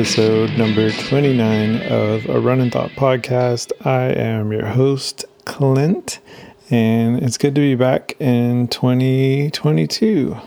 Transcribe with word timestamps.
episode 0.00 0.56
number 0.56 0.90
29 0.90 1.82
of 1.82 2.26
a 2.30 2.40
Runnin' 2.40 2.70
Thought 2.70 2.92
podcast. 2.92 3.70
I 3.86 4.04
am 4.04 4.50
your 4.50 4.64
host, 4.64 5.26
Clint, 5.44 6.20
and 6.70 7.22
it's 7.22 7.36
good 7.36 7.54
to 7.56 7.60
be 7.60 7.74
back 7.74 8.16
in 8.18 8.68
2022. 8.68 10.38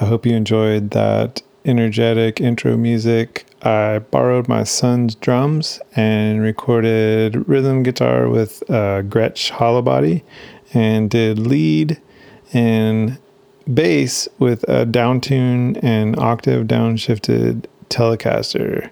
I 0.00 0.04
hope 0.04 0.26
you 0.26 0.34
enjoyed 0.34 0.90
that 0.90 1.42
energetic 1.64 2.40
intro 2.40 2.76
music. 2.76 3.46
I 3.62 4.00
borrowed 4.00 4.48
my 4.48 4.64
son's 4.64 5.14
drums 5.14 5.78
and 5.94 6.42
recorded 6.42 7.48
rhythm 7.48 7.84
guitar 7.84 8.28
with 8.28 8.68
uh, 8.68 9.02
Gretsch 9.02 9.52
Hollowbody 9.52 10.24
and 10.74 11.08
did 11.08 11.38
lead 11.38 12.00
and 12.52 13.16
bass 13.72 14.26
with 14.40 14.64
a 14.64 14.84
downtune 14.84 15.78
and 15.84 16.18
octave 16.18 16.66
downshifted 16.66 17.66
Telecaster. 17.88 18.90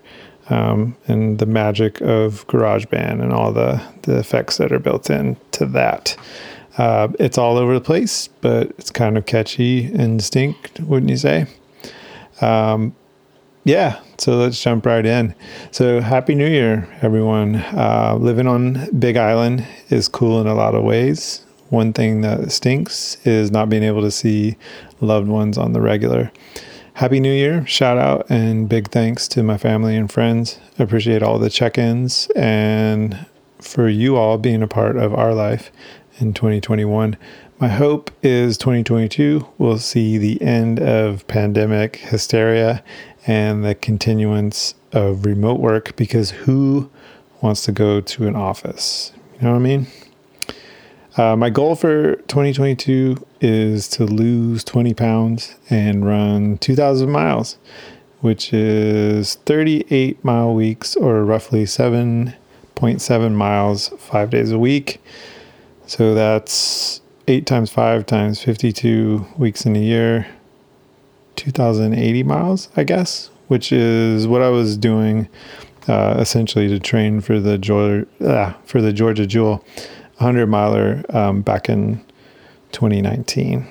Um, 0.48 0.96
and 1.08 1.40
the 1.40 1.46
magic 1.46 2.00
of 2.02 2.46
GarageBand 2.46 3.20
and 3.20 3.32
all 3.32 3.52
the, 3.52 3.82
the 4.02 4.16
effects 4.16 4.58
that 4.58 4.70
are 4.70 4.78
built 4.78 5.10
into 5.10 5.66
that. 5.66 6.16
Uh, 6.78 7.08
it's 7.18 7.36
all 7.36 7.56
over 7.56 7.74
the 7.74 7.80
place, 7.80 8.28
but 8.42 8.68
it's 8.78 8.90
kind 8.90 9.18
of 9.18 9.26
catchy 9.26 9.86
and 9.86 10.18
distinct, 10.18 10.78
wouldn't 10.80 11.10
you 11.10 11.16
say? 11.16 11.46
Um, 12.40 12.94
yeah, 13.64 14.00
so 14.18 14.36
let's 14.36 14.62
jump 14.62 14.86
right 14.86 15.04
in. 15.04 15.34
So, 15.72 16.00
Happy 16.00 16.36
New 16.36 16.46
Year, 16.46 16.88
everyone. 17.02 17.56
Uh, 17.56 18.16
living 18.20 18.46
on 18.46 18.88
Big 18.98 19.16
Island 19.16 19.66
is 19.88 20.06
cool 20.06 20.40
in 20.40 20.46
a 20.46 20.54
lot 20.54 20.76
of 20.76 20.84
ways. 20.84 21.44
One 21.70 21.92
thing 21.92 22.20
that 22.20 22.52
stinks 22.52 23.16
is 23.26 23.50
not 23.50 23.68
being 23.68 23.82
able 23.82 24.02
to 24.02 24.10
see 24.12 24.56
loved 25.00 25.26
ones 25.26 25.58
on 25.58 25.72
the 25.72 25.80
regular. 25.80 26.30
Happy 26.96 27.20
New 27.20 27.30
Year. 27.30 27.66
Shout 27.66 27.98
out 27.98 28.24
and 28.30 28.70
big 28.70 28.88
thanks 28.88 29.28
to 29.28 29.42
my 29.42 29.58
family 29.58 29.96
and 29.96 30.10
friends. 30.10 30.58
Appreciate 30.78 31.22
all 31.22 31.38
the 31.38 31.50
check 31.50 31.76
ins 31.76 32.30
and 32.34 33.26
for 33.60 33.86
you 33.86 34.16
all 34.16 34.38
being 34.38 34.62
a 34.62 34.66
part 34.66 34.96
of 34.96 35.12
our 35.12 35.34
life 35.34 35.70
in 36.20 36.32
2021. 36.32 37.18
My 37.58 37.68
hope 37.68 38.10
is 38.22 38.56
2022 38.56 39.46
will 39.58 39.76
see 39.76 40.16
the 40.16 40.40
end 40.40 40.80
of 40.80 41.26
pandemic 41.26 41.96
hysteria 41.96 42.82
and 43.26 43.62
the 43.62 43.74
continuance 43.74 44.74
of 44.92 45.26
remote 45.26 45.60
work 45.60 45.94
because 45.96 46.30
who 46.30 46.90
wants 47.42 47.62
to 47.66 47.72
go 47.72 48.00
to 48.00 48.26
an 48.26 48.34
office? 48.34 49.12
You 49.34 49.42
know 49.42 49.50
what 49.50 49.58
I 49.58 49.62
mean? 49.62 49.86
Uh, 51.16 51.34
my 51.34 51.48
goal 51.48 51.74
for 51.74 52.16
2022 52.28 53.16
is 53.40 53.88
to 53.88 54.04
lose 54.04 54.62
20 54.62 54.92
pounds 54.92 55.54
and 55.70 56.04
run 56.04 56.58
2,000 56.58 57.10
miles, 57.10 57.56
which 58.20 58.52
is 58.52 59.36
38 59.46 60.22
mile 60.22 60.54
weeks 60.54 60.94
or 60.94 61.24
roughly 61.24 61.64
7.7 61.64 63.32
miles 63.32 63.88
five 63.98 64.28
days 64.28 64.52
a 64.52 64.58
week. 64.58 65.02
So 65.86 66.14
that's 66.14 67.00
8 67.28 67.46
times 67.46 67.70
5 67.70 68.04
times 68.04 68.42
52 68.42 69.26
weeks 69.38 69.64
in 69.64 69.74
a 69.74 69.80
year, 69.80 70.26
2,080 71.36 72.22
miles, 72.24 72.68
I 72.76 72.84
guess, 72.84 73.30
which 73.48 73.72
is 73.72 74.26
what 74.26 74.42
I 74.42 74.50
was 74.50 74.76
doing 74.76 75.30
uh, 75.88 76.16
essentially 76.18 76.68
to 76.68 76.78
train 76.78 77.22
for 77.22 77.40
the 77.40 77.56
Georgia, 77.56 78.06
uh, 78.20 78.52
for 78.66 78.82
the 78.82 78.92
Georgia 78.92 79.26
Jewel. 79.26 79.64
100 80.18 80.46
miler 80.46 81.04
um, 81.10 81.42
back 81.42 81.68
in 81.68 82.02
2019. 82.72 83.66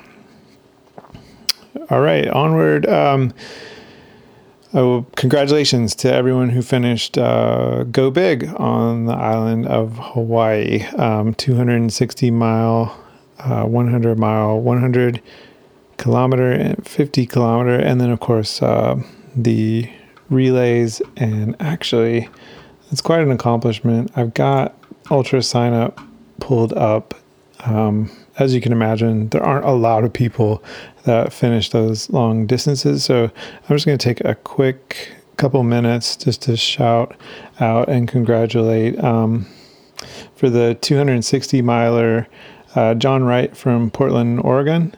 All 1.89 2.01
right, 2.01 2.27
onward. 2.27 2.87
Um, 2.87 3.33
oh, 4.73 5.05
congratulations 5.15 5.95
to 5.95 6.13
everyone 6.13 6.49
who 6.49 6.61
finished 6.61 7.17
uh, 7.17 7.83
Go 7.85 8.11
Big 8.11 8.45
on 8.57 9.05
the 9.05 9.13
island 9.13 9.67
of 9.67 9.97
Hawaii. 9.97 10.83
Um, 10.97 11.33
260 11.33 12.31
mile, 12.31 12.95
uh, 13.39 13.63
100 13.65 14.19
mile, 14.19 14.59
100 14.59 15.21
kilometer, 15.97 16.51
and 16.51 16.87
50 16.87 17.25
kilometer, 17.25 17.75
and 17.75 17.99
then, 17.99 18.11
of 18.11 18.19
course, 18.19 18.61
uh, 18.61 19.01
the 19.35 19.89
relays. 20.29 21.01
And 21.17 21.55
actually, 21.59 22.29
it's 22.91 23.01
quite 23.01 23.21
an 23.21 23.31
accomplishment. 23.31 24.11
I've 24.15 24.33
got 24.33 24.75
Ultra 25.09 25.41
sign 25.43 25.73
up 25.73 25.99
pulled 26.39 26.73
up. 26.73 27.13
Um, 27.61 28.11
as 28.37 28.53
you 28.53 28.61
can 28.61 28.71
imagine, 28.71 29.29
there 29.29 29.43
aren't 29.43 29.65
a 29.65 29.71
lot 29.71 30.03
of 30.03 30.11
people 30.11 30.63
that 31.03 31.31
finish 31.31 31.69
those 31.69 32.09
long 32.09 32.45
distances. 32.45 33.03
So 33.03 33.25
I'm 33.69 33.75
just 33.75 33.85
going 33.85 33.97
to 33.97 34.03
take 34.03 34.21
a 34.21 34.35
quick 34.35 35.15
couple 35.37 35.63
minutes 35.63 36.15
just 36.15 36.41
to 36.43 36.57
shout 36.57 37.15
out 37.59 37.89
and 37.89 38.07
congratulate 38.07 39.01
um, 39.03 39.47
for 40.35 40.49
the 40.49 40.75
260 40.81 41.61
miler 41.61 42.27
uh, 42.75 42.93
John 42.95 43.23
Wright 43.23 43.55
from 43.55 43.89
Portland, 43.89 44.41
Oregon, 44.41 44.93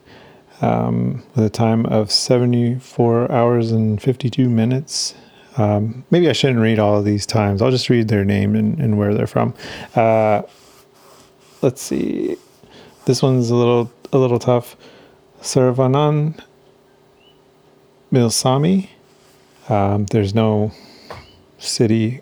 um, 0.61 1.23
with 1.35 1.45
a 1.45 1.49
time 1.49 1.85
of 1.85 2.11
74 2.11 3.31
hours 3.31 3.71
and 3.71 4.01
52 4.01 4.49
minutes. 4.49 5.13
Um, 5.57 6.03
maybe 6.11 6.29
I 6.29 6.33
shouldn't 6.33 6.59
read 6.59 6.79
all 6.79 6.97
of 6.97 7.05
these 7.05 7.25
times. 7.25 7.61
I'll 7.61 7.71
just 7.71 7.89
read 7.89 8.07
their 8.07 8.25
name 8.25 8.55
and, 8.55 8.79
and 8.79 8.97
where 8.97 9.13
they're 9.13 9.27
from. 9.27 9.53
Uh, 9.95 10.43
let's 11.61 11.81
see. 11.81 12.37
This 13.05 13.21
one's 13.21 13.49
a 13.49 13.55
little 13.55 13.91
a 14.11 14.17
little 14.17 14.39
tough. 14.39 14.75
Saravanan 15.41 16.41
Milsami. 18.11 18.89
Um, 19.69 20.05
there's 20.05 20.33
no 20.33 20.71
city 21.57 22.21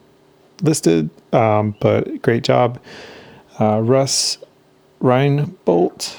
listed, 0.61 1.09
um, 1.33 1.75
but 1.79 2.21
great 2.21 2.43
job. 2.43 2.79
Uh, 3.59 3.81
Russ 3.81 4.37
Reinbolt, 5.01 6.17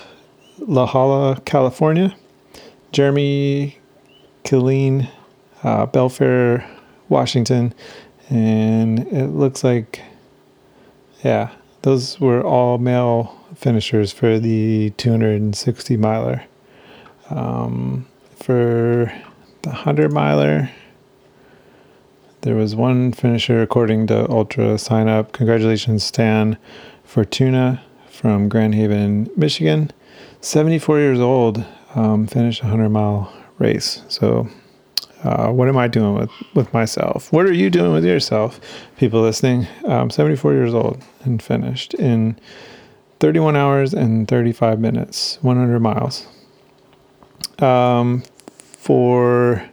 La 0.58 0.86
Jolla, 0.86 1.40
California. 1.44 2.16
Jeremy 2.92 3.78
Killeen, 4.44 5.08
uh, 5.62 5.86
Belfair, 5.86 6.66
Washington. 7.08 7.74
And 8.30 9.00
it 9.08 9.28
looks 9.28 9.62
like, 9.62 10.00
yeah, 11.22 11.50
those 11.86 12.18
were 12.18 12.42
all 12.42 12.78
male 12.78 13.32
finishers 13.54 14.10
for 14.10 14.40
the 14.40 14.90
260 14.96 15.96
miler. 15.96 16.42
Um, 17.30 18.08
for 18.34 19.12
the 19.62 19.68
100 19.68 20.12
miler, 20.12 20.68
there 22.40 22.56
was 22.56 22.74
one 22.74 23.12
finisher 23.12 23.62
according 23.62 24.08
to 24.08 24.28
Ultra 24.28 24.78
sign 24.78 25.06
up. 25.06 25.30
Congratulations, 25.30 26.02
Stan 26.02 26.58
Fortuna 27.04 27.80
from 28.10 28.48
Grand 28.48 28.74
Haven, 28.74 29.30
Michigan. 29.36 29.92
74 30.40 30.98
years 30.98 31.20
old, 31.20 31.64
um, 31.94 32.26
finished 32.26 32.62
a 32.62 32.64
100 32.64 32.88
mile 32.88 33.32
race. 33.60 34.02
So 34.08 34.48
uh, 35.24 35.50
what 35.50 35.68
am 35.68 35.76
I 35.76 35.88
doing 35.88 36.14
with, 36.14 36.30
with 36.54 36.72
myself? 36.72 37.32
What 37.32 37.46
are 37.46 37.52
you 37.52 37.70
doing 37.70 37.92
with 37.92 38.04
yourself, 38.04 38.60
people 38.96 39.22
listening? 39.22 39.66
Um, 39.84 40.10
74 40.10 40.52
years 40.52 40.74
old 40.74 41.02
and 41.24 41.42
finished 41.42 41.94
in 41.94 42.38
31 43.20 43.56
hours 43.56 43.94
and 43.94 44.28
35 44.28 44.78
minutes, 44.78 45.38
100 45.42 45.80
miles. 45.80 46.26
Um, 47.58 48.22
for 48.48 49.68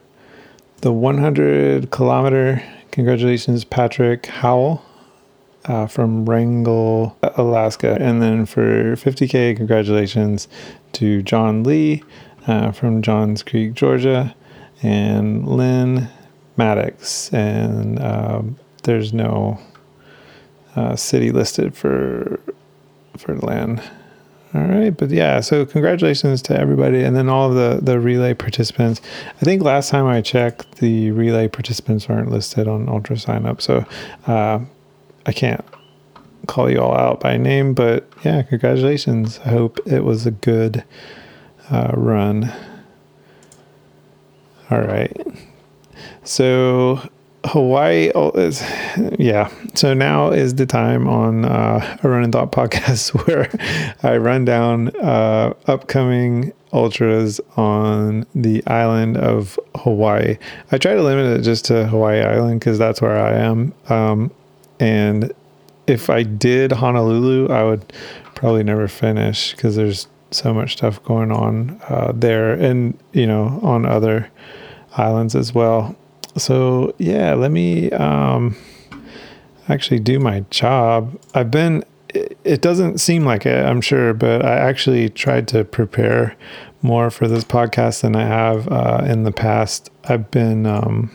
the 0.80 0.92
100 0.92 1.90
kilometer, 1.90 2.62
congratulations, 2.90 3.64
Patrick 3.64 4.26
Howell. 4.26 4.82
Uh, 5.66 5.86
from 5.86 6.26
Wrangell, 6.26 7.16
Alaska. 7.22 7.96
And 7.98 8.20
then 8.20 8.44
for 8.44 8.96
50K, 8.96 9.56
congratulations 9.56 10.46
to 10.92 11.22
John 11.22 11.62
Lee 11.62 12.02
uh, 12.46 12.70
from 12.70 13.00
Johns 13.00 13.42
Creek, 13.42 13.72
Georgia 13.72 14.34
and 14.82 15.46
Lynn 15.46 16.08
Maddox, 16.56 17.32
and 17.32 18.00
um, 18.00 18.56
there's 18.82 19.12
no 19.12 19.58
uh, 20.76 20.96
city 20.96 21.30
listed 21.30 21.76
for 21.76 22.40
for 23.16 23.36
Lynn. 23.36 23.80
All 24.54 24.62
right, 24.62 24.96
but 24.96 25.10
yeah, 25.10 25.40
so 25.40 25.66
congratulations 25.66 26.40
to 26.42 26.58
everybody, 26.58 27.02
and 27.02 27.16
then 27.16 27.28
all 27.28 27.48
of 27.48 27.56
the 27.56 27.84
the 27.84 27.98
relay 27.98 28.34
participants. 28.34 29.00
I 29.40 29.44
think 29.44 29.62
last 29.62 29.90
time 29.90 30.06
I 30.06 30.20
checked, 30.20 30.76
the 30.76 31.10
relay 31.10 31.48
participants 31.48 32.08
aren't 32.08 32.30
listed 32.30 32.68
on 32.68 32.88
Ultra 32.88 33.18
Sign 33.18 33.46
Up, 33.46 33.60
so 33.60 33.84
uh, 34.28 34.60
I 35.26 35.32
can't 35.32 35.64
call 36.46 36.70
you 36.70 36.80
all 36.80 36.96
out 36.96 37.18
by 37.18 37.36
name. 37.36 37.74
But 37.74 38.08
yeah, 38.24 38.42
congratulations. 38.42 39.40
I 39.44 39.48
hope 39.48 39.80
it 39.86 40.04
was 40.04 40.24
a 40.24 40.30
good 40.30 40.84
uh, 41.70 41.90
run. 41.94 42.52
All 44.70 44.80
right. 44.80 45.14
So 46.24 47.00
Hawaii 47.46 48.10
oh, 48.14 48.30
is, 48.30 48.62
yeah. 49.18 49.50
So 49.74 49.94
now 49.94 50.30
is 50.30 50.54
the 50.54 50.66
time 50.66 51.06
on 51.06 51.44
uh, 51.44 51.98
a 52.02 52.08
Runnin' 52.08 52.32
Thought 52.32 52.52
podcast 52.52 53.26
where 53.26 53.50
I 54.02 54.16
run 54.16 54.44
down 54.44 54.88
uh, 54.96 55.54
upcoming 55.66 56.52
ultras 56.72 57.40
on 57.56 58.26
the 58.34 58.66
island 58.66 59.16
of 59.16 59.58
Hawaii. 59.76 60.36
I 60.72 60.78
try 60.78 60.94
to 60.94 61.02
limit 61.02 61.38
it 61.38 61.42
just 61.42 61.64
to 61.66 61.86
Hawaii 61.86 62.20
Island 62.22 62.60
because 62.60 62.78
that's 62.78 63.00
where 63.00 63.16
I 63.16 63.34
am. 63.34 63.72
Um, 63.88 64.30
and 64.80 65.32
if 65.86 66.10
I 66.10 66.22
did 66.22 66.72
Honolulu, 66.72 67.48
I 67.48 67.62
would 67.62 67.92
probably 68.34 68.64
never 68.64 68.88
finish 68.88 69.52
because 69.52 69.76
there's 69.76 70.08
so 70.34 70.52
much 70.52 70.72
stuff 70.72 71.02
going 71.04 71.32
on 71.32 71.80
uh, 71.88 72.12
there 72.14 72.52
and, 72.52 72.98
you 73.12 73.26
know, 73.26 73.60
on 73.62 73.86
other 73.86 74.30
islands 74.96 75.34
as 75.34 75.54
well. 75.54 75.96
So, 76.36 76.94
yeah, 76.98 77.34
let 77.34 77.50
me 77.50 77.90
um, 77.92 78.56
actually 79.68 80.00
do 80.00 80.18
my 80.18 80.40
job. 80.50 81.18
I've 81.34 81.50
been, 81.50 81.84
it 82.12 82.60
doesn't 82.60 82.98
seem 82.98 83.24
like 83.24 83.46
it, 83.46 83.64
I'm 83.64 83.80
sure, 83.80 84.14
but 84.14 84.44
I 84.44 84.56
actually 84.56 85.08
tried 85.08 85.48
to 85.48 85.64
prepare 85.64 86.36
more 86.82 87.10
for 87.10 87.28
this 87.28 87.44
podcast 87.44 88.02
than 88.02 88.14
I 88.14 88.26
have 88.26 88.68
uh, 88.68 89.04
in 89.06 89.24
the 89.24 89.32
past. 89.32 89.90
I've 90.04 90.30
been, 90.30 90.66
um, 90.66 91.10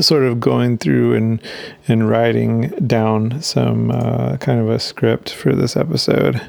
sort 0.00 0.24
of 0.24 0.40
going 0.40 0.78
through 0.78 1.14
and 1.14 1.40
and 1.86 2.08
writing 2.08 2.68
down 2.86 3.40
some 3.42 3.90
uh, 3.90 4.36
kind 4.38 4.60
of 4.60 4.68
a 4.68 4.78
script 4.78 5.30
for 5.32 5.54
this 5.54 5.76
episode. 5.76 6.40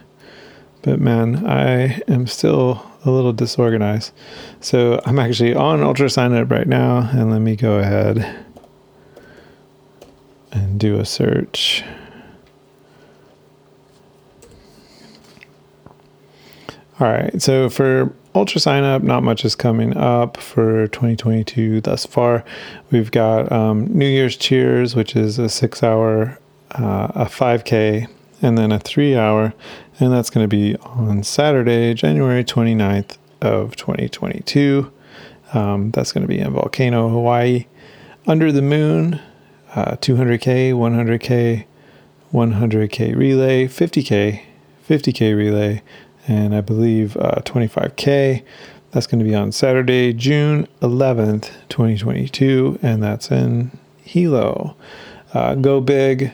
But 0.82 1.00
man, 1.00 1.46
I 1.48 2.02
am 2.08 2.28
still 2.28 2.86
a 3.04 3.12
little 3.12 3.34
disorganized. 3.34 4.12
So 4.62 5.02
I'm 5.06 5.20
actually 5.20 5.54
on 5.54 5.82
Ultra 5.82 6.10
Sign 6.10 6.34
Up 6.34 6.52
right 6.52 6.68
now, 6.68 7.10
and 7.12 7.32
let 7.32 7.42
me 7.42 7.56
go 7.56 7.80
ahead 7.80 8.46
and 10.52 10.80
do 10.80 11.00
a 11.00 11.06
search. 11.06 11.84
All 17.00 17.08
right, 17.08 17.42
so 17.42 17.70
for 17.70 18.14
Ultra 18.36 18.60
sign 18.60 18.84
up, 18.84 19.02
not 19.02 19.24
much 19.24 19.46
is 19.46 19.56
coming 19.56 19.96
up 19.96 20.36
for 20.36 20.88
2022 20.88 21.80
thus 21.80 22.06
far. 22.06 22.44
We've 22.92 23.10
got 23.10 23.50
um, 23.50 23.88
New 23.88 24.10
Year's 24.10 24.36
Cheers, 24.36 24.94
which 24.94 25.16
is 25.16 25.40
a 25.40 25.48
six 25.48 25.82
hour, 25.82 26.38
uh, 26.72 27.08
a 27.16 27.26
5K, 27.28 28.10
and 28.42 28.58
then 28.58 28.74
a 28.74 28.80
three 28.80 29.16
hour. 29.16 29.54
And 30.02 30.12
that's 30.12 30.30
going 30.30 30.44
to 30.44 30.54
be 30.54 30.76
on 30.80 31.24
Saturday, 31.24 31.94
January 31.94 32.44
29th 32.44 33.18
of 33.42 33.78
2022. 33.78 34.92
Um, 35.54 35.92
that's 35.92 36.12
going 36.12 36.24
to 36.24 36.28
be 36.28 36.40
in 36.40 36.52
Volcano, 36.52 37.08
Hawaii. 37.08 37.68
Under 38.28 38.52
the 38.52 38.62
Moon, 38.62 39.22
uh, 39.76 39.96
200K, 39.96 40.74
100K, 40.74 41.66
100K 42.34 43.16
relay, 43.16 43.66
50K, 43.66 44.42
50K 44.90 45.38
relay, 45.38 45.82
and 46.28 46.56
I 46.56 46.62
believe 46.62 47.18
uh, 47.18 47.42
25K. 47.44 48.44
That's 48.92 49.08
going 49.08 49.20
to 49.20 49.26
be 49.26 49.36
on 49.36 49.52
Saturday, 49.52 50.14
June 50.14 50.68
11th, 50.82 51.52
2022, 51.70 52.80
and 52.82 53.04
that's 53.04 53.30
in 53.30 53.78
Hilo. 54.04 54.76
Uh, 55.34 55.56
Go 55.56 55.82
Big 55.82 56.32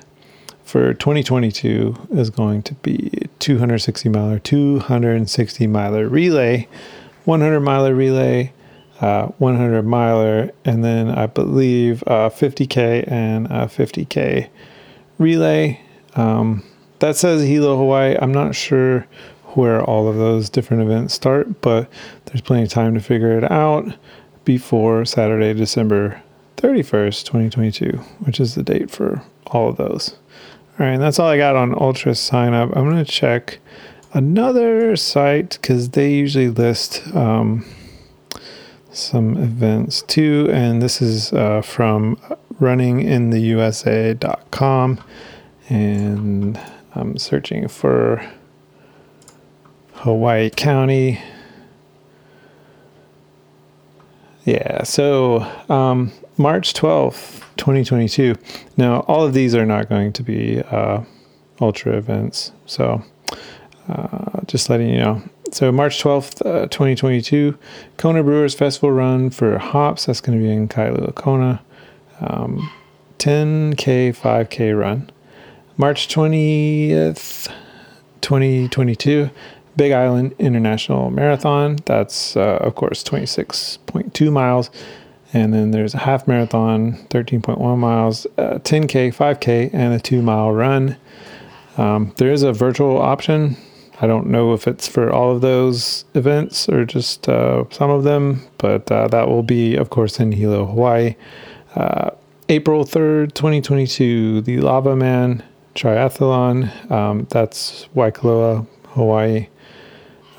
for 0.63 0.93
2022 0.93 2.07
is 2.11 2.29
going 2.29 2.61
to 2.63 2.75
be 2.75 3.27
260 3.39 4.09
miler, 4.09 4.39
260 4.39 5.67
miler 5.67 6.07
relay, 6.07 6.67
100 7.25 7.59
miler 7.59 7.95
relay, 7.95 8.53
uh, 9.01 9.25
100 9.39 9.81
miler, 9.83 10.51
and 10.63 10.83
then 10.83 11.09
I 11.09 11.25
believe 11.25 12.03
uh, 12.05 12.29
50k 12.29 13.11
and 13.11 13.47
50k 13.47 14.49
relay. 15.17 15.81
Um, 16.15 16.63
that 16.99 17.15
says 17.15 17.41
Hilo, 17.41 17.77
Hawaii. 17.77 18.15
I'm 18.21 18.31
not 18.31 18.53
sure 18.53 19.07
where 19.55 19.83
all 19.83 20.07
of 20.07 20.15
those 20.15 20.49
different 20.49 20.83
events 20.83 21.13
start, 21.13 21.61
but 21.61 21.89
there's 22.25 22.41
plenty 22.41 22.63
of 22.63 22.69
time 22.69 22.93
to 22.93 22.99
figure 22.99 23.37
it 23.37 23.51
out 23.51 23.93
before 24.45 25.05
Saturday, 25.05 25.53
December 25.53 26.21
31st, 26.57 27.25
2022, 27.25 27.97
which 28.19 28.39
is 28.39 28.55
the 28.55 28.63
date 28.63 28.91
for 28.91 29.23
all 29.47 29.69
of 29.69 29.77
those. 29.77 30.15
All 30.79 30.85
right, 30.85 30.93
and 30.93 31.01
that's 31.01 31.19
all 31.19 31.27
I 31.27 31.37
got 31.37 31.55
on 31.55 31.73
Ultra 31.79 32.15
sign 32.15 32.53
up. 32.53 32.69
I'm 32.75 32.89
going 32.89 33.03
to 33.03 33.11
check 33.11 33.59
another 34.13 34.95
site 34.95 35.57
because 35.61 35.89
they 35.89 36.13
usually 36.13 36.49
list 36.49 37.03
um, 37.15 37.65
some 38.91 39.37
events 39.37 40.01
too, 40.03 40.47
and 40.51 40.81
this 40.81 41.01
is 41.01 41.33
uh, 41.33 41.61
from 41.61 42.15
runningintheusa.com, 42.59 45.03
and 45.69 46.59
I'm 46.93 47.17
searching 47.17 47.67
for 47.67 48.23
Hawaii 50.01 50.49
County. 50.49 51.21
Yeah, 54.45 54.81
so 54.81 55.41
um, 55.69 56.11
March 56.37 56.73
12th, 56.73 57.41
2022. 57.57 58.35
Now, 58.77 59.01
all 59.01 59.23
of 59.23 59.33
these 59.33 59.53
are 59.53 59.65
not 59.65 59.89
going 59.89 60.11
to 60.13 60.23
be 60.23 60.59
uh, 60.71 61.03
ultra 61.59 61.95
events, 61.97 62.51
so 62.65 63.03
uh, 63.89 64.41
just 64.47 64.71
letting 64.71 64.89
you 64.89 64.97
know. 64.97 65.21
So, 65.51 65.71
March 65.71 66.01
12th, 66.01 66.43
uh, 66.47 66.67
2022, 66.67 67.55
Kona 67.97 68.23
Brewers 68.23 68.55
Festival 68.55 68.91
Run 68.91 69.29
for 69.29 69.59
hops. 69.59 70.07
That's 70.07 70.21
going 70.21 70.39
to 70.39 70.43
be 70.43 70.51
in 70.51 70.67
Kailua 70.67 71.13
Kona. 71.13 71.61
Um, 72.21 72.71
10K, 73.19 74.17
5K 74.17 74.79
run. 74.79 75.11
March 75.77 76.07
20th, 76.07 77.51
2022, 78.21 79.29
Big 79.75 79.91
Island 79.91 80.35
International 80.39 81.09
Marathon. 81.09 81.77
That's, 81.85 82.35
uh, 82.35 82.57
of 82.61 82.75
course, 82.75 83.03
26.2 83.03 84.31
miles. 84.31 84.69
And 85.33 85.53
then 85.53 85.71
there's 85.71 85.93
a 85.93 85.99
half 85.99 86.27
marathon, 86.27 86.93
13.1 87.09 87.77
miles, 87.77 88.27
uh, 88.37 88.59
10K, 88.63 89.13
5K, 89.13 89.69
and 89.73 89.93
a 89.93 89.99
two 89.99 90.21
mile 90.21 90.51
run. 90.51 90.97
Um, 91.77 92.13
there 92.17 92.31
is 92.31 92.43
a 92.43 92.51
virtual 92.51 92.97
option. 92.97 93.55
I 94.01 94.07
don't 94.07 94.27
know 94.27 94.53
if 94.53 94.67
it's 94.67 94.87
for 94.87 95.11
all 95.11 95.31
of 95.31 95.41
those 95.41 96.05
events 96.15 96.67
or 96.67 96.85
just 96.85 97.29
uh, 97.29 97.65
some 97.69 97.89
of 97.91 98.03
them, 98.03 98.41
but 98.57 98.91
uh, 98.91 99.07
that 99.09 99.27
will 99.27 99.43
be, 99.43 99.75
of 99.75 99.89
course, 99.89 100.19
in 100.19 100.31
Hilo, 100.31 100.65
Hawaii. 100.65 101.15
Uh, 101.75 102.09
April 102.49 102.83
3rd, 102.83 103.33
2022, 103.33 104.41
the 104.41 104.57
Lava 104.57 104.95
Man 104.95 105.43
Triathlon. 105.75 106.91
Um, 106.91 107.27
that's 107.29 107.87
Waikoloa, 107.95 108.67
Hawaii. 108.89 109.47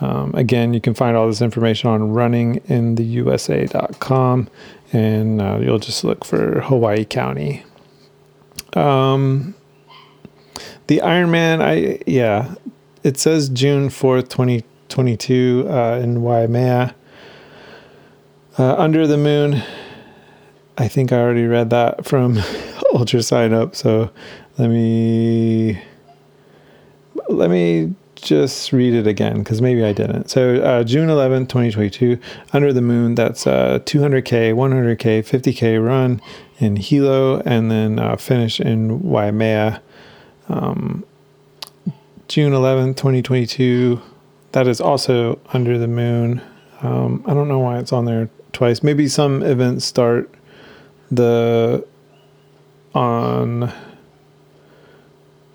Um, 0.02 0.34
again, 0.34 0.74
you 0.74 0.80
can 0.80 0.94
find 0.94 1.16
all 1.16 1.28
this 1.28 1.40
information 1.40 1.88
on 1.88 2.12
runningintheusa.com 2.12 4.48
and 4.92 5.40
uh, 5.40 5.60
you'll 5.62 5.78
just 5.78 6.02
look 6.02 6.24
for 6.24 6.62
Hawaii 6.62 7.04
County. 7.04 7.62
Um, 8.74 9.54
the 10.88 10.98
Ironman, 10.98 11.62
I 11.62 12.00
yeah, 12.04 12.56
it 13.04 13.16
says 13.16 13.48
June 13.48 13.90
4th, 13.90 14.28
2022 14.28 15.68
uh, 15.70 16.00
in 16.02 16.22
Waimea. 16.22 16.96
Uh, 18.58 18.74
Under 18.74 19.06
the 19.06 19.16
Moon, 19.16 19.62
I 20.76 20.88
think 20.88 21.12
I 21.12 21.20
already 21.20 21.46
read 21.46 21.70
that 21.70 22.04
from 22.04 22.40
Ultra 22.92 23.22
Sign 23.22 23.54
Up, 23.54 23.76
so 23.76 24.10
let 24.58 24.68
me 24.68 25.80
let 27.28 27.50
me 27.50 27.94
just 28.22 28.72
read 28.72 28.94
it 28.94 29.06
again 29.06 29.40
because 29.40 29.60
maybe 29.60 29.84
I 29.84 29.92
didn't. 29.92 30.30
So 30.30 30.62
uh, 30.62 30.84
June 30.84 31.08
11th, 31.08 31.48
2022, 31.48 32.18
Under 32.52 32.72
the 32.72 32.80
Moon. 32.80 33.14
That's 33.14 33.46
uh, 33.46 33.80
200k, 33.84 34.54
100k, 34.54 35.20
50k 35.20 35.84
run 35.84 36.22
in 36.58 36.76
Hilo, 36.76 37.40
and 37.40 37.70
then 37.70 37.98
uh, 37.98 38.16
finish 38.16 38.60
in 38.60 39.02
Waimea. 39.02 39.82
Um, 40.48 41.04
June 42.28 42.52
11th, 42.52 42.96
2022. 42.96 44.00
That 44.52 44.66
is 44.66 44.80
also 44.80 45.40
Under 45.52 45.76
the 45.76 45.88
Moon. 45.88 46.40
Um, 46.80 47.24
I 47.26 47.34
don't 47.34 47.48
know 47.48 47.58
why 47.58 47.78
it's 47.78 47.92
on 47.92 48.04
there 48.04 48.30
twice. 48.52 48.82
Maybe 48.82 49.08
some 49.08 49.42
events 49.42 49.84
start 49.84 50.32
the 51.10 51.86
on 52.94 53.72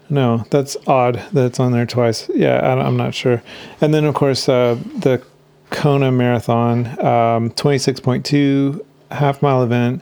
no, 0.09 0.45
that's 0.49 0.77
odd 0.87 1.21
that's 1.33 1.59
on 1.59 1.71
there 1.71 1.85
twice. 1.85 2.29
Yeah, 2.33 2.57
I, 2.57 2.87
am 2.87 2.97
not 2.97 3.13
sure. 3.13 3.41
And 3.81 3.93
then, 3.93 4.05
of 4.05 4.15
course, 4.15 4.47
uh, 4.47 4.77
the 4.99 5.21
Kona 5.69 6.11
Marathon, 6.11 6.87
um, 6.99 7.51
26.2 7.51 8.83
half 9.11 9.41
mile 9.41 9.63
event, 9.63 10.01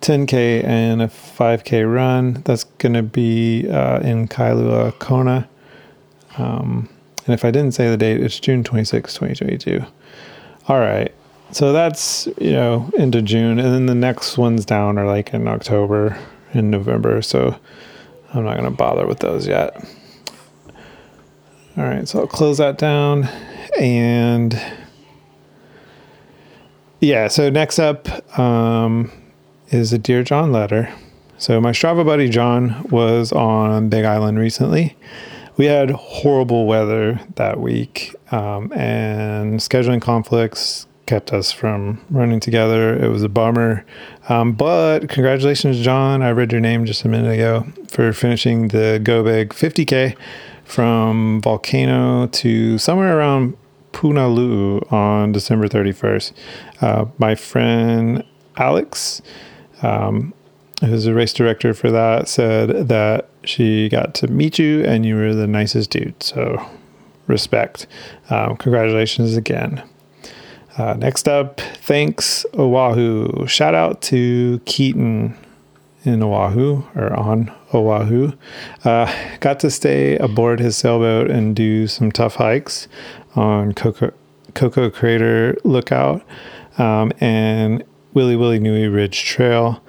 10K 0.00 0.64
and 0.64 1.02
a 1.02 1.08
5K 1.08 1.92
run. 1.92 2.42
That's 2.44 2.64
going 2.64 2.94
to 2.94 3.02
be 3.02 3.68
uh, 3.68 4.00
in 4.00 4.28
Kailua, 4.28 4.98
Kona. 4.98 5.48
Um, 6.38 6.88
and 7.26 7.34
if 7.34 7.44
I 7.44 7.50
didn't 7.50 7.72
say 7.72 7.88
the 7.88 7.96
date, 7.96 8.20
it's 8.20 8.40
June 8.40 8.64
26, 8.64 9.14
2022. 9.14 9.84
All 10.68 10.80
right. 10.80 11.12
So 11.52 11.72
that's, 11.72 12.26
you 12.40 12.52
know, 12.52 12.90
into 12.96 13.20
June. 13.22 13.58
And 13.58 13.72
then 13.72 13.86
the 13.86 13.94
next 13.94 14.38
ones 14.38 14.64
down 14.64 14.98
are 14.98 15.06
like 15.06 15.34
in 15.34 15.46
October 15.46 16.18
and 16.54 16.70
November. 16.70 17.20
So, 17.22 17.56
I'm 18.34 18.44
not 18.44 18.56
going 18.56 18.70
to 18.70 18.76
bother 18.76 19.06
with 19.06 19.20
those 19.20 19.46
yet. 19.46 19.76
All 21.76 21.84
right, 21.84 22.06
so 22.08 22.20
I'll 22.20 22.26
close 22.26 22.58
that 22.58 22.78
down 22.78 23.28
and 23.80 24.60
yeah, 27.00 27.26
so 27.28 27.50
next 27.50 27.78
up 27.80 28.38
um, 28.38 29.10
is 29.70 29.92
a 29.92 29.98
Dear 29.98 30.22
John 30.22 30.52
letter. 30.52 30.92
So 31.36 31.60
my 31.60 31.72
Strava 31.72 32.06
buddy 32.06 32.28
John 32.28 32.84
was 32.90 33.32
on 33.32 33.88
Big 33.88 34.04
Island 34.04 34.38
recently. 34.38 34.96
We 35.56 35.66
had 35.66 35.90
horrible 35.90 36.66
weather 36.66 37.20
that 37.34 37.58
week, 37.58 38.14
um, 38.30 38.72
and 38.72 39.58
scheduling 39.58 40.00
conflicts 40.00 40.86
kept 41.06 41.32
us 41.32 41.52
from 41.52 42.00
running 42.10 42.40
together. 42.40 42.96
It 42.96 43.08
was 43.08 43.22
a 43.22 43.28
bummer. 43.28 43.84
Um, 44.28 44.52
but 44.52 45.08
congratulations, 45.08 45.80
John. 45.80 46.22
I 46.22 46.30
read 46.30 46.52
your 46.52 46.60
name 46.60 46.84
just 46.84 47.04
a 47.04 47.08
minute 47.08 47.32
ago 47.32 47.66
for 47.88 48.12
finishing 48.12 48.68
the 48.68 49.00
Go 49.02 49.22
Big 49.24 49.50
50K 49.50 50.16
from 50.64 51.40
Volcano 51.42 52.26
to 52.28 52.78
somewhere 52.78 53.18
around 53.18 53.56
Punalu'u 53.92 54.90
on 54.92 55.32
December 55.32 55.68
31st. 55.68 56.32
Uh, 56.80 57.06
my 57.18 57.34
friend 57.34 58.24
Alex, 58.56 59.22
um, 59.82 60.32
who's 60.80 61.06
a 61.06 61.14
race 61.14 61.32
director 61.32 61.74
for 61.74 61.90
that, 61.90 62.28
said 62.28 62.88
that 62.88 63.28
she 63.44 63.88
got 63.88 64.14
to 64.14 64.28
meet 64.28 64.58
you 64.58 64.84
and 64.84 65.04
you 65.04 65.16
were 65.16 65.34
the 65.34 65.46
nicest 65.46 65.90
dude. 65.90 66.22
So, 66.22 66.64
respect. 67.26 67.86
Um, 68.30 68.56
congratulations 68.56 69.36
again. 69.36 69.82
Uh, 70.78 70.94
next 70.94 71.28
up, 71.28 71.60
thanks 71.60 72.46
Oahu. 72.54 73.46
Shout 73.46 73.74
out 73.74 74.00
to 74.02 74.60
Keaton 74.64 75.36
in 76.04 76.22
Oahu 76.22 76.82
or 76.94 77.12
on 77.14 77.52
Oahu. 77.74 78.32
Uh, 78.84 79.12
got 79.40 79.60
to 79.60 79.70
stay 79.70 80.16
aboard 80.16 80.60
his 80.60 80.76
sailboat 80.76 81.30
and 81.30 81.54
do 81.54 81.86
some 81.86 82.10
tough 82.10 82.36
hikes 82.36 82.88
on 83.36 83.72
Koko, 83.72 84.90
Crater 84.90 85.56
Lookout 85.64 86.22
um, 86.78 87.12
and 87.20 87.84
Wiliwilinui 88.14 88.92
Ridge 88.92 89.24
Trail. 89.24 89.82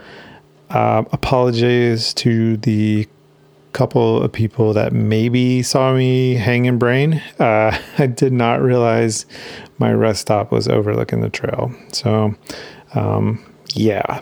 Uh, 0.70 1.04
apologies 1.12 2.14
to 2.16 2.58
the 2.58 3.08
couple 3.74 4.22
of 4.22 4.32
people 4.32 4.74
that 4.74 4.94
maybe 4.94 5.64
saw 5.64 5.94
me 5.94 6.36
hanging 6.36 6.78
brain. 6.78 7.22
Uh, 7.40 7.78
I 7.98 8.08
did 8.08 8.34
not 8.34 8.62
realize 8.62 9.26
my 9.80 9.92
rest 9.92 10.22
stop 10.22 10.52
was 10.52 10.68
overlooking 10.68 11.22
the 11.22 11.30
trail. 11.30 11.74
So, 11.92 12.36
um, 12.96 13.44
yeah. 13.74 14.22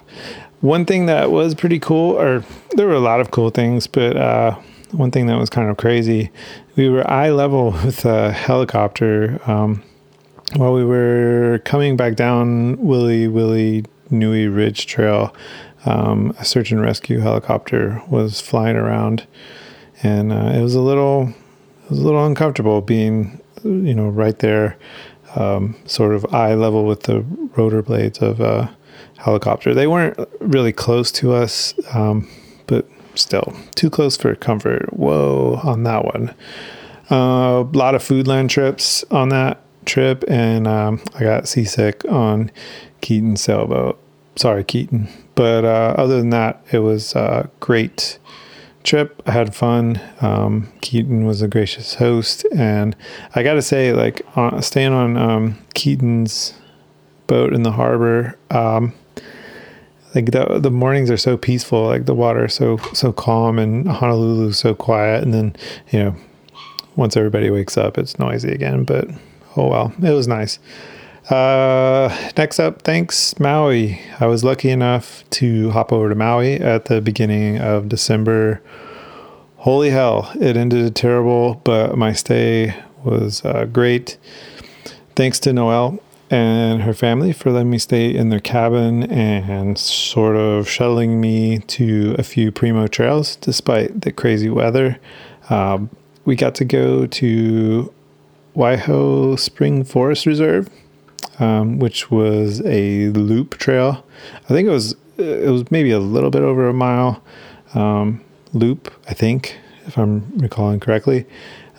One 0.62 0.86
thing 0.86 1.08
that 1.08 1.32
was 1.32 1.56
pretty 1.56 1.80
cool, 1.80 2.20
or 2.20 2.44
there 2.72 2.88
were 2.88 2.94
a 2.94 3.00
lot 3.00 3.20
of 3.20 3.32
cool 3.32 3.50
things, 3.50 3.88
but 3.88 4.16
uh, 4.16 4.56
one 4.92 5.12
thing 5.12 5.28
that 5.28 5.38
was 5.38 5.50
kind 5.50 5.70
of 5.70 5.78
crazy, 5.78 6.32
we 6.76 6.90
were 6.90 7.10
eye 7.10 7.32
level 7.32 7.72
with 7.86 8.06
a 8.06 8.32
helicopter 8.32 9.40
um, 9.50 9.84
while 10.56 10.74
we 10.74 10.86
were 10.86 11.62
coming 11.66 11.98
back 11.98 12.16
down 12.16 12.78
Willy 12.78 13.28
Willy 13.28 13.86
Nui 14.10 14.48
Ridge 14.48 14.86
Trail. 14.86 15.34
Um, 15.86 16.36
a 16.38 16.46
search 16.46 16.72
and 16.72 16.82
rescue 16.82 17.20
helicopter 17.20 18.02
was 18.08 18.40
flying 18.40 18.76
around, 18.76 19.26
and 20.04 20.32
uh, 20.32 20.52
it 20.54 20.62
was 20.62 20.76
a 20.76 20.82
little, 20.82 21.30
it 21.84 21.90
was 21.90 22.00
a 22.00 22.04
little 22.04 22.26
uncomfortable 22.26 22.82
being, 22.82 23.42
you 23.64 23.94
know, 23.96 24.10
right 24.10 24.38
there, 24.40 24.78
um, 25.36 25.76
sort 25.86 26.14
of 26.14 26.26
eye 26.34 26.54
level 26.54 26.86
with 26.86 27.04
the 27.04 27.22
rotor 27.56 27.82
blades 27.82 28.20
of 28.20 28.40
a 28.40 28.76
helicopter. 29.18 29.74
They 29.74 29.88
weren't 29.88 30.20
really 30.40 30.74
close 30.74 31.12
to 31.14 31.34
us, 31.34 31.74
um, 31.94 32.28
but 32.68 32.88
still 33.16 33.56
too 33.76 33.90
close 33.90 34.18
for 34.18 34.34
comfort. 34.36 34.94
Whoa, 34.94 35.60
on 35.64 35.84
that 35.84 36.06
one. 36.06 36.34
A 37.10 37.16
uh, 37.16 37.64
lot 37.74 37.96
of 37.96 38.02
foodland 38.02 38.50
trips 38.50 39.04
on 39.12 39.30
that 39.30 39.62
trip, 39.86 40.24
and 40.28 40.68
um, 40.68 41.02
I 41.16 41.22
got 41.22 41.48
seasick 41.48 42.06
on 42.06 42.52
Keaton 43.02 43.36
sailboat. 43.36 44.00
Sorry, 44.36 44.64
Keaton. 44.64 45.08
But 45.36 45.66
uh, 45.66 45.96
other 45.98 46.18
than 46.18 46.30
that, 46.30 46.64
it 46.72 46.80
was 46.80 47.16
a 47.16 47.50
great 47.60 48.20
trip. 48.84 49.22
I 49.26 49.32
had 49.32 49.56
fun. 49.56 50.00
Um, 50.22 50.72
Keaton 50.82 51.26
was 51.26 51.42
a 51.42 51.48
gracious 51.48 51.96
host, 51.96 52.46
and 52.56 52.96
I 53.36 53.44
got 53.44 53.54
to 53.54 53.62
say, 53.62 53.94
like 53.94 54.22
uh, 54.36 54.62
staying 54.62 54.94
on 54.94 55.18
um, 55.18 55.58
Keaton's 55.74 56.54
boat 57.28 57.54
in 57.54 57.64
the 57.64 57.72
harbor. 57.72 58.38
Um, 58.50 58.94
like 60.14 60.32
the 60.32 60.60
the 60.60 60.72
mornings 60.72 61.10
are 61.10 61.18
so 61.18 61.38
peaceful, 61.38 61.86
like 61.86 62.06
the 62.06 62.16
water 62.16 62.46
is 62.46 62.54
so 62.54 62.78
so 62.94 63.12
calm, 63.14 63.60
and 63.60 63.88
Honolulu 63.88 64.52
so 64.52 64.74
quiet. 64.76 65.24
And 65.24 65.34
then 65.34 65.56
you 65.92 66.00
know, 66.00 66.16
once 66.96 67.16
everybody 67.16 67.50
wakes 67.50 67.78
up, 67.78 67.98
it's 67.98 68.20
noisy 68.20 68.52
again. 68.52 68.84
But 68.84 69.08
oh 69.56 69.68
well, 69.68 69.94
it 70.02 70.12
was 70.12 70.28
nice. 70.28 70.60
Uh, 71.30 72.32
next 72.36 72.60
up, 72.60 72.82
thanks 72.82 73.40
Maui. 73.40 74.02
I 74.20 74.26
was 74.26 74.44
lucky 74.44 74.70
enough 74.70 75.24
to 75.32 75.70
hop 75.72 75.94
over 75.94 76.10
to 76.10 76.16
Maui 76.16 76.56
at 76.56 76.86
the 76.86 77.00
beginning 77.00 77.60
of 77.60 77.88
December. 77.88 78.62
Holy 79.58 79.92
hell, 79.92 80.32
it 80.40 80.58
ended 80.58 80.96
terrible, 80.96 81.62
but 81.64 81.96
my 81.98 82.14
stay 82.14 82.76
was 83.04 83.46
uh, 83.46 83.66
great. 83.66 84.18
Thanks 85.16 85.40
to 85.42 85.54
Noel 85.54 86.00
and 86.32 86.82
her 86.82 86.94
family 86.94 87.34
for 87.34 87.52
letting 87.52 87.70
me 87.70 87.78
stay 87.78 88.10
in 88.14 88.30
their 88.30 88.40
cabin 88.40 89.04
and 89.04 89.78
sort 89.78 90.38
of 90.38 90.68
shuttling 90.68 91.20
me 91.20 91.60
to 91.60 92.16
a 92.18 92.24
few 92.24 92.52
primo 92.52 92.88
trails 92.88 93.36
despite 93.36 94.02
the 94.02 94.12
crazy 94.12 94.50
weather. 94.50 94.98
Um, 95.50 95.90
we 96.26 96.36
got 96.36 96.56
to 96.56 96.66
go 96.66 97.06
to 97.06 97.94
Waihou 98.56 99.38
Spring 99.38 99.84
Forest 99.84 100.26
Reserve, 100.26 100.70
um, 101.42 101.80
which 101.80 102.10
was 102.10 102.62
a 102.66 103.10
loop 103.10 103.58
trail. 103.58 104.06
I 104.46 104.48
think 104.48 104.68
it 104.68 104.72
was 104.72 104.96
it 105.18 105.52
was 105.52 105.70
maybe 105.70 105.92
a 105.92 106.00
little 106.00 106.30
bit 106.30 106.42
over 106.42 106.70
a 106.70 106.74
mile 106.74 107.22
um, 107.74 108.24
loop. 108.54 108.94
I 109.10 109.14
think, 109.14 109.58
if 109.86 109.98
I'm 109.98 110.32
recalling 110.38 110.80
correctly. 110.80 111.26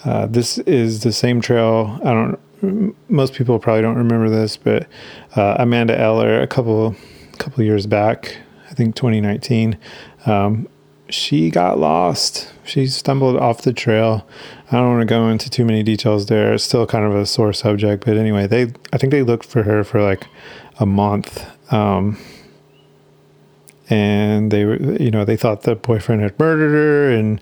Uh, 0.05 0.27
this 0.27 0.59
is 0.59 1.05
the 1.05 1.13
same 1.13 1.41
trail. 1.41 2.01
I 2.05 2.13
don't 2.13 2.39
most 3.09 3.35
people 3.35 3.59
probably 3.59 3.83
don't 3.83 3.97
remember 3.97 4.29
this, 4.29 4.57
but 4.57 4.87
uh, 5.37 5.57
Amanda 5.59 5.99
Eller, 5.99 6.41
a 6.41 6.47
couple 6.47 6.95
couple 7.39 7.65
years 7.65 7.87
back, 7.87 8.37
I 8.71 8.75
think 8.75 8.95
2019, 8.95 9.77
um, 10.27 10.69
she 11.09 11.51
got 11.51 11.79
lost. 11.79 12.53
She 12.65 12.87
stumbled 12.87 13.37
off 13.37 13.63
the 13.63 13.73
trail. 13.73 14.27
I 14.73 14.77
don't 14.77 14.89
want 14.89 15.03
to 15.03 15.07
go 15.07 15.29
into 15.29 15.51
too 15.51 15.67
many 15.67 15.83
details 15.83 16.27
there. 16.27 16.55
It's 16.55 16.65
still 16.65 16.87
kind 16.87 17.05
of 17.05 17.15
a 17.15 17.27
sore 17.27 17.53
subject, 17.53 18.07
but 18.07 18.17
anyway, 18.17 18.47
they 18.47 18.73
I 18.93 18.97
think 18.97 19.11
they 19.11 19.23
looked 19.23 19.45
for 19.45 19.63
her 19.65 19.85
for 19.85 20.03
like 20.03 20.27
a 20.79 20.87
month. 20.87 21.47
Um, 21.73 22.19
and 23.91 24.51
they 24.51 24.65
were, 24.65 24.77
you 24.77 25.11
know, 25.11 25.27
they 25.27 25.37
thought 25.37 25.63
the 25.63 25.75
boyfriend 25.75 26.23
had 26.23 26.39
murdered 26.39 26.73
her, 26.73 27.11
and 27.11 27.41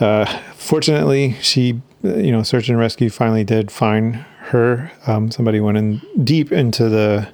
uh, 0.00 0.24
fortunately, 0.54 1.36
she, 1.40 1.80
you 2.02 2.32
know, 2.32 2.42
search 2.42 2.68
and 2.68 2.78
rescue 2.78 3.10
finally 3.10 3.44
did 3.44 3.70
find 3.70 4.16
her. 4.46 4.90
Um, 5.06 5.30
somebody 5.30 5.60
went 5.60 5.78
in 5.78 6.02
deep 6.24 6.50
into 6.50 6.88
the 6.88 7.28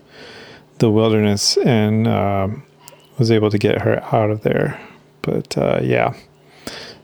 the 0.78 0.90
wilderness 0.90 1.56
and 1.56 2.06
um, 2.06 2.62
was 3.18 3.30
able 3.30 3.48
to 3.50 3.56
get 3.56 3.80
her 3.80 4.04
out 4.14 4.30
of 4.30 4.42
there. 4.42 4.78
But 5.22 5.56
uh, 5.56 5.80
yeah, 5.82 6.14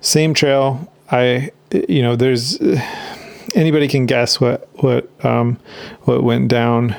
same 0.03 0.35
trail. 0.35 0.92
I 1.13 1.53
you 1.71 2.03
know 2.03 2.17
there's 2.17 2.59
anybody 3.55 3.87
can 3.87 4.07
guess 4.07 4.41
what 4.41 4.69
what 4.83 5.09
um, 5.25 5.59
what 6.03 6.25
went 6.25 6.49
down. 6.49 6.97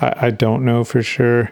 I, 0.00 0.26
I 0.26 0.30
don't 0.30 0.64
know 0.64 0.84
for 0.84 1.02
sure, 1.02 1.50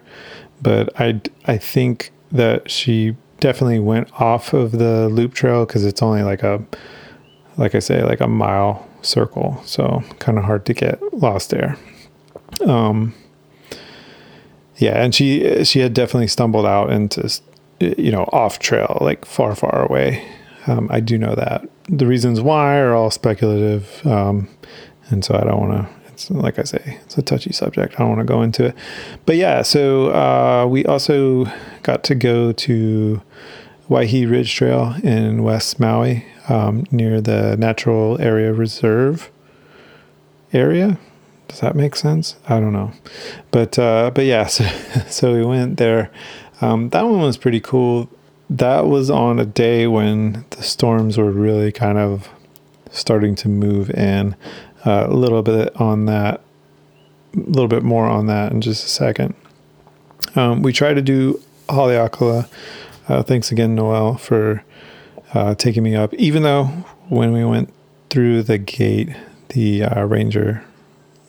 but 0.63 1.01
I 1.01 1.21
I 1.47 1.59
think 1.59 2.13
that 2.31 2.71
she 2.71 3.17
definitely 3.41 3.79
went 3.79 4.09
off 4.21 4.53
of 4.53 4.73
the 4.73 5.09
loop 5.09 5.35
trail 5.35 5.67
because 5.67 5.85
it's 5.85 6.03
only 6.03 6.23
like 6.23 6.43
a 6.43 6.65
like 7.57 7.75
I 7.75 7.81
say 7.81 8.03
like 8.03 8.21
a 8.21 8.29
mile 8.29 8.87
circle. 9.03 9.61
So 9.65 10.03
kind 10.19 10.39
of 10.39 10.45
hard 10.45 10.67
to 10.67 10.75
get 10.75 11.01
lost 11.13 11.51
there. 11.51 11.77
Um, 12.65 13.15
yeah, 14.77 15.03
and 15.03 15.15
she 15.15 15.65
she 15.65 15.81
had 15.81 15.95
definitely 15.95 16.29
stumbled 16.29 16.67
out 16.67 16.91
into 16.91 17.41
you 17.81 18.11
know 18.11 18.29
off 18.33 18.59
trail, 18.59 18.99
like 19.01 19.25
far 19.25 19.55
far 19.55 19.85
away. 19.85 20.27
Um, 20.67 20.89
I 20.91 21.01
do 21.01 21.19
know 21.19 21.35
that. 21.35 21.69
The 21.89 22.07
reasons 22.07 22.41
why 22.41 22.79
are 22.79 22.95
all 22.95 23.11
speculative, 23.11 24.05
um, 24.07 24.49
and 25.09 25.25
so 25.25 25.35
I 25.35 25.45
don't 25.45 25.61
want 25.61 25.73
to. 25.73 25.97
It's 26.09 26.31
like 26.31 26.59
I 26.59 26.63
say, 26.63 26.99
it's 27.05 27.19
a 27.19 27.23
touchy 27.23 27.53
subject. 27.53 27.95
I 27.95 27.99
don't 27.99 28.09
want 28.09 28.21
to 28.21 28.25
go 28.25 28.43
into 28.43 28.65
it, 28.65 28.75
but 29.27 29.37
yeah. 29.37 29.63
So 29.63 30.11
uh, 30.13 30.67
we 30.67 30.85
also 30.87 31.47
got 31.83 32.03
to 32.05 32.15
go 32.15 32.53
to 32.53 33.23
Waihee 33.89 34.29
Ridge 34.29 34.55
Trail 34.55 34.97
in 35.03 35.43
West 35.43 35.79
Maui 35.79 36.25
um, 36.49 36.85
near 36.91 37.21
the 37.21 37.57
Natural 37.57 38.21
Area 38.21 38.53
Reserve 38.53 39.31
area. 40.53 40.99
Does 41.49 41.61
that 41.61 41.77
make 41.77 41.95
sense? 41.95 42.37
I 42.49 42.59
don't 42.59 42.73
know, 42.73 42.93
but 43.51 43.79
uh, 43.79 44.11
but 44.15 44.25
yeah. 44.25 44.47
So, 44.57 44.65
so 45.09 45.35
we 45.35 45.45
went 45.45 45.77
there. 45.77 46.11
Um, 46.61 46.89
that 46.91 47.03
one 47.03 47.21
was 47.21 47.37
pretty 47.37 47.61
cool. 47.61 48.09
That 48.49 48.87
was 48.87 49.11
on 49.11 49.39
a 49.39 49.45
day 49.45 49.87
when 49.87 50.45
the 50.51 50.63
storms 50.63 51.19
were 51.19 51.31
really 51.31 51.73
kind 51.73 51.99
of 51.99 52.29
starting 52.91 53.35
to 53.37 53.49
move 53.49 53.91
in. 53.91 54.37
uh, 54.87 55.07
a 55.09 55.15
little 55.15 55.43
bit 55.43 55.75
on 55.81 56.07
that, 56.07 56.41
a 57.35 57.41
little 57.41 57.69
bit 57.69 57.83
more 57.83 58.07
on 58.07 58.27
that 58.27 58.53
in 58.53 58.61
just 58.61 58.85
a 58.85 58.89
second. 58.89 59.35
Um, 60.37 60.63
we 60.63 60.73
try 60.73 60.95
to 60.95 61.03
do 61.03 61.43
Haleakala. 61.69 62.49
Uh, 63.09 63.23
thanks 63.23 63.51
again, 63.51 63.75
Noel, 63.75 64.17
for 64.17 64.63
uh, 65.35 65.55
taking 65.57 65.83
me 65.83 65.97
up. 65.97 66.15
Even 66.15 66.45
though 66.45 66.65
when 67.09 67.33
we 67.33 67.45
went 67.45 67.73
through 68.11 68.45
the 68.45 68.59
gate, 68.59 69.11
the 69.49 69.83
uh, 69.83 70.05
ranger 70.05 70.65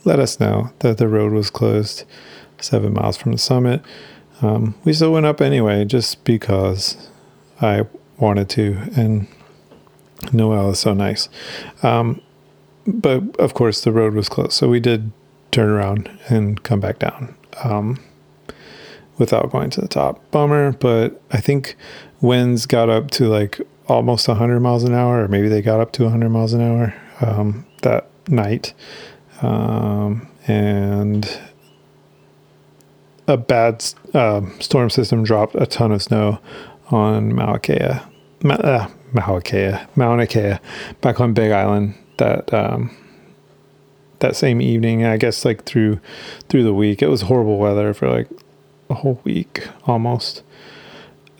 let 0.03 0.19
us 0.19 0.39
know 0.39 0.71
that 0.79 0.97
the 0.97 1.07
road 1.07 1.33
was 1.33 1.49
closed 1.49 2.05
seven 2.61 2.93
miles 2.93 3.17
from 3.17 3.33
the 3.33 3.37
summit. 3.37 3.81
Um, 4.41 4.75
we 4.83 4.93
still 4.93 5.11
went 5.11 5.25
up 5.25 5.41
anyway, 5.41 5.85
just 5.85 6.23
because 6.23 7.09
I 7.61 7.85
wanted 8.17 8.49
to, 8.49 8.77
and 8.95 9.27
Noel 10.31 10.71
is 10.71 10.79
so 10.79 10.93
nice. 10.93 11.29
Um, 11.83 12.21
but 12.85 13.35
of 13.37 13.53
course, 13.53 13.81
the 13.81 13.91
road 13.91 14.13
was 14.13 14.29
closed, 14.29 14.53
so 14.53 14.69
we 14.69 14.79
did 14.79 15.11
turn 15.51 15.69
around 15.69 16.09
and 16.29 16.61
come 16.63 16.79
back 16.79 16.99
down 16.99 17.35
um, 17.63 17.99
without 19.17 19.51
going 19.51 19.69
to 19.71 19.81
the 19.81 19.87
top. 19.87 20.29
Bummer, 20.31 20.71
but 20.73 21.21
I 21.31 21.39
think 21.39 21.75
winds 22.21 22.65
got 22.65 22.89
up 22.89 23.11
to 23.11 23.27
like 23.27 23.59
almost 23.87 24.27
100 24.27 24.59
miles 24.59 24.83
an 24.83 24.93
hour, 24.93 25.23
or 25.23 25.27
maybe 25.27 25.47
they 25.47 25.61
got 25.61 25.79
up 25.79 25.91
to 25.93 26.03
100 26.03 26.29
miles 26.29 26.53
an 26.53 26.61
hour 26.61 26.93
um, 27.21 27.65
that 27.81 28.09
night. 28.27 28.73
Um, 29.41 30.27
and 30.47 31.39
a 33.27 33.37
bad 33.37 33.83
uh, 34.13 34.41
storm 34.59 34.89
system 34.89 35.23
dropped 35.23 35.55
a 35.55 35.65
ton 35.65 35.91
of 35.91 36.01
snow 36.01 36.39
on 36.89 37.35
Mauna 37.35 37.59
Kea, 37.59 37.99
Ma- 38.43 38.55
uh, 38.55 38.87
Mauna 39.13 39.41
Kea, 39.41 39.73
Mauna 39.95 40.25
Kea, 40.25 40.59
back 41.01 41.19
on 41.19 41.33
Big 41.33 41.51
Island. 41.51 41.95
That 42.17 42.51
um, 42.53 42.95
that 44.19 44.35
same 44.35 44.61
evening, 44.61 45.05
I 45.05 45.17
guess, 45.17 45.45
like 45.45 45.65
through 45.65 45.99
through 46.49 46.63
the 46.63 46.73
week, 46.73 47.01
it 47.01 47.07
was 47.07 47.23
horrible 47.23 47.57
weather 47.57 47.93
for 47.93 48.09
like 48.09 48.27
a 48.89 48.95
whole 48.95 49.21
week 49.23 49.67
almost. 49.85 50.43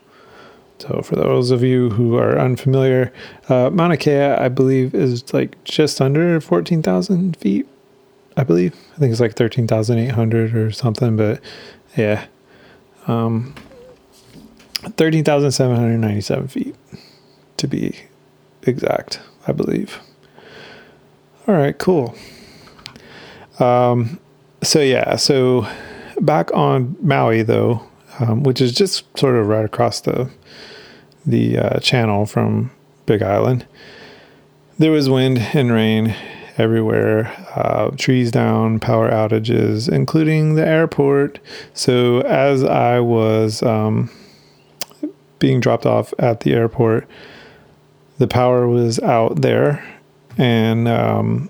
So, 0.79 1.01
for 1.01 1.15
those 1.15 1.49
of 1.49 1.63
you 1.63 1.89
who 1.89 2.17
are 2.17 2.37
unfamiliar, 2.37 3.11
uh, 3.49 3.71
Mauna 3.71 3.97
Kea, 3.97 4.21
I 4.21 4.47
believe, 4.47 4.93
is 4.93 5.33
like 5.33 5.61
just 5.63 5.99
under 5.99 6.39
14,000 6.39 7.35
feet. 7.37 7.67
I 8.35 8.43
believe. 8.43 8.75
I 8.95 8.99
think 8.99 9.11
it's 9.11 9.19
like 9.19 9.35
13,800 9.35 10.55
or 10.55 10.71
something, 10.71 11.17
but 11.17 11.41
yeah. 11.95 12.27
Um, 13.07 13.55
13,797 14.95 16.47
feet 16.47 16.75
to 17.57 17.67
be 17.67 17.95
exact, 18.61 19.19
I 19.47 19.53
believe. 19.53 19.99
All 21.47 21.55
right, 21.55 21.77
cool. 21.77 22.13
Um, 23.59 24.19
so, 24.61 24.79
yeah, 24.81 25.15
so 25.15 25.67
back 26.21 26.53
on 26.53 26.95
Maui, 27.01 27.41
though, 27.41 27.81
um, 28.19 28.43
which 28.43 28.61
is 28.61 28.73
just 28.73 29.05
sort 29.17 29.35
of 29.35 29.47
right 29.47 29.65
across 29.65 30.01
the 30.01 30.29
the 31.25 31.57
uh, 31.57 31.79
channel 31.79 32.25
from 32.25 32.71
Big 33.05 33.21
Island. 33.21 33.65
There 34.79 34.91
was 34.91 35.09
wind 35.09 35.39
and 35.53 35.71
rain 35.71 36.15
everywhere, 36.57 37.27
uh, 37.55 37.91
trees 37.97 38.31
down, 38.31 38.79
power 38.79 39.11
outages, 39.11 39.91
including 39.91 40.55
the 40.55 40.65
airport. 40.65 41.39
So 41.73 42.21
as 42.21 42.63
I 42.63 42.99
was 42.99 43.61
um, 43.61 44.09
being 45.39 45.59
dropped 45.59 45.85
off 45.85 46.13
at 46.17 46.41
the 46.41 46.53
airport, 46.53 47.07
the 48.17 48.27
power 48.27 48.67
was 48.67 48.99
out 48.99 49.41
there, 49.41 49.83
and 50.37 50.87
um, 50.87 51.49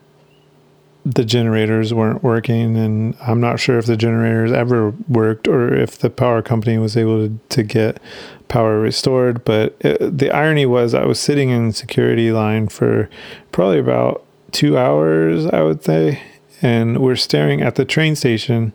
the 1.14 1.24
generators 1.24 1.94
weren't 1.94 2.22
working 2.22 2.76
and 2.76 3.16
i'm 3.22 3.40
not 3.40 3.60
sure 3.60 3.78
if 3.78 3.86
the 3.86 3.96
generators 3.96 4.52
ever 4.52 4.94
worked 5.08 5.48
or 5.48 5.74
if 5.74 5.98
the 6.00 6.10
power 6.10 6.42
company 6.42 6.78
was 6.78 6.98
able 6.98 7.28
to, 7.28 7.40
to 7.48 7.64
get 7.64 8.02
power 8.50 8.80
restored 8.80 9.46
but 9.46 9.76
it, 9.80 10.18
the 10.18 10.30
irony 10.32 10.66
was 10.66 10.94
i 10.94 11.06
was 11.06 11.18
sitting 11.18 11.50
in 11.50 11.72
security 11.72 12.32
line 12.32 12.68
for 12.68 13.10
probably 13.54 13.80
about 13.80 14.26
two 14.52 14.78
hours 14.78 15.46
i 15.48 15.62
would 15.62 15.82
say 15.82 16.22
and 16.62 17.00
we're 17.00 17.16
staring 17.16 17.62
at 17.62 17.76
the 17.76 17.86
train 17.86 18.14
station 18.14 18.74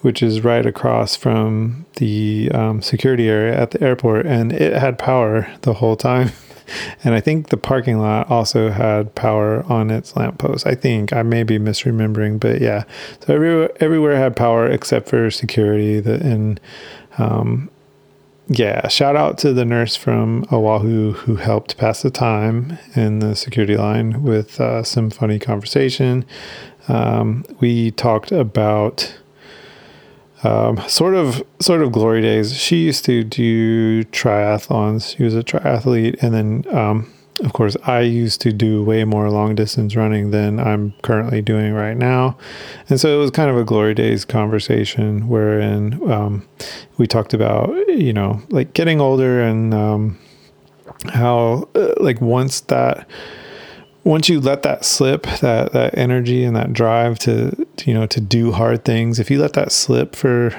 which 0.00 0.22
is 0.22 0.42
right 0.42 0.64
across 0.64 1.16
from 1.16 1.84
the 1.96 2.50
um, 2.54 2.80
security 2.80 3.28
area 3.28 3.54
at 3.54 3.72
the 3.72 3.82
airport 3.82 4.24
and 4.24 4.52
it 4.52 4.72
had 4.72 4.98
power 4.98 5.50
the 5.62 5.74
whole 5.74 5.96
time 5.96 6.30
and 7.04 7.14
I 7.14 7.20
think 7.20 7.48
the 7.48 7.56
parking 7.56 7.98
lot 7.98 8.30
also 8.30 8.70
had 8.70 9.14
power 9.14 9.64
on 9.64 9.90
its 9.90 10.16
lamppost. 10.16 10.66
I 10.66 10.74
think 10.74 11.12
I 11.12 11.22
may 11.22 11.42
be 11.42 11.58
misremembering, 11.58 12.40
but 12.40 12.60
yeah. 12.60 12.84
So 13.20 13.34
everywhere 13.34 13.70
everywhere 13.80 14.16
had 14.16 14.36
power 14.36 14.66
except 14.66 15.08
for 15.08 15.30
security. 15.30 16.00
The 16.00 16.14
and 16.14 16.60
um, 17.18 17.70
yeah, 18.48 18.88
shout 18.88 19.14
out 19.14 19.36
to 19.38 19.52
the 19.52 19.64
nurse 19.64 19.94
from 19.94 20.46
Oahu 20.50 21.12
who 21.12 21.36
helped 21.36 21.76
pass 21.76 22.02
the 22.02 22.10
time 22.10 22.78
in 22.94 23.18
the 23.18 23.36
security 23.36 23.76
line 23.76 24.22
with 24.22 24.58
uh, 24.60 24.82
some 24.82 25.10
funny 25.10 25.38
conversation. 25.38 26.24
Um, 26.88 27.44
we 27.60 27.90
talked 27.90 28.32
about 28.32 29.18
um, 30.44 30.78
sort 30.88 31.14
of 31.14 31.42
sort 31.60 31.82
of 31.82 31.92
glory 31.92 32.22
days. 32.22 32.56
She 32.56 32.84
used 32.84 33.04
to 33.06 33.24
do 33.24 34.04
triathlons. 34.04 35.16
She 35.16 35.24
was 35.24 35.34
a 35.34 35.42
triathlete, 35.42 36.22
and 36.22 36.34
then 36.34 36.76
um, 36.76 37.12
of 37.40 37.52
course 37.52 37.76
I 37.84 38.00
used 38.00 38.40
to 38.42 38.52
do 38.52 38.82
way 38.82 39.04
more 39.04 39.30
long 39.30 39.54
distance 39.54 39.96
running 39.96 40.30
than 40.30 40.58
I'm 40.58 40.94
currently 41.02 41.42
doing 41.42 41.72
right 41.72 41.96
now. 41.96 42.36
And 42.88 43.00
so 43.00 43.14
it 43.14 43.18
was 43.18 43.30
kind 43.30 43.50
of 43.50 43.56
a 43.56 43.64
glory 43.64 43.94
days 43.94 44.24
conversation 44.24 45.28
wherein 45.28 46.10
um, 46.10 46.48
we 46.96 47.06
talked 47.06 47.34
about 47.34 47.70
you 47.88 48.12
know 48.12 48.40
like 48.50 48.72
getting 48.74 49.00
older 49.00 49.40
and 49.40 49.74
um, 49.74 50.18
how 51.12 51.68
uh, 51.74 51.94
like 51.98 52.20
once 52.20 52.60
that 52.62 53.06
once 54.08 54.28
you 54.30 54.40
let 54.40 54.62
that 54.62 54.86
slip, 54.86 55.24
that 55.40 55.72
that 55.72 55.96
energy 55.96 56.42
and 56.42 56.56
that 56.56 56.72
drive 56.72 57.18
to, 57.18 57.66
to 57.76 57.90
you 57.90 57.94
know 57.94 58.06
to 58.06 58.20
do 58.20 58.52
hard 58.52 58.84
things, 58.84 59.18
if 59.18 59.30
you 59.30 59.38
let 59.38 59.52
that 59.52 59.70
slip 59.70 60.16
for 60.16 60.58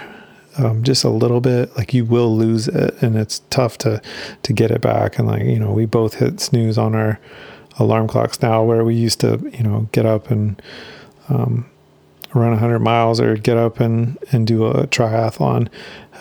um, 0.60 0.84
just 0.84 1.04
a 1.04 1.10
little 1.10 1.42
bit, 1.42 1.76
like 1.76 1.94
you 1.94 2.06
will 2.06 2.36
lose 2.36 2.68
it, 2.68 3.02
and 3.02 3.18
it's 3.18 3.40
tough 3.50 3.78
to 3.80 4.02
to 4.44 4.54
get 4.54 4.70
it 4.70 4.82
back. 4.82 5.18
And 5.18 5.28
like 5.28 5.44
you 5.44 5.58
know, 5.58 5.72
we 5.72 5.88
both 5.88 6.16
hit 6.16 6.40
snooze 6.40 6.78
on 6.78 6.94
our 6.94 7.20
alarm 7.80 8.08
clocks 8.08 8.40
now, 8.40 8.64
where 8.64 8.86
we 8.86 8.94
used 8.94 9.20
to 9.22 9.40
you 9.52 9.64
know 9.64 9.90
get 9.94 10.06
up 10.06 10.30
and 10.30 10.62
um, 11.28 11.68
run 12.34 12.52
100 12.52 12.80
miles 12.80 13.20
or 13.20 13.36
get 13.36 13.58
up 13.58 13.80
and, 13.80 14.18
and 14.32 14.46
do 14.46 14.66
a 14.66 14.88
triathlon. 14.88 15.70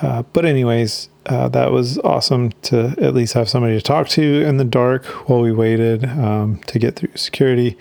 Uh, 0.01 0.23
but, 0.33 0.44
anyways, 0.44 1.09
uh, 1.27 1.49
that 1.49 1.73
was 1.73 1.99
awesome 1.99 2.53
to 2.62 2.94
at 2.99 3.14
least 3.14 3.35
have 3.35 3.49
somebody 3.49 3.77
to 3.77 3.83
talk 3.83 4.09
to 4.09 4.42
in 4.42 4.57
the 4.57 4.64
dark 4.64 5.05
while 5.29 5.40
we 5.40 5.53
waited 5.53 6.05
um, 6.05 6.59
to 6.66 6.79
get 6.79 6.97
through 6.97 7.11
security. 7.14 7.77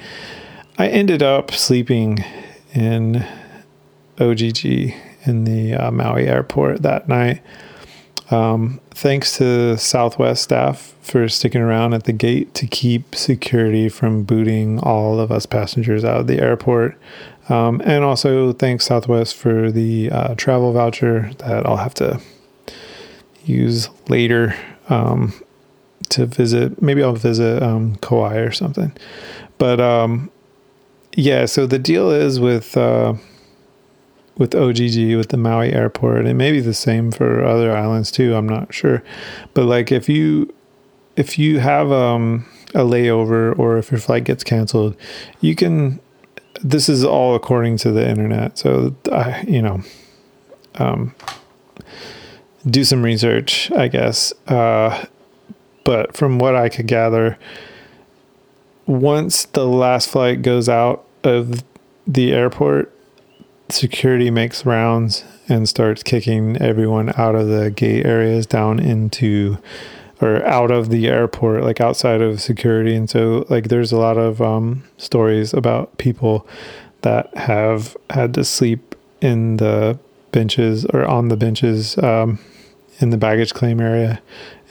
I 0.78 0.88
ended 0.88 1.24
up 1.24 1.52
sleeping 1.52 2.24
in 2.74 3.26
OGG 4.20 4.66
in 5.26 5.44
the 5.44 5.74
uh, 5.74 5.92
Maui 5.92 6.28
airport 6.28 6.82
that 6.84 7.08
night. 7.08 7.42
Um, 8.30 8.82
thanks 8.92 9.38
to 9.38 9.78
Southwest 9.78 10.44
staff 10.44 10.94
for 11.02 11.30
sticking 11.30 11.62
around 11.62 11.94
at 11.94 12.04
the 12.04 12.14
gate 12.14 12.54
to 12.56 12.68
keep 12.68 13.16
security 13.16 13.88
from 13.88 14.24
booting 14.24 14.80
all 14.80 15.20
of 15.20 15.32
us 15.32 15.46
passengers 15.46 16.04
out 16.04 16.22
of 16.22 16.28
the 16.28 16.42
airport. 16.42 16.98
Um, 17.50 17.82
and 17.86 18.04
also 18.04 18.54
thanks 18.54 18.86
Southwest 18.86 19.36
for 19.36 19.72
the 19.72 20.12
uh, 20.12 20.36
travel 20.36 20.74
voucher 20.74 21.32
that 21.40 21.66
I'll 21.66 21.78
have 21.78 21.94
to 21.96 22.20
use 23.46 23.90
later 24.10 24.56
um, 24.90 25.34
to 26.10 26.26
visit. 26.26 26.82
Maybe 26.82 27.04
I'll 27.04 27.14
visit 27.14 27.64
um, 27.64 27.96
Kauai 27.98 28.38
or 28.38 28.52
something. 28.52 28.92
But 29.58 29.80
um, 29.80 30.30
yeah, 31.16 31.46
so 31.46 31.66
the 31.66 31.80
deal 31.80 32.12
is 32.12 32.40
with 32.40 32.78
uh, 32.78 33.16
with 34.38 34.54
OGG 34.54 35.16
with 35.16 35.30
the 35.30 35.38
Maui 35.38 35.74
airport. 35.74 36.28
It 36.28 36.36
may 36.36 36.52
be 36.52 36.60
the 36.60 36.74
same 36.74 37.12
for 37.12 37.44
other 37.44 37.76
islands 37.76 38.12
too. 38.12 38.36
I'm 38.36 38.48
not 38.48 38.74
sure, 38.74 39.04
but 39.54 39.66
like 39.66 39.92
if 39.92 40.08
you 40.08 40.54
if 41.16 41.40
you 41.40 41.60
have 41.60 41.92
um, 41.92 42.46
a 42.76 42.82
layover 42.82 43.58
or 43.58 43.78
if 43.78 43.92
your 43.92 44.00
flight 44.00 44.24
gets 44.24 44.44
canceled, 44.44 44.96
you 45.42 45.56
can. 45.56 46.00
This 46.62 46.90
is 46.90 47.04
all 47.04 47.36
according 47.36 47.78
to 47.78 47.92
the 47.92 48.08
internet, 48.08 48.58
so 48.58 48.96
I 49.12 49.44
you 49.48 49.62
know. 49.62 49.82
Um, 50.76 51.16
do 52.70 52.84
some 52.84 53.04
research, 53.04 53.72
I 53.72 53.88
guess. 53.88 54.34
Uh, 54.48 55.06
but 55.84 56.16
from 56.16 56.40
what 56.40 56.56
I 56.56 56.70
could 56.70 56.88
gather, 56.88 57.38
once 58.86 59.46
the 59.46 59.66
last 59.66 60.10
flight 60.10 60.42
goes 60.42 60.68
out 60.68 61.06
of 61.24 61.64
the 62.06 62.34
airport, 62.34 62.94
security 63.70 64.30
makes 64.32 64.66
rounds 64.66 65.24
and 65.50 65.68
starts 65.68 66.04
kicking 66.04 66.58
everyone 66.58 67.14
out 67.18 67.36
of 67.36 67.48
the 67.48 67.72
gate 67.72 68.06
areas 68.06 68.46
down 68.46 68.80
into 68.80 69.58
or 70.22 70.44
out 70.46 70.72
of 70.72 70.90
the 70.90 71.08
airport 71.08 71.64
like 71.64 71.80
outside 71.80 72.22
of 72.22 72.42
security. 72.42 72.96
And 72.96 73.10
so 73.10 73.46
like 73.50 73.68
there's 73.68 73.92
a 73.92 73.98
lot 73.98 74.18
of 74.18 74.42
um, 74.42 74.84
stories 74.98 75.54
about 75.54 75.98
people 75.98 76.48
that 77.02 77.36
have 77.38 77.96
had 78.10 78.34
to 78.34 78.44
sleep 78.44 78.96
in 79.22 79.58
the 79.58 80.00
benches 80.32 80.86
or 80.86 81.06
on 81.06 81.28
the 81.28 81.38
benches 81.38 81.98
um, 82.00 82.40
in 83.00 83.12
the 83.12 83.18
baggage 83.18 83.54
claim 83.54 83.80
area. 83.80 84.22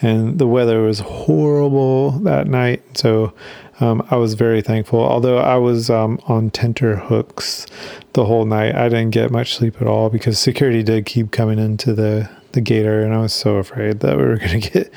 And 0.02 0.38
the 0.38 0.46
weather 0.46 0.82
was 0.82 1.00
horrible 1.00 2.10
that 2.20 2.46
night. 2.46 2.82
So 2.98 3.32
um, 3.80 4.06
I 4.10 4.16
was 4.16 4.34
very 4.34 4.60
thankful. 4.60 5.00
Although 5.00 5.38
I 5.38 5.56
was 5.56 5.88
um, 5.88 6.20
on 6.26 6.50
tenter 6.50 6.96
hooks 6.96 7.66
the 8.12 8.24
whole 8.24 8.44
night, 8.44 8.74
I 8.74 8.88
didn't 8.88 9.10
get 9.10 9.30
much 9.30 9.54
sleep 9.54 9.80
at 9.80 9.86
all 9.86 10.10
because 10.10 10.38
security 10.38 10.82
did 10.82 11.06
keep 11.06 11.30
coming 11.30 11.58
into 11.58 11.94
the 11.94 12.28
the 12.52 12.60
gator, 12.62 13.02
and 13.02 13.14
I 13.14 13.18
was 13.18 13.34
so 13.34 13.56
afraid 13.56 14.00
that 14.00 14.16
we 14.16 14.24
were 14.24 14.36
going 14.38 14.60
to 14.60 14.70
get 14.70 14.92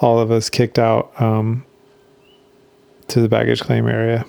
all 0.00 0.18
of 0.18 0.30
us 0.30 0.50
kicked 0.50 0.78
out 0.78 1.12
um, 1.20 1.64
to 3.08 3.20
the 3.20 3.28
baggage 3.28 3.60
claim 3.60 3.86
area, 3.86 4.24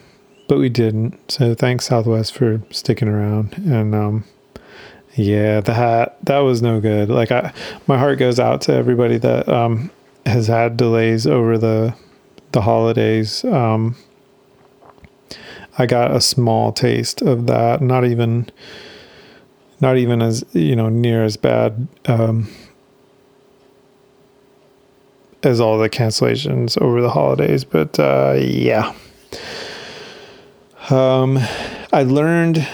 but 0.48 0.58
we 0.58 0.70
didn't. 0.70 1.18
So 1.32 1.56
thanks 1.56 1.86
Southwest 1.86 2.34
for 2.34 2.62
sticking 2.72 3.08
around 3.08 3.54
and. 3.58 3.96
Um, 3.96 4.24
yeah, 5.16 5.60
that 5.60 6.26
that 6.26 6.38
was 6.38 6.62
no 6.62 6.80
good. 6.80 7.10
Like 7.10 7.34
I, 7.34 7.52
my 7.86 7.98
heart 7.98 8.18
goes 8.18 8.40
out 8.40 8.62
to 8.62 8.74
everybody 8.74 9.18
that 9.18 9.50
um, 9.50 9.92
has 10.26 10.48
had 10.48 10.78
delays 10.78 11.28
over 11.28 11.58
the 11.58 11.94
the 12.52 12.62
holidays, 12.62 13.44
um, 13.46 13.96
I 15.78 15.86
got 15.86 16.16
a 16.16 16.22
small 16.22 16.72
taste 16.72 17.22
of 17.22 17.48
that. 17.48 17.82
Not 17.82 18.06
even, 18.06 18.50
not 19.80 19.98
even 19.98 20.22
as 20.22 20.44
you 20.54 20.76
know 20.76 20.90
near 20.90 21.24
as 21.24 21.38
bad 21.38 21.88
um, 22.06 22.50
as 25.44 25.60
all 25.60 25.78
the 25.78 25.90
cancellations 25.90 26.80
over 26.82 27.02
the 27.02 27.10
holidays. 27.10 27.64
But 27.64 28.00
uh, 28.00 28.36
yeah, 28.38 28.94
um, 30.90 31.40
I 31.94 32.04
learned 32.04 32.68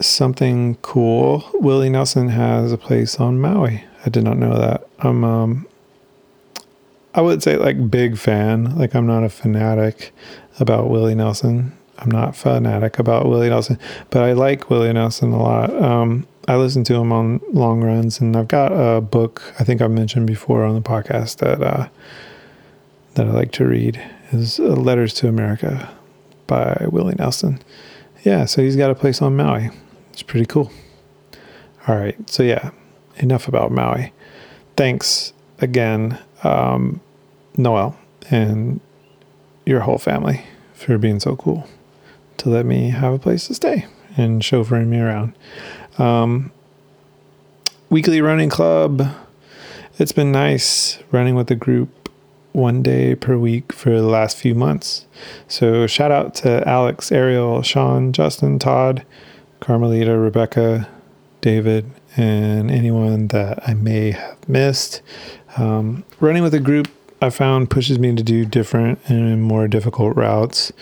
something 0.00 0.76
cool. 0.76 1.44
Willie 1.54 1.90
Nelson 1.90 2.28
has 2.28 2.72
a 2.72 2.78
place 2.78 3.20
on 3.20 3.40
Maui. 3.40 3.84
I 4.04 4.08
did 4.10 4.24
not 4.24 4.36
know 4.36 4.58
that. 4.58 4.86
I'm 5.00 5.24
um, 5.24 5.66
I 7.14 7.20
would 7.20 7.42
say 7.42 7.56
like 7.56 7.90
big 7.90 8.18
fan. 8.18 8.76
Like 8.76 8.94
I'm 8.94 9.06
not 9.06 9.24
a 9.24 9.28
fanatic 9.28 10.12
about 10.58 10.90
Willie 10.90 11.14
Nelson. 11.14 11.72
I'm 11.98 12.10
not 12.10 12.34
fanatic 12.34 12.98
about 12.98 13.28
Willie 13.28 13.48
Nelson, 13.48 13.78
but 14.10 14.22
I 14.22 14.32
like 14.32 14.68
Willie 14.68 14.92
Nelson 14.92 15.32
a 15.32 15.40
lot. 15.40 15.70
Um, 15.80 16.26
I 16.46 16.56
listen 16.56 16.84
to 16.84 16.94
him 16.94 17.12
on 17.12 17.40
long 17.52 17.82
runs, 17.82 18.20
and 18.20 18.36
I've 18.36 18.48
got 18.48 18.72
a 18.72 19.00
book 19.00 19.42
I 19.58 19.64
think 19.64 19.80
I've 19.80 19.90
mentioned 19.90 20.26
before 20.26 20.64
on 20.64 20.74
the 20.74 20.82
podcast 20.82 21.38
that 21.38 21.62
uh, 21.62 21.88
that 23.14 23.26
I 23.26 23.30
like 23.30 23.52
to 23.52 23.66
read 23.66 24.00
is 24.32 24.60
uh, 24.60 24.64
Letters 24.64 25.14
to 25.14 25.28
America 25.28 25.90
by 26.46 26.86
Willie 26.90 27.14
Nelson. 27.18 27.60
Yeah, 28.24 28.44
so 28.44 28.62
he's 28.62 28.76
got 28.76 28.90
a 28.90 28.94
place 28.94 29.22
on 29.22 29.36
Maui. 29.36 29.70
It's 30.12 30.22
pretty 30.22 30.46
cool. 30.46 30.70
All 31.86 31.96
right, 31.96 32.28
so 32.28 32.42
yeah, 32.42 32.70
enough 33.16 33.48
about 33.48 33.70
Maui. 33.70 34.12
Thanks 34.76 35.32
again 35.60 36.18
um, 36.42 37.00
Noel 37.56 37.96
and 38.30 38.80
your 39.64 39.80
whole 39.80 39.98
family 39.98 40.44
for 40.74 40.98
being 40.98 41.20
so 41.20 41.36
cool 41.36 41.66
to 42.38 42.48
let 42.50 42.66
me 42.66 42.90
have 42.90 43.14
a 43.14 43.18
place 43.18 43.46
to 43.46 43.54
stay 43.54 43.86
and 44.16 44.42
chauffeuring 44.42 44.88
me 44.88 44.98
around. 44.98 45.34
Um, 45.98 46.50
weekly 47.90 48.20
running 48.20 48.50
club. 48.50 49.06
It's 49.98 50.12
been 50.12 50.32
nice 50.32 50.98
running 51.12 51.34
with 51.34 51.46
the 51.46 51.54
group 51.54 52.08
one 52.52 52.82
day 52.82 53.14
per 53.14 53.36
week 53.36 53.72
for 53.72 53.90
the 53.90 54.06
last 54.06 54.36
few 54.36 54.54
months. 54.54 55.06
So 55.48 55.86
shout 55.86 56.10
out 56.10 56.34
to 56.36 56.66
Alex, 56.68 57.12
Ariel, 57.12 57.62
Sean, 57.62 58.12
Justin, 58.12 58.58
Todd, 58.58 59.04
Carmelita, 59.60 60.16
Rebecca, 60.16 60.88
David, 61.40 61.90
and 62.16 62.70
anyone 62.70 63.28
that 63.28 63.68
I 63.68 63.74
may 63.74 64.12
have 64.12 64.48
missed. 64.48 65.02
Um, 65.56 66.04
running 66.20 66.42
with 66.42 66.54
a 66.54 66.60
group, 66.60 66.88
I 67.20 67.30
found 67.30 67.70
pushes 67.70 67.98
me 67.98 68.14
to 68.14 68.22
do 68.22 68.44
different 68.44 68.98
and 69.08 69.42
more 69.42 69.66
difficult 69.68 70.16
routes, 70.16 70.72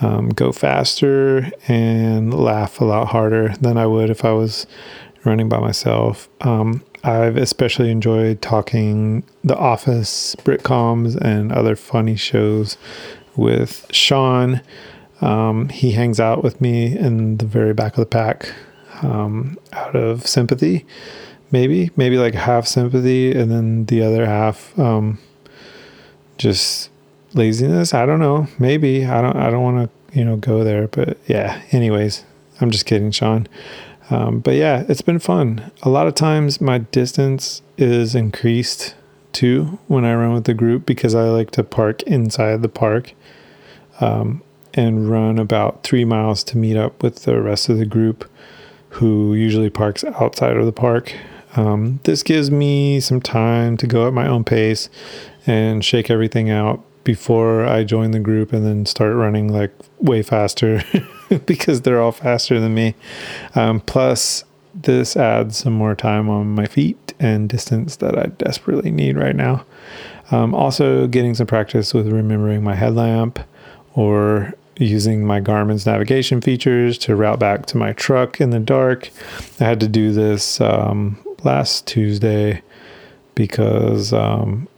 um, 0.00 0.28
go 0.30 0.52
faster, 0.52 1.50
and 1.68 2.32
laugh 2.32 2.80
a 2.80 2.84
lot 2.84 3.08
harder 3.08 3.54
than 3.60 3.76
I 3.76 3.86
would 3.86 4.10
if 4.10 4.24
I 4.24 4.32
was 4.32 4.66
running 5.24 5.48
by 5.48 5.58
myself. 5.58 6.28
Um, 6.42 6.82
I've 7.02 7.36
especially 7.36 7.90
enjoyed 7.90 8.42
talking 8.42 9.24
The 9.44 9.56
Office, 9.56 10.34
Britcoms, 10.36 11.16
and 11.16 11.52
other 11.52 11.76
funny 11.76 12.16
shows 12.16 12.76
with 13.36 13.86
Sean. 13.90 14.60
Um, 15.20 15.68
he 15.70 15.92
hangs 15.92 16.20
out 16.20 16.42
with 16.42 16.60
me 16.60 16.96
in 16.96 17.38
the 17.38 17.46
very 17.46 17.72
back 17.72 17.92
of 17.92 18.00
the 18.00 18.06
pack 18.06 18.52
um, 19.02 19.58
out 19.72 19.94
of 19.96 20.26
sympathy 20.26 20.84
maybe 21.50 21.90
maybe 21.96 22.18
like 22.18 22.34
half 22.34 22.66
sympathy 22.66 23.32
and 23.32 23.50
then 23.50 23.84
the 23.86 24.02
other 24.02 24.26
half 24.26 24.76
um, 24.78 25.18
just 26.38 26.90
laziness? 27.36 27.94
I 27.94 28.06
don't 28.06 28.20
know. 28.20 28.48
Maybe. 28.58 29.06
I 29.06 29.20
don't 29.20 29.36
i 29.36 29.50
don't 29.50 29.62
want 29.62 29.90
to 29.90 30.18
you 30.18 30.24
know 30.24 30.36
go 30.36 30.64
there 30.64 30.88
but 30.88 31.18
yeah. 31.26 31.62
Anyways 31.72 32.24
i'm 32.60 32.70
just 32.70 32.86
kidding 32.86 33.10
sean. 33.10 33.46
Um, 34.10 34.40
but 34.40 34.54
yeah 34.54 34.84
it's 34.88 35.02
been 35.02 35.18
fun. 35.18 35.70
A 35.82 35.88
lot 35.88 36.06
of 36.06 36.14
times 36.14 36.60
my 36.60 36.78
distance 36.78 37.62
is 37.76 38.14
increased 38.14 38.94
too 39.32 39.78
when 39.86 40.02
i 40.02 40.14
run 40.14 40.32
with 40.32 40.44
the 40.44 40.54
group 40.54 40.86
because 40.86 41.14
i 41.14 41.24
like 41.24 41.50
to 41.50 41.62
park 41.62 42.02
inside 42.04 42.62
the 42.62 42.70
park 42.70 43.12
um, 44.00 44.42
and 44.74 45.10
run 45.10 45.38
about 45.38 45.82
three 45.82 46.04
miles 46.04 46.44
to 46.44 46.58
meet 46.58 46.76
up 46.76 47.02
with 47.02 47.24
the 47.24 47.40
rest 47.40 47.68
of 47.68 47.78
the 47.78 47.86
group 47.86 48.30
who 48.90 49.34
usually 49.34 49.70
parks 49.70 50.04
outside 50.04 50.56
of 50.56 50.66
the 50.66 50.72
park. 50.72 51.14
Um, 51.54 52.00
this 52.04 52.22
gives 52.22 52.50
me 52.50 53.00
some 53.00 53.20
time 53.20 53.76
to 53.78 53.86
go 53.86 54.06
at 54.06 54.12
my 54.12 54.26
own 54.26 54.44
pace 54.44 54.88
and 55.46 55.84
shake 55.84 56.10
everything 56.10 56.50
out 56.50 56.82
before 57.06 57.64
I 57.64 57.84
join 57.84 58.10
the 58.10 58.18
group 58.18 58.52
and 58.52 58.66
then 58.66 58.84
start 58.84 59.14
running 59.14 59.50
like 59.50 59.72
way 59.98 60.22
faster 60.22 60.82
because 61.46 61.80
they're 61.80 62.02
all 62.02 62.12
faster 62.12 62.60
than 62.60 62.74
me. 62.74 62.94
Um, 63.54 63.80
plus, 63.80 64.44
this 64.74 65.16
adds 65.16 65.56
some 65.56 65.72
more 65.72 65.94
time 65.94 66.28
on 66.28 66.48
my 66.48 66.66
feet 66.66 67.14
and 67.18 67.48
distance 67.48 67.96
that 67.96 68.18
I 68.18 68.26
desperately 68.26 68.90
need 68.90 69.16
right 69.16 69.36
now. 69.36 69.64
Um, 70.32 70.52
also, 70.54 71.06
getting 71.06 71.34
some 71.34 71.46
practice 71.46 71.94
with 71.94 72.08
remembering 72.08 72.64
my 72.64 72.74
headlamp 72.74 73.38
or 73.94 74.52
using 74.76 75.24
my 75.24 75.38
Garmin's 75.38 75.86
navigation 75.86 76.40
features 76.40 76.98
to 76.98 77.14
route 77.14 77.38
back 77.38 77.66
to 77.66 77.76
my 77.76 77.92
truck 77.92 78.40
in 78.40 78.50
the 78.50 78.58
dark. 78.58 79.10
I 79.60 79.64
had 79.64 79.80
to 79.80 79.88
do 79.88 80.12
this 80.12 80.60
um, 80.60 81.16
last 81.44 81.86
Tuesday 81.86 82.62
because 83.36 84.12
um, 84.12 84.68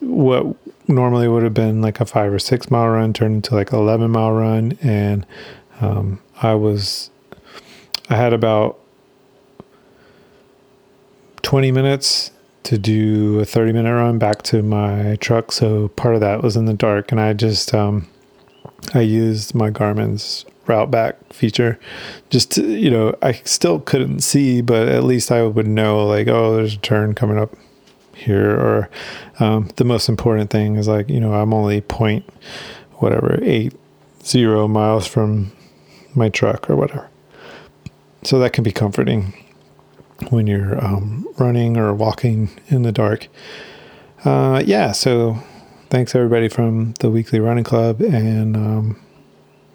what 0.00 0.56
normally 0.88 1.28
would 1.28 1.42
have 1.42 1.54
been 1.54 1.80
like 1.80 2.00
a 2.00 2.06
five 2.06 2.32
or 2.32 2.38
six 2.38 2.70
mile 2.70 2.88
run 2.88 3.12
turned 3.12 3.36
into 3.36 3.54
like 3.54 3.72
11 3.72 4.10
mile 4.10 4.32
run. 4.32 4.78
And 4.82 5.26
um, 5.80 6.20
I 6.42 6.54
was, 6.54 7.10
I 8.08 8.16
had 8.16 8.32
about 8.32 8.78
20 11.42 11.72
minutes 11.72 12.30
to 12.64 12.78
do 12.78 13.38
a 13.40 13.44
30 13.44 13.72
minute 13.72 13.94
run 13.94 14.18
back 14.18 14.42
to 14.42 14.62
my 14.62 15.16
truck. 15.16 15.52
So 15.52 15.88
part 15.88 16.14
of 16.14 16.20
that 16.20 16.42
was 16.42 16.56
in 16.56 16.64
the 16.64 16.74
dark. 16.74 17.12
And 17.12 17.20
I 17.20 17.32
just, 17.32 17.72
um, 17.74 18.08
I 18.94 19.00
used 19.00 19.54
my 19.54 19.70
Garmin's 19.70 20.44
route 20.66 20.90
back 20.90 21.32
feature 21.32 21.78
just 22.30 22.50
to, 22.52 22.66
you 22.66 22.90
know, 22.90 23.14
I 23.22 23.32
still 23.44 23.78
couldn't 23.78 24.20
see, 24.20 24.60
but 24.60 24.88
at 24.88 25.04
least 25.04 25.30
I 25.30 25.42
would 25.44 25.66
know 25.66 26.04
like, 26.06 26.26
oh, 26.28 26.56
there's 26.56 26.74
a 26.74 26.78
turn 26.78 27.14
coming 27.14 27.38
up 27.38 27.56
here. 28.16 28.50
Or 28.50 28.90
um, 29.38 29.68
the 29.76 29.84
most 29.84 30.08
important 30.08 30.50
thing 30.50 30.76
is 30.76 30.88
like, 30.88 31.08
you 31.08 31.20
know, 31.20 31.34
I'm 31.34 31.54
only 31.54 31.80
point 31.80 32.28
whatever, 32.94 33.38
eight 33.42 33.74
zero 34.24 34.66
miles 34.66 35.06
from 35.06 35.52
my 36.14 36.28
truck 36.28 36.68
or 36.68 36.76
whatever. 36.76 37.08
So 38.24 38.38
that 38.40 38.52
can 38.52 38.64
be 38.64 38.72
comforting 38.72 39.34
when 40.30 40.46
you're 40.46 40.82
um, 40.84 41.26
running 41.38 41.76
or 41.76 41.94
walking 41.94 42.50
in 42.68 42.82
the 42.82 42.92
dark. 42.92 43.28
Uh, 44.24 44.62
yeah, 44.64 44.92
so 44.92 45.38
thanks 45.90 46.14
everybody 46.14 46.48
from 46.48 46.94
the 47.00 47.10
weekly 47.10 47.38
running 47.38 47.64
club, 47.64 48.00
and 48.00 48.56
um, 48.56 49.00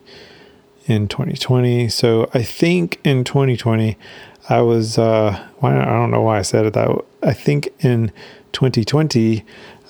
in 0.85 1.07
2020. 1.07 1.89
So 1.89 2.29
I 2.33 2.43
think 2.43 2.99
in 3.03 3.23
2020, 3.23 3.97
I 4.49 4.61
was, 4.61 4.97
uh, 4.97 5.47
I 5.61 5.71
don't 5.71 6.11
know 6.11 6.21
why 6.21 6.39
I 6.39 6.41
said 6.41 6.65
it 6.65 6.73
that 6.73 6.89
way. 6.89 7.01
I 7.23 7.33
think 7.33 7.69
in 7.79 8.11
2020, 8.53 9.43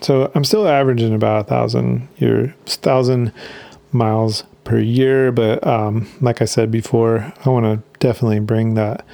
So 0.00 0.30
I'm 0.34 0.44
still 0.44 0.66
averaging 0.66 1.14
about 1.14 1.46
a 1.46 1.48
thousand 1.48 2.08
year, 2.16 2.54
thousand 2.66 3.32
miles 3.92 4.44
per 4.64 4.78
year. 4.78 5.32
But 5.32 5.66
um, 5.66 6.08
like 6.20 6.40
I 6.40 6.46
said 6.46 6.70
before, 6.70 7.32
I 7.44 7.48
want 7.50 7.66
to 7.66 7.98
definitely 7.98 8.40
bring 8.40 8.74
that 8.74 9.04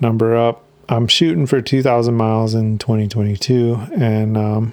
number 0.00 0.36
up. 0.36 0.64
I'm 0.88 1.06
shooting 1.06 1.46
for 1.46 1.60
2,000 1.60 2.14
miles 2.14 2.54
in 2.54 2.76
2022, 2.78 3.78
and 3.96 4.36
um, 4.36 4.72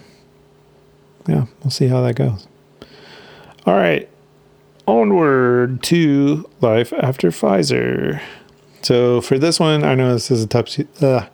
yeah, 1.27 1.45
we'll 1.61 1.69
see 1.69 1.87
how 1.87 2.01
that 2.01 2.15
goes. 2.15 2.47
All 3.67 3.75
right, 3.75 4.09
onward 4.87 5.83
to 5.83 6.49
life 6.59 6.91
after 6.93 7.29
Pfizer. 7.29 8.19
So 8.81 9.21
for 9.21 9.37
this 9.37 9.59
one, 9.59 9.83
I 9.83 9.93
know 9.93 10.13
this 10.13 10.31
is 10.31 10.43
a 10.43 10.47
touchy. 10.47 10.87
Uh, 10.99 11.27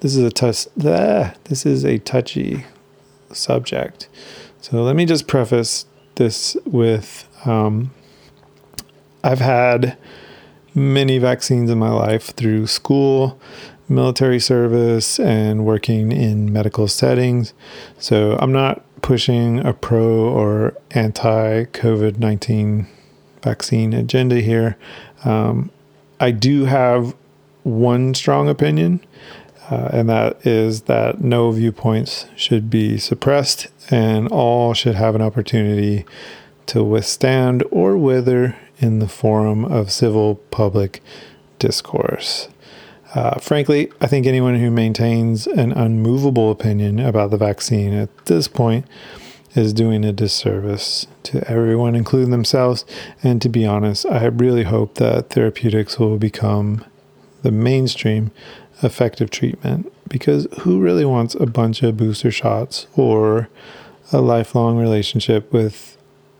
this 0.00 0.14
is 0.14 0.22
a 0.22 0.30
touch. 0.30 0.68
Uh, 0.84 1.32
this 1.44 1.66
is 1.66 1.84
a 1.84 1.98
touchy 1.98 2.64
subject. 3.32 4.08
So 4.60 4.82
let 4.82 4.96
me 4.96 5.04
just 5.04 5.26
preface 5.26 5.86
this 6.16 6.56
with 6.64 7.28
um, 7.46 7.92
I've 9.22 9.40
had 9.40 9.96
many 10.74 11.18
vaccines 11.18 11.70
in 11.70 11.78
my 11.78 11.90
life 11.90 12.26
through 12.34 12.66
school, 12.66 13.38
military 13.88 14.40
service, 14.40 15.18
and 15.18 15.64
working 15.64 16.12
in 16.12 16.52
medical 16.52 16.88
settings. 16.88 17.52
So 17.98 18.36
I'm 18.40 18.52
not 18.52 18.82
pushing 19.02 19.60
a 19.60 19.72
pro 19.72 20.06
or 20.06 20.74
anti 20.90 21.64
COVID 21.64 22.18
19 22.18 22.86
vaccine 23.42 23.92
agenda 23.92 24.40
here. 24.40 24.76
Um, 25.24 25.70
I 26.20 26.30
do 26.30 26.64
have 26.64 27.14
one 27.62 28.14
strong 28.14 28.48
opinion, 28.48 29.04
uh, 29.70 29.88
and 29.92 30.08
that 30.08 30.46
is 30.46 30.82
that 30.82 31.20
no 31.20 31.50
viewpoints 31.50 32.26
should 32.36 32.70
be 32.70 32.98
suppressed 32.98 33.68
and 33.90 34.28
all 34.28 34.74
should 34.74 34.94
have 34.94 35.14
an 35.14 35.22
opportunity 35.22 36.04
to 36.66 36.82
withstand 36.82 37.62
or 37.70 37.96
wither 37.96 38.56
in 38.78 38.98
the 38.98 39.08
forum 39.08 39.64
of 39.64 39.90
civil 39.90 40.36
public 40.50 41.02
discourse. 41.58 42.48
Uh, 43.14 43.38
frankly, 43.38 43.90
I 44.00 44.06
think 44.06 44.26
anyone 44.26 44.56
who 44.56 44.70
maintains 44.70 45.46
an 45.46 45.72
unmovable 45.72 46.50
opinion 46.50 47.00
about 47.00 47.30
the 47.30 47.38
vaccine 47.38 47.94
at 47.94 48.26
this 48.26 48.48
point 48.48 48.86
is 49.54 49.72
doing 49.72 50.04
a 50.04 50.12
disservice 50.12 51.06
to 51.24 51.50
everyone, 51.50 51.94
including 51.94 52.30
themselves. 52.30 52.84
And 53.22 53.40
to 53.42 53.48
be 53.48 53.66
honest, 53.66 54.04
I 54.06 54.26
really 54.26 54.64
hope 54.64 54.96
that 54.96 55.30
therapeutics 55.30 55.98
will 55.98 56.18
become 56.18 56.84
the 57.42 57.50
mainstream 57.50 58.30
effective 58.82 59.30
treatment 59.30 59.92
because 60.08 60.46
who 60.60 60.80
really 60.80 61.04
wants 61.04 61.34
a 61.34 61.46
bunch 61.46 61.82
of 61.82 61.96
booster 61.96 62.30
shots 62.30 62.86
or 62.96 63.48
a 64.12 64.20
lifelong 64.20 64.78
relationship 64.78 65.52
with 65.52 65.96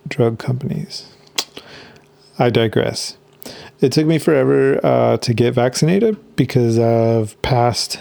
drug 0.07 0.39
companies? 0.39 1.15
I 2.39 2.51
digress. 2.51 3.17
It 3.81 3.93
took 3.93 4.07
me 4.07 4.19
forever 4.19 4.85
uh, 4.85 5.17
to 5.19 5.35
get 5.35 5.55
vaccinated 5.55 6.37
because 6.37 6.79
of 6.79 7.41
past 7.43 7.99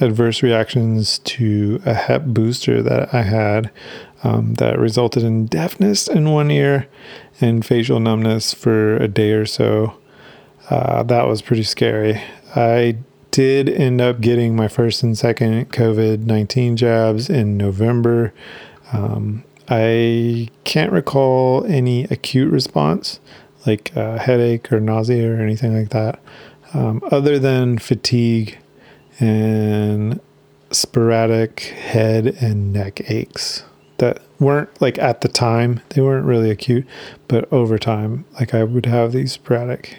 adverse 0.00 0.42
reactions 0.42 1.20
to 1.20 1.80
a 1.86 1.94
Hep 1.94 2.24
booster 2.26 2.82
that 2.82 3.14
I 3.14 3.22
had 3.22 3.70
um, 4.22 4.54
that 4.54 4.78
resulted 4.78 5.22
in 5.22 5.46
deafness 5.46 6.08
in 6.08 6.30
one 6.30 6.50
ear 6.50 6.88
and 7.40 7.64
facial 7.64 8.00
numbness 8.00 8.52
for 8.52 8.96
a 8.96 9.08
day 9.08 9.32
or 9.32 9.46
so. 9.46 9.96
Uh, 10.70 11.02
that 11.04 11.26
was 11.26 11.42
pretty 11.42 11.62
scary. 11.62 12.20
I 12.56 12.98
did 13.34 13.68
end 13.68 14.00
up 14.00 14.20
getting 14.20 14.54
my 14.54 14.68
first 14.68 15.02
and 15.02 15.18
second 15.18 15.72
COVID 15.72 16.20
19 16.20 16.76
jabs 16.76 17.28
in 17.28 17.56
November. 17.56 18.32
Um, 18.92 19.42
I 19.68 20.50
can't 20.62 20.92
recall 20.92 21.64
any 21.64 22.04
acute 22.04 22.52
response, 22.52 23.18
like 23.66 23.90
uh, 23.96 24.18
headache 24.18 24.72
or 24.72 24.78
nausea 24.78 25.32
or 25.32 25.40
anything 25.40 25.76
like 25.76 25.88
that, 25.88 26.20
um, 26.74 27.02
other 27.10 27.40
than 27.40 27.78
fatigue 27.78 28.56
and 29.18 30.20
sporadic 30.70 31.58
head 31.60 32.26
and 32.40 32.72
neck 32.72 33.10
aches 33.10 33.64
that 33.98 34.22
weren't 34.38 34.80
like 34.80 34.96
at 34.98 35.22
the 35.22 35.28
time, 35.28 35.80
they 35.88 36.00
weren't 36.00 36.26
really 36.26 36.50
acute, 36.50 36.86
but 37.26 37.52
over 37.52 37.80
time, 37.80 38.26
like 38.34 38.54
I 38.54 38.62
would 38.62 38.86
have 38.86 39.10
these 39.10 39.32
sporadic, 39.32 39.98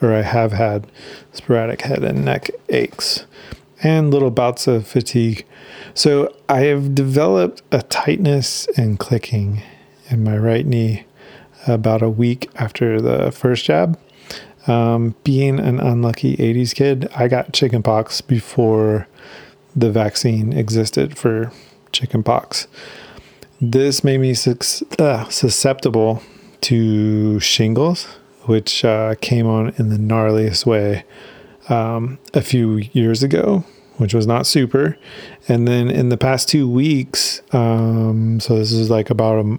or 0.00 0.12
I 0.12 0.22
have 0.22 0.52
had 0.52 0.86
sporadic 1.32 1.82
head 1.82 2.04
and 2.04 2.24
neck 2.24 2.50
aches 2.68 3.26
and 3.82 4.10
little 4.10 4.30
bouts 4.30 4.66
of 4.66 4.86
fatigue. 4.86 5.46
So 5.94 6.34
I 6.48 6.60
have 6.60 6.94
developed 6.94 7.62
a 7.70 7.82
tightness 7.82 8.66
and 8.76 8.98
clicking 8.98 9.62
in 10.10 10.24
my 10.24 10.36
right 10.36 10.66
knee 10.66 11.04
about 11.66 12.02
a 12.02 12.08
week 12.08 12.50
after 12.56 13.00
the 13.00 13.30
first 13.32 13.64
jab. 13.64 13.98
Um, 14.66 15.14
being 15.24 15.58
an 15.58 15.80
unlucky 15.80 16.36
80s 16.36 16.74
kid, 16.74 17.08
I 17.16 17.28
got 17.28 17.52
chickenpox 17.52 18.20
before 18.20 19.08
the 19.74 19.90
vaccine 19.90 20.52
existed 20.52 21.16
for 21.16 21.52
chickenpox. 21.92 22.66
This 23.60 24.04
made 24.04 24.20
me 24.20 24.34
su- 24.34 24.58
uh, 24.98 25.28
susceptible 25.28 26.22
to 26.62 27.40
shingles, 27.40 28.06
which 28.48 28.82
uh, 28.82 29.14
came 29.20 29.46
on 29.46 29.74
in 29.76 29.90
the 29.90 29.98
gnarliest 29.98 30.64
way 30.64 31.04
um, 31.68 32.18
a 32.32 32.40
few 32.40 32.76
years 32.92 33.22
ago, 33.22 33.62
which 33.98 34.14
was 34.14 34.26
not 34.26 34.46
super. 34.46 34.96
And 35.48 35.68
then 35.68 35.90
in 35.90 36.08
the 36.08 36.16
past 36.16 36.48
two 36.48 36.66
weeks, 36.68 37.42
um, 37.52 38.40
so 38.40 38.56
this 38.56 38.72
is 38.72 38.88
like 38.88 39.10
about 39.10 39.44
a 39.44 39.58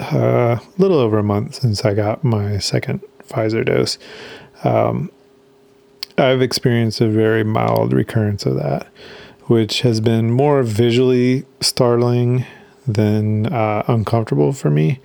uh, 0.00 0.58
little 0.76 0.98
over 0.98 1.18
a 1.18 1.22
month 1.22 1.54
since 1.54 1.84
I 1.84 1.94
got 1.94 2.24
my 2.24 2.58
second 2.58 3.00
Pfizer 3.28 3.64
dose. 3.64 3.96
Um, 4.64 5.12
I've 6.18 6.42
experienced 6.42 7.00
a 7.00 7.08
very 7.08 7.44
mild 7.44 7.92
recurrence 7.92 8.44
of 8.44 8.56
that, 8.56 8.88
which 9.42 9.82
has 9.82 10.00
been 10.00 10.32
more 10.32 10.64
visually 10.64 11.46
startling 11.60 12.44
than 12.88 13.46
uh, 13.46 13.84
uncomfortable 13.86 14.52
for 14.52 14.68
me. 14.68 14.98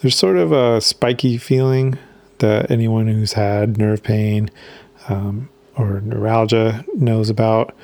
There's 0.00 0.16
sort 0.16 0.36
of 0.36 0.52
a 0.52 0.80
spiky 0.80 1.38
feeling 1.38 1.98
that 2.38 2.70
anyone 2.70 3.08
who's 3.08 3.32
had 3.32 3.78
nerve 3.78 4.02
pain 4.02 4.50
um, 5.08 5.48
or 5.76 6.00
neuralgia 6.00 6.84
knows 6.94 7.28
about. 7.28 7.74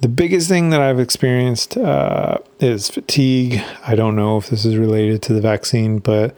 The 0.00 0.08
biggest 0.08 0.48
thing 0.48 0.70
that 0.70 0.80
I've 0.80 0.98
experienced 0.98 1.76
uh, 1.76 2.38
is 2.58 2.90
fatigue. 2.90 3.62
I 3.86 3.94
don't 3.94 4.16
know 4.16 4.38
if 4.38 4.50
this 4.50 4.64
is 4.64 4.76
related 4.76 5.22
to 5.22 5.32
the 5.32 5.40
vaccine, 5.40 5.98
but 5.98 6.34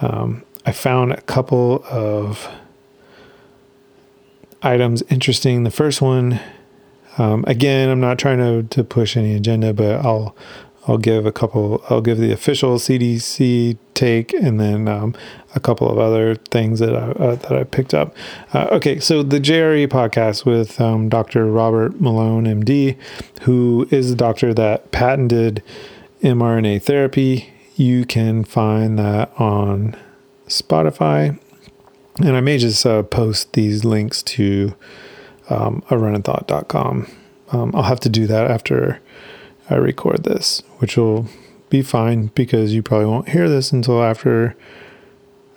um, 0.00 0.44
I 0.64 0.72
found 0.72 1.12
a 1.12 1.20
couple 1.22 1.84
of 1.90 2.48
items 4.62 5.02
interesting. 5.08 5.64
The 5.64 5.70
first 5.70 6.00
one, 6.00 6.40
um, 7.18 7.44
again, 7.48 7.88
I'm 7.88 8.00
not 8.00 8.18
trying 8.18 8.38
to, 8.38 8.62
to 8.76 8.84
push 8.84 9.16
any 9.16 9.34
agenda, 9.34 9.72
but 9.72 10.04
I'll 10.04 10.36
I'll 10.86 10.98
give 10.98 11.26
a 11.26 11.32
couple. 11.32 11.82
I'll 11.90 12.00
give 12.00 12.18
the 12.18 12.32
official 12.32 12.76
CDC 12.76 13.76
take, 13.94 14.32
and 14.32 14.58
then 14.58 14.88
um, 14.88 15.14
a 15.54 15.60
couple 15.60 15.90
of 15.90 15.98
other 15.98 16.36
things 16.36 16.80
that 16.80 16.94
I 16.94 17.10
uh, 17.10 17.34
that 17.36 17.52
I 17.52 17.64
picked 17.64 17.92
up. 17.92 18.14
Uh, 18.54 18.68
okay, 18.72 18.98
so 18.98 19.22
the 19.22 19.40
JRE 19.40 19.88
podcast 19.88 20.46
with 20.46 20.80
um, 20.80 21.08
Dr. 21.08 21.46
Robert 21.46 22.00
Malone, 22.00 22.44
MD, 22.44 22.96
who 23.42 23.86
is 23.90 24.10
the 24.10 24.16
doctor 24.16 24.54
that 24.54 24.90
patented 24.90 25.62
mRNA 26.22 26.82
therapy. 26.82 27.52
You 27.76 28.04
can 28.04 28.44
find 28.44 28.98
that 28.98 29.30
on 29.38 29.96
Spotify, 30.48 31.38
and 32.18 32.36
I 32.36 32.40
may 32.40 32.56
just 32.56 32.84
uh, 32.86 33.02
post 33.02 33.52
these 33.52 33.84
links 33.84 34.22
to 34.22 34.74
um, 35.50 35.82
a 35.90 35.94
runandthought.com. 35.94 37.06
Um, 37.52 37.72
I'll 37.74 37.82
have 37.82 38.00
to 38.00 38.08
do 38.08 38.26
that 38.28 38.50
after 38.50 39.00
I 39.70 39.76
record 39.76 40.24
this, 40.24 40.62
which 40.78 40.96
will 40.96 41.26
be 41.70 41.82
fine 41.82 42.26
because 42.34 42.74
you 42.74 42.82
probably 42.82 43.06
won't 43.06 43.28
hear 43.28 43.48
this 43.48 43.70
until 43.70 44.02
after 44.02 44.56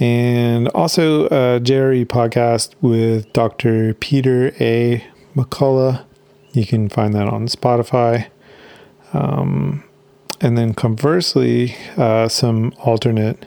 And 0.00 0.68
also 0.68 1.26
a 1.26 1.60
JRE 1.60 2.06
podcast 2.06 2.74
with 2.80 3.30
Dr. 3.32 3.94
Peter 3.94 4.52
A. 4.58 5.06
McCullough 5.36 6.04
you 6.52 6.66
can 6.66 6.88
find 6.88 7.14
that 7.14 7.28
on 7.28 7.46
Spotify. 7.46 8.28
Um, 9.12 9.84
and 10.40 10.58
then 10.58 10.74
conversely, 10.74 11.76
uh, 11.96 12.26
some 12.28 12.74
alternate 12.80 13.46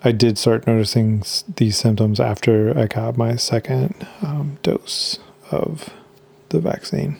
I 0.05 0.11
did 0.11 0.37
start 0.37 0.67
noticing 0.67 1.23
these 1.55 1.77
symptoms 1.77 2.19
after 2.19 2.77
I 2.77 2.87
got 2.87 3.15
my 3.15 3.37
second 3.37 4.05
um, 4.21 4.57
dose 4.61 5.19
of 5.49 5.91
the 6.49 6.59
vaccine. 6.59 7.17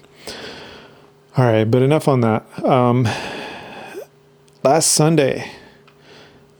All 1.38 1.46
right, 1.46 1.64
but 1.64 1.82
enough 1.82 2.10
on 2.10 2.22
that. 2.22 2.64
Um, 2.64 3.08
last 4.64 4.92
Sunday, 4.92 5.50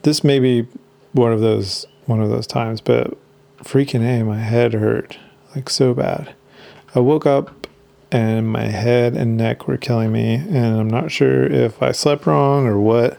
this 0.02 0.24
may 0.24 0.38
be 0.38 0.66
one 1.12 1.32
of 1.32 1.40
those 1.40 1.86
one 2.06 2.22
of 2.22 2.30
those 2.30 2.46
times, 2.46 2.80
but 2.80 3.16
freaking 3.58 4.02
a, 4.02 4.24
my 4.24 4.38
head 4.38 4.72
hurt 4.72 5.18
like 5.54 5.68
so 5.68 5.92
bad. 5.92 6.34
I 6.94 7.00
woke 7.00 7.26
up 7.26 7.66
and 8.10 8.48
my 8.48 8.64
head 8.64 9.14
and 9.14 9.36
neck 9.36 9.68
were 9.68 9.76
killing 9.76 10.10
me, 10.10 10.36
and 10.36 10.80
I'm 10.80 10.88
not 10.88 11.10
sure 11.10 11.44
if 11.44 11.82
I 11.82 11.92
slept 11.92 12.26
wrong 12.26 12.66
or 12.66 12.78
what. 12.78 13.18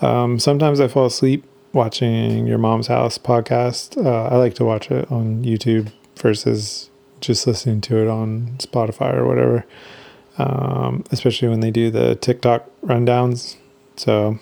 Um, 0.00 0.38
sometimes 0.38 0.80
I 0.80 0.88
fall 0.88 1.06
asleep 1.06 1.44
watching 1.72 2.46
your 2.46 2.58
mom's 2.58 2.86
house 2.86 3.18
podcast. 3.18 4.02
Uh, 4.04 4.24
I 4.24 4.36
like 4.36 4.54
to 4.54 4.64
watch 4.64 4.90
it 4.90 5.10
on 5.10 5.44
YouTube 5.44 5.92
versus 6.16 6.90
just 7.20 7.46
listening 7.46 7.80
to 7.82 7.98
it 7.98 8.08
on 8.08 8.56
Spotify 8.58 9.14
or 9.14 9.26
whatever. 9.26 9.64
Um, 10.38 11.04
especially 11.10 11.48
when 11.48 11.60
they 11.60 11.70
do 11.70 11.90
the 11.90 12.14
TikTok 12.14 12.70
rundowns. 12.84 13.56
So 13.96 14.38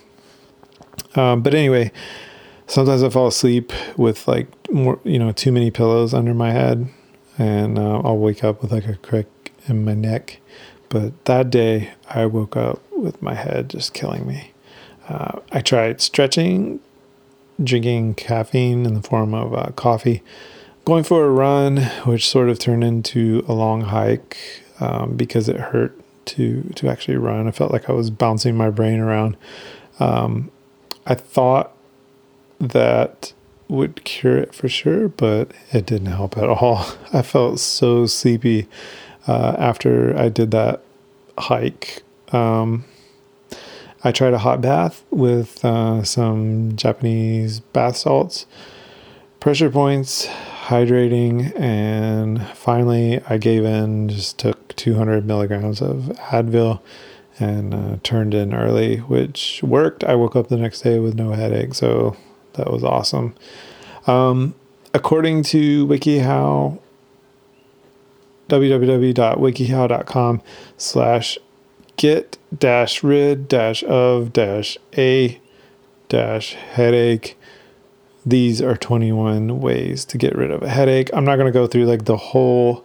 Um, 1.14 1.42
but 1.42 1.54
anyway, 1.54 1.92
sometimes 2.66 3.02
I 3.02 3.08
fall 3.08 3.28
asleep 3.28 3.72
with 3.96 4.28
like 4.28 4.48
more, 4.70 4.98
you 5.04 5.18
know, 5.18 5.32
too 5.32 5.52
many 5.52 5.70
pillows 5.70 6.12
under 6.14 6.34
my 6.34 6.50
head, 6.50 6.88
and 7.38 7.78
uh, 7.78 8.00
I'll 8.00 8.18
wake 8.18 8.44
up 8.44 8.62
with 8.62 8.72
like 8.72 8.86
a 8.86 8.96
crick 8.96 9.52
in 9.66 9.84
my 9.84 9.94
neck. 9.94 10.40
But 10.88 11.24
that 11.24 11.50
day, 11.50 11.92
I 12.08 12.26
woke 12.26 12.56
up 12.56 12.80
with 12.92 13.20
my 13.22 13.34
head 13.34 13.70
just 13.70 13.94
killing 13.94 14.26
me. 14.26 14.52
Uh, 15.08 15.40
I 15.52 15.60
tried 15.60 16.00
stretching, 16.00 16.80
drinking 17.62 18.14
caffeine 18.14 18.86
in 18.86 18.94
the 18.94 19.02
form 19.02 19.34
of 19.34 19.54
uh, 19.54 19.70
coffee, 19.76 20.22
going 20.84 21.04
for 21.04 21.24
a 21.24 21.30
run, 21.30 21.78
which 22.04 22.28
sort 22.28 22.48
of 22.48 22.58
turned 22.58 22.84
into 22.84 23.44
a 23.48 23.52
long 23.52 23.82
hike 23.82 24.36
um, 24.80 25.16
because 25.16 25.48
it 25.48 25.56
hurt 25.56 25.98
to 26.26 26.62
to 26.74 26.88
actually 26.88 27.16
run. 27.16 27.46
I 27.46 27.50
felt 27.50 27.72
like 27.72 27.88
I 27.88 27.92
was 27.92 28.10
bouncing 28.10 28.56
my 28.56 28.70
brain 28.70 29.00
around. 29.00 29.36
Um, 29.98 30.50
I 31.06 31.14
thought 31.14 31.72
that 32.58 33.32
would 33.68 34.04
cure 34.04 34.36
it 34.36 34.54
for 34.54 34.68
sure, 34.68 35.08
but 35.08 35.52
it 35.72 35.86
didn't 35.86 36.06
help 36.06 36.36
at 36.36 36.48
all. 36.48 36.86
I 37.12 37.22
felt 37.22 37.60
so 37.60 38.06
sleepy 38.06 38.66
uh, 39.26 39.56
after 39.58 40.16
I 40.16 40.28
did 40.28 40.50
that 40.52 40.82
hike. 41.38 42.02
Um, 42.32 42.84
I 44.06 44.12
tried 44.12 44.34
a 44.34 44.38
hot 44.38 44.60
bath 44.60 45.04
with 45.10 45.64
uh, 45.64 46.04
some 46.04 46.76
Japanese 46.76 47.58
bath 47.58 47.96
salts, 47.96 48.46
pressure 49.40 49.68
points, 49.68 50.28
hydrating, 50.66 51.52
and 51.58 52.46
finally 52.50 53.20
I 53.28 53.38
gave 53.38 53.64
in, 53.64 54.08
just 54.08 54.38
took 54.38 54.76
200 54.76 55.26
milligrams 55.26 55.82
of 55.82 56.12
Advil 56.30 56.78
and 57.40 57.74
uh, 57.74 57.96
turned 58.04 58.32
in 58.32 58.54
early, 58.54 58.98
which 58.98 59.60
worked. 59.64 60.04
I 60.04 60.14
woke 60.14 60.36
up 60.36 60.46
the 60.50 60.56
next 60.56 60.82
day 60.82 61.00
with 61.00 61.16
no 61.16 61.32
headache, 61.32 61.74
so 61.74 62.16
that 62.52 62.70
was 62.70 62.84
awesome. 62.84 63.34
Um, 64.06 64.54
according 64.94 65.42
to 65.44 65.84
WikiHow, 65.84 66.78
www.wikihow.com 68.48 70.42
slash 70.76 71.38
get 71.96 72.38
dash 72.56 73.02
rid 73.02 73.48
dash 73.48 73.82
of 73.84 74.32
dash 74.32 74.78
a 74.96 75.40
dash 76.08 76.54
headache. 76.54 77.38
These 78.24 78.60
are 78.60 78.76
21 78.76 79.60
ways 79.60 80.04
to 80.06 80.18
get 80.18 80.34
rid 80.34 80.50
of 80.50 80.62
a 80.62 80.68
headache. 80.68 81.10
I'm 81.12 81.24
not 81.24 81.36
going 81.36 81.46
to 81.46 81.52
go 81.52 81.66
through 81.66 81.86
like 81.86 82.04
the 82.04 82.16
whole 82.16 82.84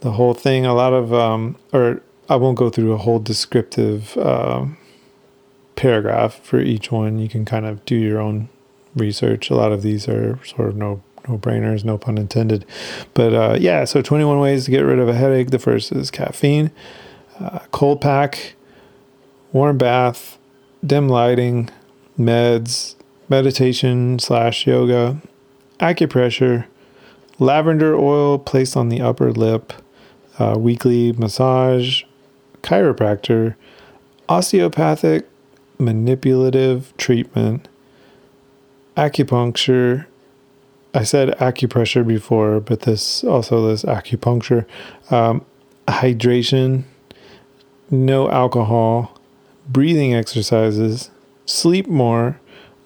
the 0.00 0.12
whole 0.12 0.34
thing. 0.34 0.66
A 0.66 0.74
lot 0.74 0.92
of 0.92 1.12
um 1.12 1.56
or 1.72 2.02
i 2.28 2.36
won't 2.36 2.58
go 2.58 2.70
through 2.70 2.92
a 2.92 2.96
whole 2.96 3.20
descriptive 3.20 4.16
um, 4.18 4.76
paragraph 5.76 6.40
for 6.42 6.60
each 6.60 6.90
one. 6.90 7.18
You 7.18 7.28
can 7.28 7.44
kind 7.44 7.66
of 7.66 7.84
do 7.84 7.96
your 7.96 8.20
own 8.20 8.48
research. 8.94 9.50
A 9.50 9.54
lot 9.54 9.72
of 9.72 9.82
these 9.82 10.08
are 10.08 10.38
sort 10.44 10.68
of 10.68 10.76
no 10.76 11.02
no 11.28 11.38
brainers 11.38 11.84
no 11.84 11.98
pun 11.98 12.18
intended. 12.18 12.64
But 13.14 13.32
uh, 13.34 13.56
yeah 13.60 13.84
so 13.84 14.02
21 14.02 14.40
ways 14.40 14.64
to 14.64 14.70
get 14.70 14.80
rid 14.80 14.98
of 14.98 15.08
a 15.08 15.14
headache. 15.14 15.50
The 15.50 15.58
first 15.58 15.92
is 15.92 16.10
caffeine 16.10 16.70
uh, 17.40 17.60
cold 17.70 18.00
pack, 18.00 18.54
warm 19.52 19.78
bath, 19.78 20.38
dim 20.84 21.08
lighting, 21.08 21.70
meds, 22.18 22.94
meditation 23.28 24.18
slash 24.18 24.66
yoga, 24.66 25.20
acupressure, 25.80 26.66
lavender 27.38 27.96
oil 27.96 28.38
placed 28.38 28.76
on 28.76 28.88
the 28.88 29.00
upper 29.00 29.32
lip, 29.32 29.72
uh, 30.38 30.54
weekly 30.58 31.12
massage, 31.12 32.04
chiropractor, 32.62 33.54
osteopathic 34.28 35.26
manipulative 35.78 36.96
treatment, 36.96 37.68
acupuncture. 38.96 40.06
I 40.94 41.04
said 41.04 41.30
acupressure 41.38 42.06
before, 42.06 42.60
but 42.60 42.82
this 42.82 43.22
also 43.22 43.60
lists 43.60 43.84
acupuncture, 43.84 44.64
um, 45.10 45.44
hydration, 45.86 46.84
no 47.90 48.30
alcohol, 48.30 49.18
breathing 49.68 50.14
exercises, 50.14 51.10
sleep 51.44 51.86
more, 51.86 52.40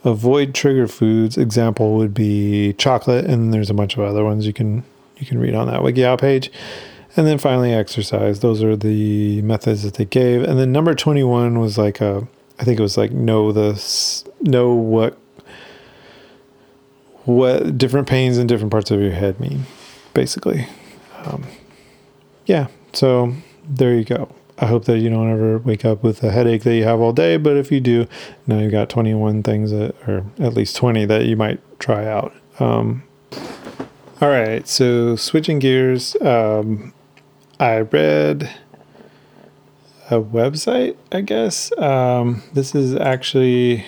avoid 0.05 0.55
trigger 0.55 0.86
foods. 0.86 1.36
Example 1.36 1.94
would 1.94 2.14
be 2.14 2.74
chocolate, 2.74 3.24
and 3.24 3.53
there's 3.53 3.70
a 3.70 3.74
bunch 3.74 3.96
of 3.96 4.03
other 4.03 4.24
ones 4.24 4.46
you 4.46 4.53
can 4.53 4.84
you 5.16 5.26
can 5.26 5.38
read 5.38 5.55
on 5.55 5.66
that 5.66 5.80
WikiHow 5.80 6.18
page. 6.18 6.51
And 7.16 7.26
then 7.26 7.38
finally, 7.38 7.72
exercise. 7.72 8.40
Those 8.40 8.62
are 8.62 8.76
the 8.76 9.42
methods 9.42 9.82
that 9.82 9.94
they 9.94 10.05
gave. 10.05 10.42
And 10.42 10.59
then 10.59 10.72
number 10.72 10.94
21 10.94 11.59
was 11.59 11.76
like 11.76 12.01
a, 12.01 12.26
I 12.59 12.64
think 12.64 12.78
it 12.78 12.82
was 12.82 12.96
like 12.96 13.11
know 13.11 13.53
the 13.53 14.24
know 14.40 14.72
what 14.72 15.18
what 17.24 17.76
different 17.76 18.09
pains 18.09 18.38
in 18.38 18.46
different 18.46 18.70
parts 18.70 18.90
of 18.90 19.01
your 19.01 19.12
head 19.12 19.40
mean, 19.40 19.66
basically. 20.14 20.66
Um, 21.24 21.46
yeah. 22.46 22.68
So 22.92 23.34
there 23.68 23.94
you 23.94 24.05
go. 24.05 24.32
I 24.61 24.67
hope 24.67 24.85
that 24.85 24.99
you 24.99 25.09
don't 25.09 25.31
ever 25.31 25.59
wake 25.59 25.87
up 25.87 26.03
with 26.03 26.23
a 26.23 26.31
headache 26.31 26.65
that 26.65 26.75
you 26.75 26.85
have 26.85 27.01
all 27.01 27.13
day. 27.13 27.39
But 27.39 27.57
if 27.57 27.73
you 27.73 27.81
do, 27.81 28.07
now 28.47 28.59
you've 28.59 28.73
got 28.73 28.91
21 28.91 29.43
things 29.43 29.71
that, 29.71 29.95
or 30.07 30.27
at 30.39 30.53
least 30.53 30.77
20 30.77 31.07
that 31.07 31.25
you 31.25 31.35
might 31.35 31.61
try 31.81 32.07
out. 32.07 32.35
Um, 32.59 33.03
all 34.21 34.29
right. 34.29 34.69
So 34.69 35.17
switching 35.17 35.61
gears, 35.61 36.15
um, 36.21 36.93
I 37.59 37.81
read 37.81 38.55
a 40.11 40.21
website, 40.21 40.97
I 41.11 41.23
guess. 41.23 41.73
Um, 41.79 42.43
this 42.53 42.75
is 42.75 42.95
actually, 42.95 43.87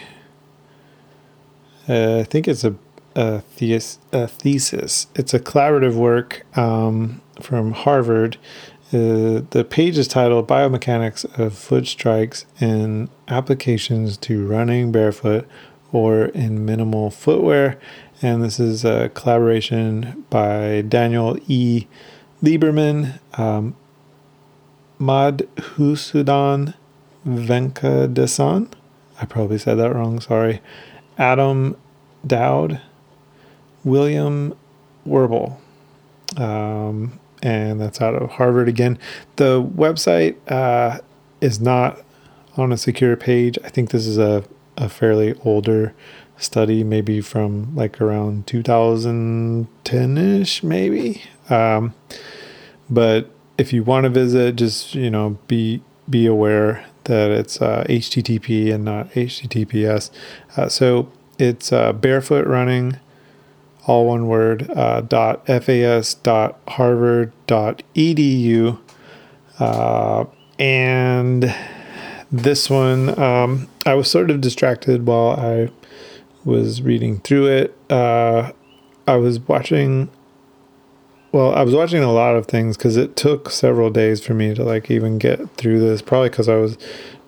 uh, 1.86 2.20
I 2.20 2.24
think 2.24 2.48
it's 2.48 2.64
a, 2.64 2.74
a, 3.14 3.40
thesis, 3.40 3.98
a 4.10 4.26
thesis. 4.26 5.06
It's 5.14 5.34
a 5.34 5.38
collaborative 5.38 5.96
work 5.96 6.46
um, 6.56 7.20
from 7.42 7.72
Harvard 7.72 8.38
uh, 8.92 9.40
the 9.50 9.66
page 9.68 9.96
is 9.96 10.06
titled 10.06 10.46
Biomechanics 10.46 11.24
of 11.38 11.56
Foot 11.56 11.86
Strikes 11.86 12.44
and 12.60 13.08
Applications 13.26 14.18
to 14.18 14.46
Running 14.46 14.92
Barefoot 14.92 15.48
or 15.92 16.26
in 16.26 16.66
Minimal 16.66 17.10
Footwear. 17.10 17.78
And 18.20 18.42
this 18.42 18.60
is 18.60 18.84
a 18.84 19.08
collaboration 19.14 20.26
by 20.28 20.82
Daniel 20.82 21.38
E. 21.48 21.86
Lieberman, 22.42 23.18
um, 23.38 23.74
Madhusudhan 25.00 26.74
Venkadesan. 27.26 28.72
I 29.20 29.24
probably 29.24 29.58
said 29.58 29.76
that 29.76 29.94
wrong, 29.94 30.20
sorry. 30.20 30.60
Adam 31.16 31.76
Daoud, 32.26 32.80
William 33.84 34.54
Werbel. 35.06 35.58
Um, 36.36 37.18
and 37.42 37.80
that's 37.80 38.00
out 38.00 38.14
of 38.14 38.30
Harvard 38.30 38.68
again. 38.68 38.98
The 39.36 39.62
website 39.62 40.36
uh, 40.50 41.00
is 41.40 41.60
not 41.60 42.00
on 42.56 42.72
a 42.72 42.76
secure 42.76 43.16
page. 43.16 43.58
I 43.64 43.68
think 43.68 43.90
this 43.90 44.06
is 44.06 44.18
a, 44.18 44.44
a 44.76 44.88
fairly 44.88 45.34
older 45.44 45.94
study, 46.36 46.84
maybe 46.84 47.20
from 47.20 47.74
like 47.74 48.00
around 48.00 48.46
2010 48.46 50.18
ish, 50.18 50.62
maybe. 50.62 51.22
Um, 51.50 51.94
but 52.88 53.30
if 53.58 53.72
you 53.72 53.82
want 53.82 54.04
to 54.04 54.10
visit, 54.10 54.56
just 54.56 54.94
you 54.94 55.10
know, 55.10 55.38
be 55.48 55.82
be 56.08 56.26
aware 56.26 56.84
that 57.04 57.30
it's 57.30 57.60
uh, 57.60 57.84
HTTP 57.88 58.72
and 58.72 58.84
not 58.84 59.10
HTTPS. 59.10 60.10
Uh, 60.56 60.68
so 60.68 61.10
it's 61.38 61.72
uh, 61.72 61.92
barefoot 61.92 62.46
running 62.46 62.98
all 63.86 64.06
one 64.06 64.28
word, 64.28 64.70
uh, 64.70 65.00
dot 65.00 65.46
fas 65.46 66.14
dot 66.14 66.58
harvard 66.68 67.32
dot 67.46 67.82
edu. 67.94 68.78
Uh, 69.58 70.24
and 70.58 71.54
this 72.30 72.70
one, 72.70 73.18
um, 73.18 73.68
I 73.84 73.94
was 73.94 74.10
sort 74.10 74.30
of 74.30 74.40
distracted 74.40 75.06
while 75.06 75.38
I 75.38 75.70
was 76.44 76.82
reading 76.82 77.20
through 77.20 77.46
it. 77.46 77.76
Uh, 77.90 78.52
I 79.06 79.16
was 79.16 79.40
watching, 79.40 80.08
well, 81.32 81.54
I 81.54 81.62
was 81.62 81.74
watching 81.74 82.02
a 82.02 82.12
lot 82.12 82.36
of 82.36 82.46
things 82.46 82.76
because 82.76 82.96
it 82.96 83.16
took 83.16 83.50
several 83.50 83.90
days 83.90 84.24
for 84.24 84.34
me 84.34 84.54
to 84.54 84.64
like 84.64 84.90
even 84.90 85.18
get 85.18 85.54
through 85.56 85.80
this, 85.80 86.02
probably 86.02 86.30
because 86.30 86.48
I 86.48 86.56
was 86.56 86.78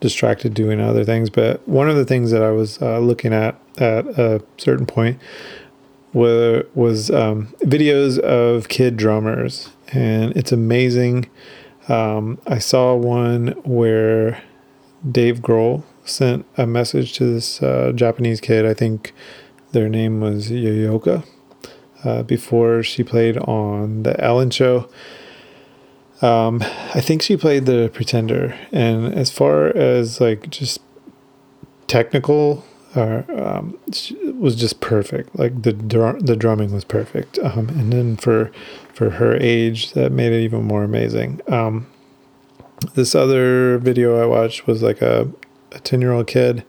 distracted 0.01 0.55
doing 0.55 0.81
other 0.81 1.05
things. 1.05 1.31
But 1.31 1.67
one 1.69 1.89
of 1.89 1.97
the 1.97 2.05
things 2.05 2.31
that 2.31 2.43
I 2.43 2.51
was 2.51 2.81
uh, 2.81 2.99
looking 3.01 3.33
at 3.33 3.59
at 3.79 4.07
a 4.19 4.43
certain 4.57 4.87
point 4.87 5.19
were, 6.15 6.67
was 6.75 7.11
um, 7.11 7.49
videos 7.61 8.19
of 8.19 8.69
kid 8.69 8.97
drummers, 8.97 9.69
and 9.89 10.35
it's 10.35 10.53
amazing. 10.53 11.29
Um, 11.89 12.39
I 12.47 12.59
saw 12.59 12.95
one 12.95 13.49
where 13.65 14.43
Dave 15.11 15.41
Grohl 15.41 15.83
sent 16.07 16.47
a 16.57 16.67
message 16.67 17.13
to 17.15 17.27
this 17.27 17.63
uh, 17.63 17.93
Japanese 17.95 18.41
kid. 18.41 18.65
I 18.65 18.73
think 18.73 19.13
their 19.73 19.91
name 19.91 20.21
was 20.21 20.51
Yoyoka. 20.51 21.25
Uh, 22.05 22.23
before 22.23 22.83
she 22.83 23.03
played 23.03 23.39
on 23.39 24.03
the 24.03 24.23
Ellen 24.23 24.51
Show. 24.51 24.91
Um, 26.21 26.63
I 26.95 27.01
think 27.01 27.23
she 27.23 27.35
played 27.35 27.65
the 27.65 27.91
Pretender, 27.95 28.55
and 28.73 29.15
as 29.15 29.31
far 29.31 29.75
as 29.75 30.21
like 30.21 30.51
just 30.51 30.81
technical 31.87 32.63
uh, 32.95 33.23
um, 33.37 33.79
was 34.39 34.55
just 34.57 34.81
perfect. 34.81 35.37
Like 35.39 35.63
the 35.63 35.73
dr- 35.73 36.25
the 36.25 36.37
drumming 36.37 36.73
was 36.73 36.85
perfect, 36.85 37.39
um, 37.41 37.69
and 37.71 37.93
then 37.93 38.17
for 38.17 38.51
for 38.93 39.11
her 39.11 39.37
age, 39.37 39.93
that 39.93 40.13
made 40.13 40.33
it 40.33 40.43
even 40.43 40.65
more 40.65 40.85
amazing. 40.85 41.41
Um, 41.49 41.87
this 42.95 43.15
other 43.15 43.79
video 43.79 44.23
I 44.23 44.27
watched 44.27 44.67
was 44.67 44.83
like 44.83 45.03
a 45.03 45.29
a 45.73 45.81
ten 45.81 46.01
year 46.01 46.13
old 46.13 46.27
kid 46.27 46.65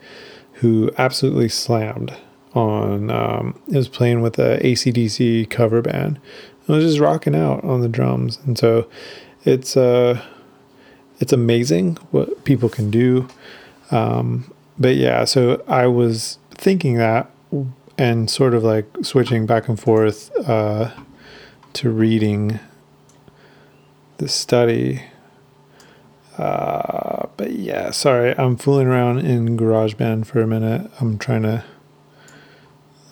who 0.54 0.92
absolutely 0.98 1.50
slammed 1.50 2.16
on. 2.54 3.12
Um, 3.12 3.60
it 3.68 3.76
was 3.76 3.90
playing 3.90 4.22
with 4.22 4.40
a 4.40 4.60
ACDC 4.60 5.50
cover 5.50 5.82
band. 5.82 6.20
It 6.68 6.72
was 6.72 6.84
just 6.84 7.00
rocking 7.00 7.36
out 7.36 7.64
on 7.64 7.82
the 7.82 7.90
drums, 7.90 8.40
and 8.46 8.58
so 8.58 8.90
it's 9.44 9.78
uh 9.78 10.22
it's 11.20 11.34
amazing 11.34 11.98
what 12.12 12.44
people 12.46 12.70
can 12.70 12.90
do. 12.90 13.28
Um, 13.92 14.52
but 14.78 14.96
yeah, 14.96 15.26
so 15.26 15.64
I 15.68 15.88
was 15.88 16.38
thinking 16.52 16.96
that 16.98 17.30
and 17.98 18.30
sort 18.30 18.54
of 18.54 18.64
like 18.64 18.86
switching 19.02 19.46
back 19.46 19.68
and 19.68 19.80
forth 19.80 20.32
uh, 20.48 20.92
to 21.74 21.90
reading 21.90 22.60
the 24.18 24.28
study. 24.28 25.04
Uh, 26.38 27.28
but 27.38 27.52
yeah, 27.54 27.92
sorry, 27.92 28.38
I'm 28.38 28.58
fooling 28.58 28.88
around 28.88 29.20
in 29.20 29.58
GarageBand 29.58 30.26
for 30.26 30.42
a 30.42 30.48
minute. 30.48 30.92
I'm 31.00 31.18
trying 31.18 31.44
to 31.44 31.64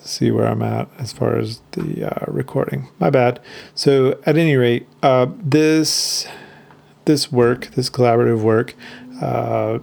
see 0.02 0.30
where 0.30 0.46
I'm 0.46 0.62
at 0.62 0.88
as 0.98 1.12
far 1.12 1.38
as 1.38 1.62
the 1.72 2.04
uh, 2.04 2.30
recording. 2.30 2.88
My 2.98 3.08
bad. 3.08 3.40
So 3.74 4.18
at 4.26 4.36
any 4.36 4.56
rate, 4.56 4.86
uh, 5.02 5.26
this 5.42 6.26
this 7.06 7.30
work, 7.30 7.68
this 7.74 7.90
collaborative 7.90 8.42
work, 8.42 8.74
uh, 9.20 9.78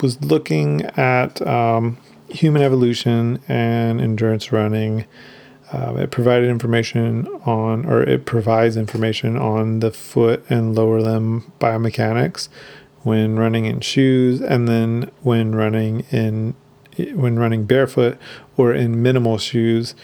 was 0.00 0.20
looking 0.22 0.82
at 0.96 1.44
um, 1.46 1.98
human 2.28 2.62
evolution 2.62 3.40
and 3.48 4.00
endurance 4.00 4.52
running. 4.52 5.04
Um, 5.72 5.98
it 5.98 6.10
provided 6.10 6.48
information 6.48 7.26
on, 7.44 7.84
or 7.84 8.02
it 8.02 8.24
provides 8.24 8.76
information 8.76 9.36
on 9.36 9.80
the 9.80 9.90
foot 9.90 10.44
and 10.48 10.74
lower 10.74 11.00
limb 11.00 11.52
biomechanics 11.60 12.48
when 13.02 13.36
running 13.36 13.66
in 13.66 13.80
shoes, 13.80 14.40
and 14.40 14.66
then 14.66 15.10
when 15.22 15.54
running 15.54 16.00
in 16.10 16.54
when 17.14 17.38
running 17.38 17.64
barefoot 17.64 18.18
or 18.56 18.74
in 18.74 19.02
minimal 19.02 19.38
shoes. 19.38 19.94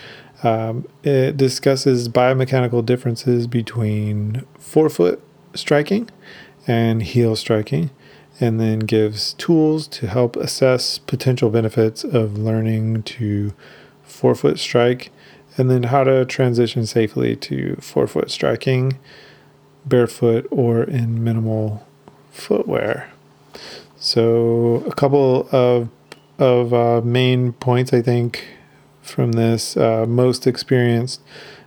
Um, 0.43 0.87
it 1.03 1.37
discusses 1.37 2.09
biomechanical 2.09 2.85
differences 2.85 3.47
between 3.47 4.45
forefoot 4.59 5.23
striking 5.55 6.11
and 6.67 7.03
heel 7.03 7.35
striking, 7.37 7.91
and 8.41 8.61
then 8.61 8.81
gives 8.81 9.35
tools 9.35 9.87
to 9.89 10.07
help 10.07 10.37
assess 10.37 10.99
potential 10.99 11.51
benefits 11.51 12.05
of 12.05 12.37
learning 12.37 13.03
to 13.05 13.53
forefoot 14.03 14.59
strike, 14.59 15.11
and 15.57 15.71
then 15.71 15.85
how 15.85 16.05
to 16.05 16.25
transition 16.25 16.87
safely 16.87 17.37
to 17.37 17.77
forefoot 17.77 18.31
striking, 18.31 18.99
barefoot, 19.87 20.47
or 20.51 20.83
in 20.83 21.23
minimal 21.23 21.87
footwear. 22.31 23.11
So, 23.97 24.85
a 24.87 24.95
couple 24.95 25.49
of 25.53 25.89
of 26.39 26.75
uh, 26.75 27.01
main 27.03 27.53
points 27.53 27.93
I 27.93 28.03
think 28.03 28.45
from 29.03 29.33
this. 29.33 29.77
Uh, 29.77 30.05
most 30.07 30.47
experienced 30.47 31.21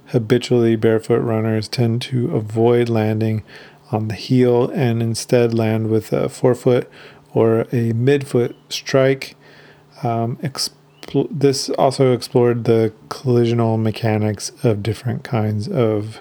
habitually 0.07 0.75
barefoot 0.75 1.19
runners 1.19 1.67
tend 1.67 2.01
to 2.01 2.35
avoid 2.35 2.89
landing 2.89 3.43
on 3.91 4.07
the 4.07 4.15
heel 4.15 4.69
and 4.71 5.01
instead 5.01 5.53
land 5.53 5.89
with 5.89 6.11
a 6.11 6.29
forefoot 6.29 6.89
or 7.33 7.61
a 7.61 7.93
midfoot 7.93 8.55
strike. 8.69 9.35
Um, 10.03 10.37
this 11.31 11.69
also 11.71 12.13
explored 12.13 12.65
the 12.65 12.93
collisional 13.07 13.81
mechanics 13.81 14.51
of 14.63 14.83
different 14.83 15.23
kinds 15.23 15.67
of 15.67 16.19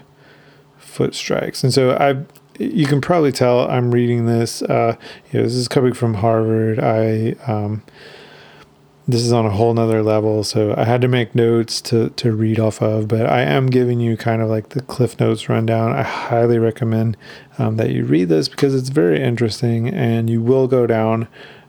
foot 0.78 1.14
strikes. 1.14 1.64
And 1.64 1.72
so 1.72 1.92
I 1.96 2.24
you 2.58 2.86
can 2.86 3.00
probably 3.00 3.32
tell 3.32 3.68
I'm 3.68 3.90
reading 3.90 4.26
this. 4.26 4.62
Uh, 4.62 4.96
you 5.30 5.40
know, 5.40 5.44
this 5.44 5.54
is 5.54 5.68
coming 5.68 5.92
from 5.92 6.14
Harvard. 6.14 6.78
I 6.78 7.32
um, 7.46 7.82
this 9.08 9.22
is 9.22 9.32
on 9.32 9.46
a 9.46 9.50
whole 9.50 9.72
nother 9.72 10.02
level 10.02 10.42
so 10.42 10.74
i 10.76 10.84
had 10.84 11.00
to 11.00 11.08
make 11.08 11.34
notes 11.34 11.80
to, 11.80 12.10
to 12.10 12.32
read 12.32 12.58
off 12.58 12.82
of 12.82 13.08
but 13.08 13.26
i 13.26 13.42
am 13.42 13.66
giving 13.66 14.00
you 14.00 14.16
kind 14.16 14.42
of 14.42 14.48
like 14.48 14.70
the 14.70 14.82
cliff 14.82 15.18
notes 15.20 15.48
rundown. 15.48 15.92
I 15.92 16.02
highly 16.02 16.58
recommend 16.58 17.16
um, 17.58 17.76
that 17.76 17.90
you 17.90 18.04
read 18.04 18.28
this 18.28 18.48
because 18.48 18.74
it's 18.74 18.88
very 18.88 19.22
interesting 19.22 19.88
and 19.88 20.28
you 20.28 20.42
will 20.42 20.66
go 20.66 20.86
down 20.86 21.28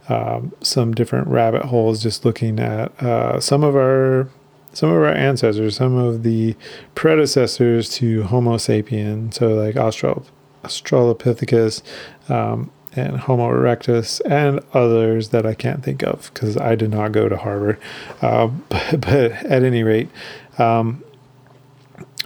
um, 0.09 0.53
some 0.61 0.93
different 0.93 1.27
rabbit 1.27 1.63
holes 1.63 2.01
just 2.01 2.23
looking 2.25 2.59
at 2.59 3.03
uh, 3.03 3.39
some 3.39 3.63
of 3.63 3.75
our 3.75 4.29
some 4.73 4.89
of 4.89 4.97
our 4.97 5.13
ancestors 5.13 5.77
some 5.77 5.95
of 5.95 6.23
the 6.23 6.55
predecessors 6.95 7.89
to 7.89 8.23
homo 8.23 8.57
sapien 8.57 9.31
so 9.33 9.49
like 9.49 9.75
australopithecus 9.75 11.81
um, 12.29 12.71
and 12.97 13.17
Homo 13.17 13.49
erectus 13.49 14.21
and 14.25 14.59
others 14.73 15.29
that 15.29 15.45
I 15.45 15.53
can't 15.53 15.83
think 15.83 16.03
of 16.03 16.31
because 16.33 16.57
I 16.57 16.75
did 16.75 16.91
not 16.91 17.11
go 17.11 17.29
to 17.29 17.37
Harvard. 17.37 17.79
Uh, 18.21 18.47
but, 18.47 18.91
but, 19.01 19.31
at 19.31 19.63
any 19.63 19.83
rate, 19.83 20.09
um, 20.57 21.03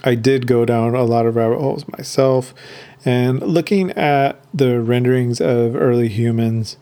I 0.04 0.14
did 0.14 0.46
go 0.46 0.64
down 0.64 0.94
a 0.94 1.04
lot 1.04 1.26
of 1.26 1.36
rabbit 1.36 1.58
holes 1.58 1.86
myself. 1.88 2.54
And 3.04 3.40
looking 3.42 3.90
at 3.92 4.40
the 4.54 4.80
renderings 4.80 5.40
of 5.40 5.74
early 5.74 6.08
humans, 6.08 6.76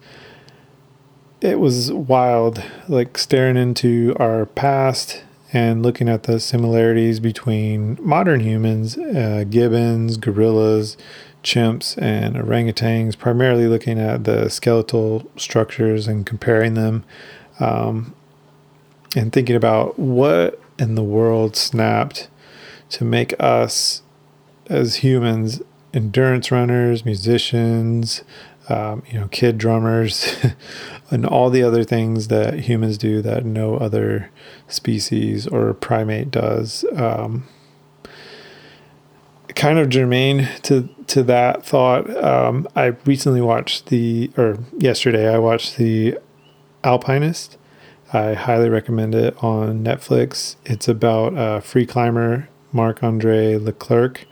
it 1.40 1.58
was 1.58 1.90
wild, 1.92 2.62
like 2.88 3.16
staring 3.16 3.56
into 3.56 4.14
our 4.18 4.44
past 4.44 5.22
and 5.52 5.82
looking 5.82 6.08
at 6.08 6.24
the 6.24 6.38
similarities 6.38 7.18
between 7.18 7.98
modern 8.00 8.40
humans, 8.40 8.96
uh, 8.96 9.44
gibbons, 9.48 10.16
gorillas, 10.16 10.96
chimps 11.42 12.00
and 12.00 12.36
orangutans, 12.36 13.16
primarily 13.16 13.66
looking 13.66 13.98
at 13.98 14.24
the 14.24 14.48
skeletal 14.48 15.30
structures 15.36 16.06
and 16.06 16.26
comparing 16.26 16.74
them, 16.74 17.04
um, 17.58 18.14
and 19.16 19.32
thinking 19.32 19.56
about 19.56 19.98
what 19.98 20.60
in 20.78 20.94
the 20.94 21.02
world 21.02 21.56
snapped 21.56 22.28
to 22.90 23.04
make 23.04 23.34
us 23.40 24.02
as 24.68 24.96
humans 24.96 25.60
endurance 25.92 26.50
runners, 26.50 27.04
musicians, 27.04 28.22
um, 28.68 29.02
you 29.10 29.18
know, 29.18 29.28
kid 29.28 29.58
drummers, 29.58 30.36
and 31.10 31.26
all 31.26 31.50
the 31.50 31.62
other 31.62 31.84
things 31.84 32.28
that 32.28 32.60
humans 32.60 32.96
do 32.96 33.20
that 33.22 33.44
no 33.44 33.76
other 33.76 34.30
species 34.68 35.46
or 35.46 35.74
primate 35.74 36.30
does. 36.30 36.84
Um, 36.94 37.48
kind 39.54 39.78
of 39.78 39.88
germane 39.88 40.48
to 40.62 40.88
to 41.08 41.22
that 41.24 41.64
thought. 41.64 42.08
Um, 42.22 42.68
I 42.76 42.86
recently 43.04 43.40
watched 43.40 43.86
the, 43.86 44.30
or 44.36 44.58
yesterday 44.78 45.32
I 45.32 45.38
watched 45.38 45.76
the 45.76 46.18
Alpinist. 46.84 47.56
I 48.12 48.34
highly 48.34 48.68
recommend 48.68 49.14
it 49.14 49.36
on 49.42 49.84
Netflix. 49.84 50.56
It's 50.64 50.88
about 50.88 51.34
a 51.36 51.60
free 51.60 51.86
climber 51.86 52.48
Marc 52.72 53.02
Andre 53.02 53.56
Leclerc 53.56 54.26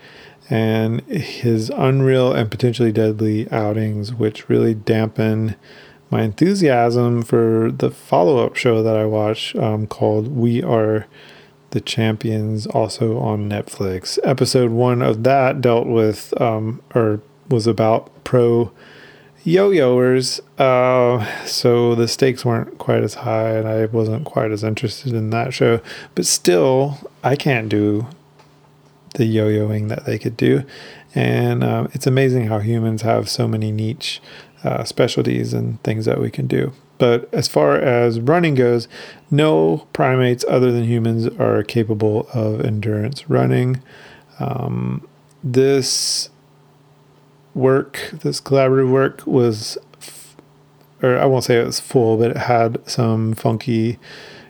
and 0.50 1.00
his 1.02 1.70
unreal 1.70 2.32
and 2.32 2.50
potentially 2.50 2.92
deadly 2.92 3.50
outings, 3.50 4.14
which 4.14 4.48
really 4.48 4.74
dampen 4.74 5.56
my 6.10 6.22
enthusiasm 6.22 7.22
for 7.22 7.70
the 7.70 7.90
follow 7.90 8.44
up 8.44 8.56
show 8.56 8.82
that 8.82 8.96
I 8.96 9.04
watch 9.04 9.54
um, 9.56 9.86
called 9.86 10.28
We 10.28 10.62
Are 10.62 11.06
the 11.70 11.80
Champions, 11.80 12.66
also 12.66 13.18
on 13.18 13.48
Netflix. 13.48 14.18
Episode 14.24 14.70
one 14.70 15.02
of 15.02 15.22
that 15.24 15.60
dealt 15.60 15.86
with, 15.86 16.38
um, 16.40 16.82
or 16.94 17.20
was 17.48 17.66
about 17.66 18.10
pro 18.24 18.70
yo 19.44 19.70
yoers. 19.70 20.40
Uh, 20.58 21.24
so 21.44 21.94
the 21.94 22.08
stakes 22.08 22.44
weren't 22.44 22.78
quite 22.78 23.02
as 23.02 23.14
high, 23.14 23.50
and 23.50 23.68
I 23.68 23.86
wasn't 23.86 24.24
quite 24.24 24.50
as 24.50 24.64
interested 24.64 25.12
in 25.12 25.30
that 25.30 25.52
show. 25.52 25.80
But 26.14 26.26
still, 26.26 26.98
I 27.22 27.36
can't 27.36 27.68
do 27.68 28.06
the 29.14 29.26
yo 29.26 29.48
yoing 29.48 29.88
that 29.88 30.04
they 30.04 30.18
could 30.18 30.36
do. 30.36 30.64
And 31.14 31.64
um, 31.64 31.88
it's 31.92 32.06
amazing 32.06 32.46
how 32.46 32.58
humans 32.58 33.02
have 33.02 33.28
so 33.28 33.48
many 33.48 33.72
niche 33.72 34.20
uh, 34.62 34.84
specialties 34.84 35.54
and 35.54 35.82
things 35.82 36.04
that 36.04 36.20
we 36.20 36.30
can 36.30 36.46
do. 36.46 36.72
But 36.98 37.32
as 37.32 37.48
far 37.48 37.76
as 37.76 38.20
running 38.20 38.54
goes, 38.54 38.88
no 39.30 39.86
primates 39.92 40.44
other 40.48 40.72
than 40.72 40.84
humans 40.84 41.28
are 41.38 41.62
capable 41.62 42.28
of 42.34 42.60
endurance 42.60 43.28
running. 43.30 43.82
Um, 44.40 45.06
this 45.42 46.30
work, 47.54 48.10
this 48.12 48.40
collaborative 48.40 48.90
work, 48.90 49.26
was, 49.26 49.78
f- 50.00 50.36
or 51.02 51.18
I 51.18 51.24
won't 51.26 51.44
say 51.44 51.60
it 51.60 51.66
was 51.66 51.80
full, 51.80 52.16
but 52.16 52.32
it 52.32 52.36
had 52.36 52.78
some 52.88 53.34
funky 53.34 53.98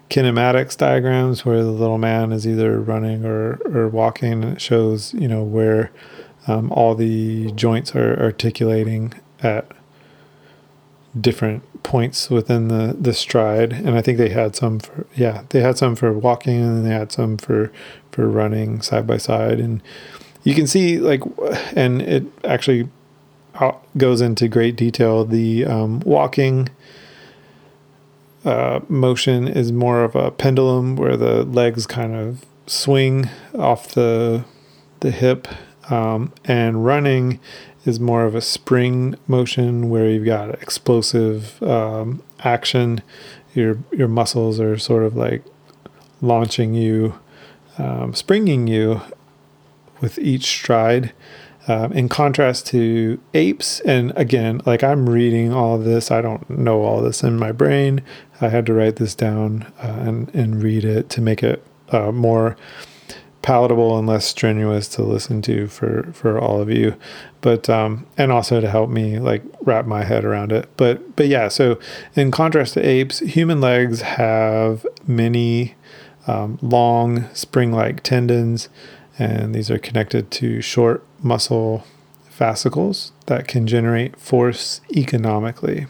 kinematics 0.09 0.77
diagrams 0.77 1.45
where 1.45 1.63
the 1.63 1.71
little 1.71 1.99
man 1.99 2.33
is 2.33 2.47
either 2.47 2.81
running 2.81 3.25
or, 3.27 3.57
or 3.67 3.89
walking, 3.89 4.45
and 4.45 4.53
it 4.55 4.61
shows, 4.61 5.13
you 5.15 5.29
know, 5.29 5.43
where 5.43 5.91
um, 6.47 6.73
all 6.73 6.95
the 6.95 7.53
joints 7.53 7.95
are 7.95 8.19
articulating 8.19 9.13
at 9.43 9.71
different 11.19 11.63
points 11.83 12.31
within 12.31 12.69
the 12.69 12.97
the 12.99 13.15
stride 13.15 13.73
and 13.73 13.91
i 13.91 14.03
think 14.03 14.19
they 14.19 14.29
had 14.29 14.55
some 14.55 14.79
for 14.79 15.07
yeah 15.15 15.43
they 15.51 15.61
had 15.61 15.79
some 15.79 15.97
for 15.97 16.13
walking 16.13 16.61
and 16.61 16.85
they 16.85 16.91
had 16.91 17.11
some 17.13 17.37
for 17.37 17.73
for 18.13 18.29
running 18.29 18.81
side 18.81 19.07
by 19.07 19.17
side 19.17 19.61
and 19.61 19.83
you 20.45 20.55
can 20.55 20.67
see 20.67 20.99
like 20.99 21.23
and 21.75 22.03
it 22.03 22.25
actually 22.45 22.89
goes 23.97 24.21
into 24.21 24.49
great 24.49 24.77
detail. 24.77 25.25
The 25.25 25.65
um, 25.65 26.01
walking 26.01 26.69
uh, 28.45 28.81
motion 28.89 29.49
is 29.49 29.73
more 29.73 30.05
of 30.05 30.15
a 30.15 30.31
pendulum 30.31 30.97
where 30.97 31.17
the 31.17 31.45
legs 31.45 31.87
kind 31.87 32.15
of 32.15 32.45
swing 32.67 33.29
off 33.59 33.89
the 33.89 34.45
the 35.01 35.11
hip 35.11 35.49
um, 35.91 36.33
and 36.45 36.85
running 36.85 37.41
is 37.85 38.01
more 38.01 38.25
of 38.25 38.35
a 38.35 38.41
spring 38.41 39.17
motion 39.27 39.89
where 39.89 40.09
you've 40.09 40.25
got 40.25 40.51
explosive 40.63 41.63
um, 41.63 42.23
action. 42.41 43.03
Your 43.55 43.79
your 43.93 44.09
muscles 44.09 44.61
are 44.61 44.79
sort 44.79 45.03
of 45.03 45.17
like 45.17 45.45
launching 46.21 46.75
you, 46.75 47.19
um, 47.79 48.15
springing 48.15 48.67
you 48.67 49.01
with 50.01 50.19
each 50.19 50.45
stride. 50.45 51.13
Um, 51.67 51.93
in 51.93 52.09
contrast 52.09 52.67
to 52.69 53.21
apes, 53.35 53.81
and 53.81 54.15
again, 54.17 54.63
like 54.65 54.83
I'm 54.83 55.07
reading 55.07 55.53
all 55.53 55.77
this, 55.77 56.11
I 56.11 56.23
don't 56.23 56.49
know 56.49 56.83
all 56.83 57.03
this 57.03 57.23
in 57.23 57.39
my 57.39 57.53
brain. 57.53 58.01
I 58.41 58.49
had 58.49 58.65
to 58.67 58.73
write 58.73 58.97
this 58.97 59.15
down 59.15 59.71
uh, 59.83 59.99
and 60.01 60.35
and 60.35 60.63
read 60.63 60.85
it 60.85 61.11
to 61.11 61.21
make 61.21 61.43
it 61.43 61.63
uh, 61.91 62.11
more 62.11 62.57
palatable 63.43 63.99
and 63.99 64.07
less 64.07 64.27
strenuous 64.27 64.89
to 64.89 65.03
listen 65.03 65.41
to 65.43 65.67
for 65.69 66.11
for 66.13 66.39
all 66.39 66.61
of 66.61 66.71
you. 66.71 66.97
But 67.41 67.69
um 67.71 68.07
and 68.17 68.33
also 68.33 68.61
to 68.61 68.71
help 68.71 68.91
me 68.91 69.19
like 69.19 69.43
wrap 69.63 69.87
my 69.87 70.05
head 70.05 70.25
around 70.25 70.53
it. 70.53 70.69
But 70.77 71.17
but 71.17 71.29
yeah 71.29 71.49
so 71.49 71.79
in 72.15 72.31
contrast 72.31 72.75
to 72.75 72.87
apes 72.87 73.21
human 73.21 73.61
legs 73.61 74.03
have 74.03 74.87
many 75.07 75.75
um, 76.27 76.59
long 76.61 77.25
spring-like 77.33 78.03
tendons 78.03 78.69
and 79.19 79.55
these 79.55 79.71
are 79.71 79.79
connected 79.79 80.31
to 80.33 80.61
short 80.61 81.05
muscle 81.23 81.85
fascicles 82.29 83.13
that 83.27 83.49
can 83.49 83.67
generate 83.67 84.19
force 84.19 84.81
economically. 84.95 85.87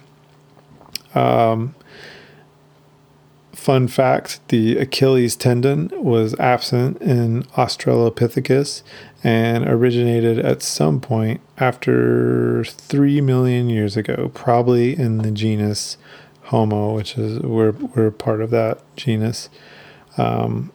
Um, 1.15 1.75
Fun 3.59 3.89
fact 3.89 4.39
the 4.49 4.79
Achilles 4.79 5.35
tendon 5.35 5.91
was 5.93 6.33
absent 6.39 7.03
in 7.03 7.43
Australopithecus 7.57 8.83
and 9.25 9.67
originated 9.67 10.39
at 10.39 10.63
some 10.63 11.01
point 11.01 11.41
after 11.59 12.63
3 12.65 13.21
million 13.21 13.69
years 13.69 13.97
ago, 13.97 14.31
probably 14.33 14.97
in 14.97 15.19
the 15.19 15.33
genus 15.33 15.99
Homo, 16.45 16.95
which 16.95 17.19
is 17.19 17.41
we're, 17.41 17.73
we're 17.73 18.13
part 18.13 18.41
of 18.41 18.51
that 18.51 18.81
genus. 18.97 19.51
Um, 20.17 20.71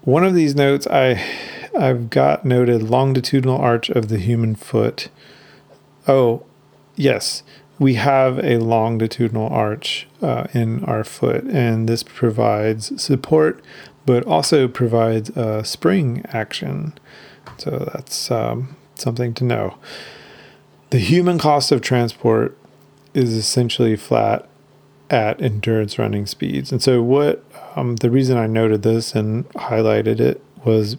one 0.00 0.24
of 0.24 0.34
these 0.34 0.54
notes 0.54 0.86
I 0.86 1.22
I've 1.78 2.08
got 2.08 2.46
noted 2.46 2.82
longitudinal 2.82 3.58
arch 3.58 3.90
of 3.90 4.08
the 4.08 4.18
human 4.18 4.54
foot. 4.54 5.10
Oh, 6.08 6.44
yes 6.96 7.42
we 7.78 7.94
have 7.94 8.38
a 8.38 8.58
longitudinal 8.58 9.48
arch 9.48 10.06
uh, 10.22 10.46
in 10.54 10.84
our 10.84 11.04
foot, 11.04 11.44
and 11.44 11.88
this 11.88 12.02
provides 12.02 13.00
support, 13.02 13.62
but 14.06 14.24
also 14.24 14.66
provides 14.66 15.30
a 15.30 15.64
spring 15.64 16.24
action. 16.28 16.94
So 17.58 17.90
that's 17.92 18.30
um, 18.30 18.76
something 18.94 19.34
to 19.34 19.44
know. 19.44 19.76
The 20.90 20.98
human 20.98 21.38
cost 21.38 21.72
of 21.72 21.80
transport 21.80 22.56
is 23.12 23.34
essentially 23.34 23.96
flat 23.96 24.48
at 25.10 25.40
endurance 25.40 25.98
running 25.98 26.26
speeds. 26.26 26.72
And 26.72 26.82
so, 26.82 27.02
what 27.02 27.44
um, 27.74 27.96
the 27.96 28.10
reason 28.10 28.36
I 28.36 28.46
noted 28.46 28.82
this 28.82 29.14
and 29.14 29.48
highlighted 29.50 30.20
it 30.20 30.42
was 30.64 30.96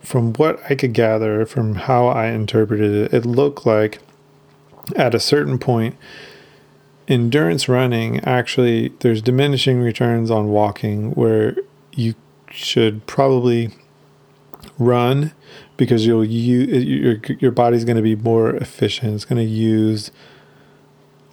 from 0.00 0.34
what 0.34 0.60
I 0.70 0.74
could 0.74 0.92
gather 0.92 1.46
from 1.46 1.74
how 1.74 2.06
I 2.08 2.26
interpreted 2.26 2.92
it, 2.92 3.14
it 3.14 3.26
looked 3.26 3.66
like 3.66 4.00
at 4.96 5.14
a 5.14 5.20
certain 5.20 5.58
point, 5.58 5.96
endurance 7.08 7.68
running 7.68 8.20
actually, 8.20 8.88
there's 9.00 9.22
diminishing 9.22 9.80
returns 9.80 10.30
on 10.30 10.48
walking 10.48 11.12
where 11.12 11.56
you 11.92 12.14
should 12.50 13.06
probably 13.06 13.70
run 14.78 15.32
because 15.76 16.06
you'll 16.06 16.24
your 16.24 17.20
your 17.38 17.50
body's 17.50 17.84
going 17.84 17.96
to 17.96 18.02
be 18.02 18.16
more 18.16 18.50
efficient. 18.56 19.14
It's 19.14 19.24
going 19.24 19.44
to 19.44 19.50
use 19.50 20.10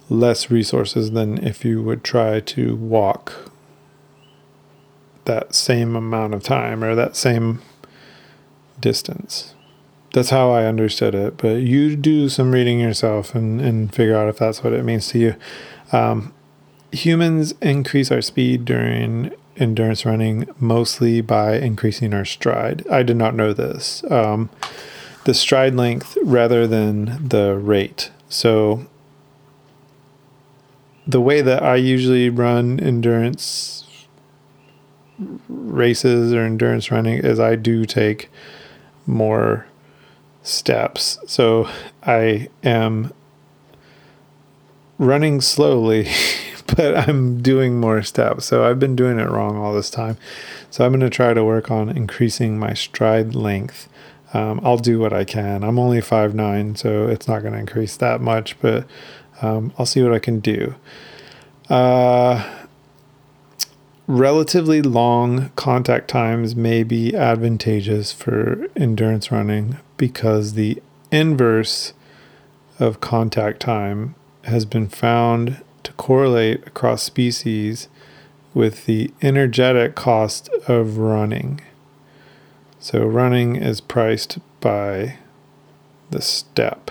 less 0.08 0.50
resources 0.50 1.12
than 1.12 1.38
if 1.38 1.64
you 1.64 1.82
would 1.82 2.04
try 2.04 2.40
to 2.40 2.76
walk 2.76 3.50
that 5.24 5.54
same 5.54 5.96
amount 5.96 6.34
of 6.34 6.42
time 6.42 6.82
or 6.82 6.94
that 6.94 7.16
same 7.16 7.62
distance 8.80 9.51
that's 10.12 10.30
how 10.30 10.50
I 10.50 10.64
understood 10.64 11.14
it. 11.14 11.36
But 11.36 11.62
you 11.62 11.96
do 11.96 12.28
some 12.28 12.52
reading 12.52 12.80
yourself 12.80 13.34
and, 13.34 13.60
and 13.60 13.92
figure 13.92 14.16
out 14.16 14.28
if 14.28 14.38
that's 14.38 14.62
what 14.62 14.72
it 14.72 14.84
means 14.84 15.08
to 15.08 15.18
you. 15.18 15.36
Um, 15.92 16.34
humans 16.90 17.54
increase 17.60 18.10
our 18.10 18.20
speed 18.20 18.64
during 18.64 19.32
endurance 19.56 20.04
running 20.04 20.48
mostly 20.58 21.20
by 21.20 21.56
increasing 21.56 22.14
our 22.14 22.24
stride. 22.24 22.86
I 22.88 23.02
did 23.02 23.16
not 23.16 23.34
know 23.34 23.52
this. 23.52 24.02
Um, 24.10 24.50
the 25.24 25.34
stride 25.34 25.74
length 25.74 26.16
rather 26.22 26.66
than 26.66 27.28
the 27.28 27.56
rate. 27.56 28.10
So 28.28 28.86
the 31.06 31.20
way 31.20 31.40
that 31.42 31.62
I 31.62 31.76
usually 31.76 32.28
run 32.30 32.80
endurance 32.80 34.06
races 35.48 36.32
or 36.32 36.40
endurance 36.40 36.90
running 36.90 37.18
is 37.18 37.38
I 37.38 37.56
do 37.56 37.84
take 37.84 38.30
more 39.06 39.66
steps. 40.42 41.18
So 41.26 41.68
I 42.02 42.48
am 42.62 43.12
running 44.98 45.40
slowly, 45.40 46.08
but 46.76 47.08
I'm 47.08 47.42
doing 47.42 47.80
more 47.80 48.02
steps. 48.02 48.46
So 48.46 48.64
I've 48.64 48.78
been 48.78 48.96
doing 48.96 49.18
it 49.18 49.28
wrong 49.28 49.56
all 49.56 49.74
this 49.74 49.90
time. 49.90 50.16
So 50.70 50.84
I'm 50.84 50.92
going 50.92 51.00
to 51.00 51.10
try 51.10 51.34
to 51.34 51.44
work 51.44 51.70
on 51.70 51.88
increasing 51.88 52.58
my 52.58 52.74
stride 52.74 53.34
length. 53.34 53.88
Um, 54.34 54.60
I'll 54.64 54.78
do 54.78 54.98
what 54.98 55.12
I 55.12 55.24
can. 55.24 55.62
I'm 55.62 55.78
only 55.78 56.00
five 56.00 56.34
nine, 56.34 56.74
so 56.76 57.06
it's 57.06 57.28
not 57.28 57.42
going 57.42 57.52
to 57.52 57.58
increase 57.58 57.96
that 57.98 58.20
much, 58.20 58.58
but 58.60 58.86
um, 59.42 59.72
I'll 59.78 59.86
see 59.86 60.02
what 60.02 60.14
I 60.14 60.18
can 60.18 60.40
do. 60.40 60.74
Uh, 61.68 62.66
relatively 64.06 64.80
long 64.80 65.50
contact 65.56 66.08
times 66.08 66.56
may 66.56 66.82
be 66.82 67.14
advantageous 67.14 68.12
for 68.12 68.68
endurance 68.74 69.30
running, 69.30 69.78
because 70.02 70.54
the 70.54 70.82
inverse 71.12 71.92
of 72.80 72.98
contact 72.98 73.60
time 73.60 74.16
has 74.42 74.64
been 74.64 74.88
found 74.88 75.62
to 75.84 75.92
correlate 75.92 76.66
across 76.66 77.04
species 77.04 77.86
with 78.52 78.86
the 78.86 79.12
energetic 79.22 79.94
cost 79.94 80.48
of 80.66 80.98
running. 80.98 81.60
So, 82.80 83.06
running 83.06 83.54
is 83.54 83.80
priced 83.80 84.40
by 84.58 85.18
the 86.10 86.20
step. 86.20 86.90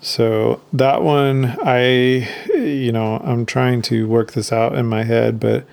So, 0.00 0.60
that 0.72 1.02
one, 1.02 1.56
I, 1.64 2.28
you 2.54 2.92
know, 2.92 3.20
I'm 3.24 3.46
trying 3.46 3.82
to 3.82 4.06
work 4.06 4.34
this 4.34 4.52
out 4.52 4.76
in 4.76 4.86
my 4.86 5.02
head, 5.02 5.40
but 5.40 5.66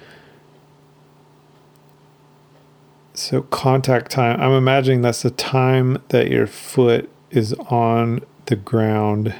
So 3.19 3.41
contact 3.41 4.11
time, 4.11 4.39
I'm 4.39 4.53
imagining 4.53 5.01
that's 5.01 5.23
the 5.23 5.29
time 5.29 6.01
that 6.07 6.31
your 6.31 6.47
foot 6.47 7.09
is 7.31 7.53
on 7.69 8.21
the 8.45 8.55
ground 8.55 9.35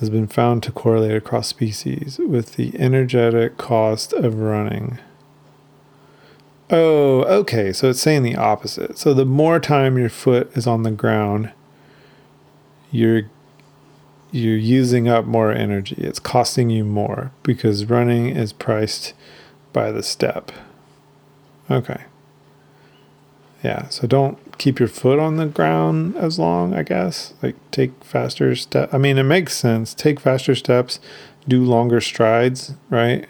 has 0.00 0.10
been 0.10 0.26
found 0.26 0.64
to 0.64 0.72
correlate 0.72 1.14
across 1.14 1.46
species 1.46 2.18
with 2.18 2.56
the 2.56 2.76
energetic 2.76 3.56
cost 3.58 4.12
of 4.12 4.40
running. 4.40 4.98
Oh, 6.68 7.22
okay. 7.22 7.72
So 7.72 7.90
it's 7.90 8.00
saying 8.00 8.24
the 8.24 8.36
opposite. 8.36 8.98
So 8.98 9.14
the 9.14 9.24
more 9.24 9.60
time 9.60 9.96
your 9.96 10.08
foot 10.08 10.50
is 10.56 10.66
on 10.66 10.82
the 10.82 10.90
ground, 10.90 11.52
you're 12.90 13.30
you're 14.32 14.56
using 14.56 15.08
up 15.08 15.26
more 15.26 15.52
energy. 15.52 15.94
It's 15.98 16.18
costing 16.18 16.70
you 16.70 16.84
more 16.84 17.30
because 17.44 17.84
running 17.84 18.30
is 18.30 18.52
priced 18.52 19.14
by 19.72 19.92
the 19.92 20.02
step. 20.02 20.50
Okay. 21.70 22.04
Yeah, 23.62 23.88
so 23.88 24.06
don't 24.06 24.58
keep 24.58 24.78
your 24.78 24.88
foot 24.88 25.18
on 25.18 25.36
the 25.36 25.46
ground 25.46 26.16
as 26.16 26.38
long, 26.38 26.74
I 26.74 26.82
guess. 26.82 27.34
Like 27.42 27.56
take 27.70 28.02
faster 28.02 28.54
steps. 28.56 28.92
I 28.92 28.98
mean, 28.98 29.18
it 29.18 29.24
makes 29.24 29.56
sense. 29.56 29.92
Take 29.94 30.18
faster 30.18 30.54
steps, 30.54 30.98
do 31.46 31.62
longer 31.62 32.00
strides, 32.00 32.74
right? 32.88 33.28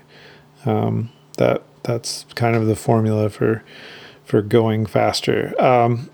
Um, 0.65 1.11
that 1.39 1.63
that's 1.83 2.27
kind 2.35 2.55
of 2.55 2.67
the 2.67 2.77
formula 2.77 3.29
for 3.29 3.65
for 4.25 4.41
going 4.43 4.87
faster. 4.87 5.61
Um, 5.61 6.11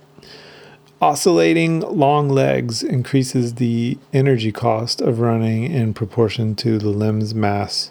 Oscillating 1.01 1.81
long 1.81 2.31
legs 2.31 2.83
increases 2.83 3.57
the 3.57 3.99
energy 4.15 4.51
cost 4.51 5.03
of 5.03 5.21
running 5.21 5.65
in 5.71 5.93
proportion 5.93 6.55
to 6.57 6.79
the 6.79 6.89
limb's 6.89 7.35
mass 7.35 7.91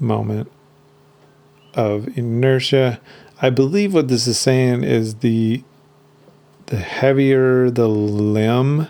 moment 0.00 0.50
of 1.74 2.08
inertia. 2.16 3.00
I 3.40 3.50
believe 3.50 3.92
what 3.92 4.08
this 4.08 4.26
is 4.26 4.38
saying 4.38 4.84
is 4.84 5.16
the 5.16 5.62
the 6.66 6.78
heavier 6.78 7.70
the 7.70 7.88
limb, 7.88 8.88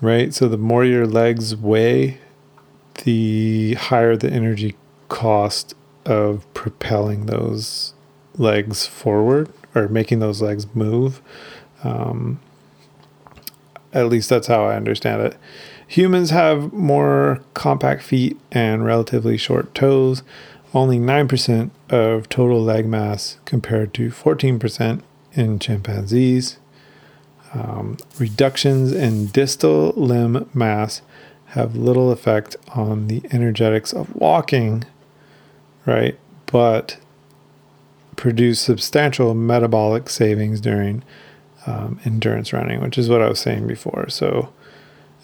right? 0.00 0.32
So 0.32 0.48
the 0.48 0.58
more 0.58 0.84
your 0.84 1.06
legs 1.06 1.56
weigh, 1.56 2.20
the 3.04 3.74
higher 3.74 4.16
the 4.16 4.30
energy 4.30 4.76
cost 5.08 5.74
of 6.04 6.46
propelling 6.54 7.26
those 7.26 7.94
legs 8.36 8.86
forward 8.86 9.50
or 9.74 9.88
making 9.88 10.20
those 10.20 10.42
legs 10.42 10.66
move. 10.74 11.20
Um, 11.82 12.40
at 13.92 14.08
least 14.08 14.28
that's 14.28 14.46
how 14.46 14.64
I 14.66 14.76
understand 14.76 15.22
it. 15.22 15.36
Humans 15.88 16.30
have 16.30 16.72
more 16.72 17.42
compact 17.54 18.02
feet 18.02 18.38
and 18.52 18.84
relatively 18.84 19.36
short 19.36 19.74
toes, 19.74 20.22
only 20.76 20.98
9% 20.98 21.70
of 21.88 22.28
total 22.28 22.62
leg 22.62 22.86
mass 22.86 23.38
compared 23.46 23.94
to 23.94 24.10
14% 24.10 25.02
in 25.32 25.58
chimpanzees. 25.58 26.58
Um, 27.54 27.96
reductions 28.18 28.92
in 28.92 29.28
distal 29.28 29.94
limb 29.96 30.50
mass 30.52 31.00
have 31.46 31.76
little 31.76 32.10
effect 32.12 32.56
on 32.74 33.06
the 33.06 33.22
energetics 33.32 33.94
of 33.94 34.14
walking, 34.14 34.84
right? 35.86 36.18
But 36.44 36.98
produce 38.16 38.60
substantial 38.60 39.34
metabolic 39.34 40.10
savings 40.10 40.60
during 40.60 41.02
um, 41.66 41.98
endurance 42.04 42.52
running, 42.52 42.82
which 42.82 42.98
is 42.98 43.08
what 43.08 43.22
I 43.22 43.28
was 43.28 43.40
saying 43.40 43.66
before. 43.66 44.10
So 44.10 44.52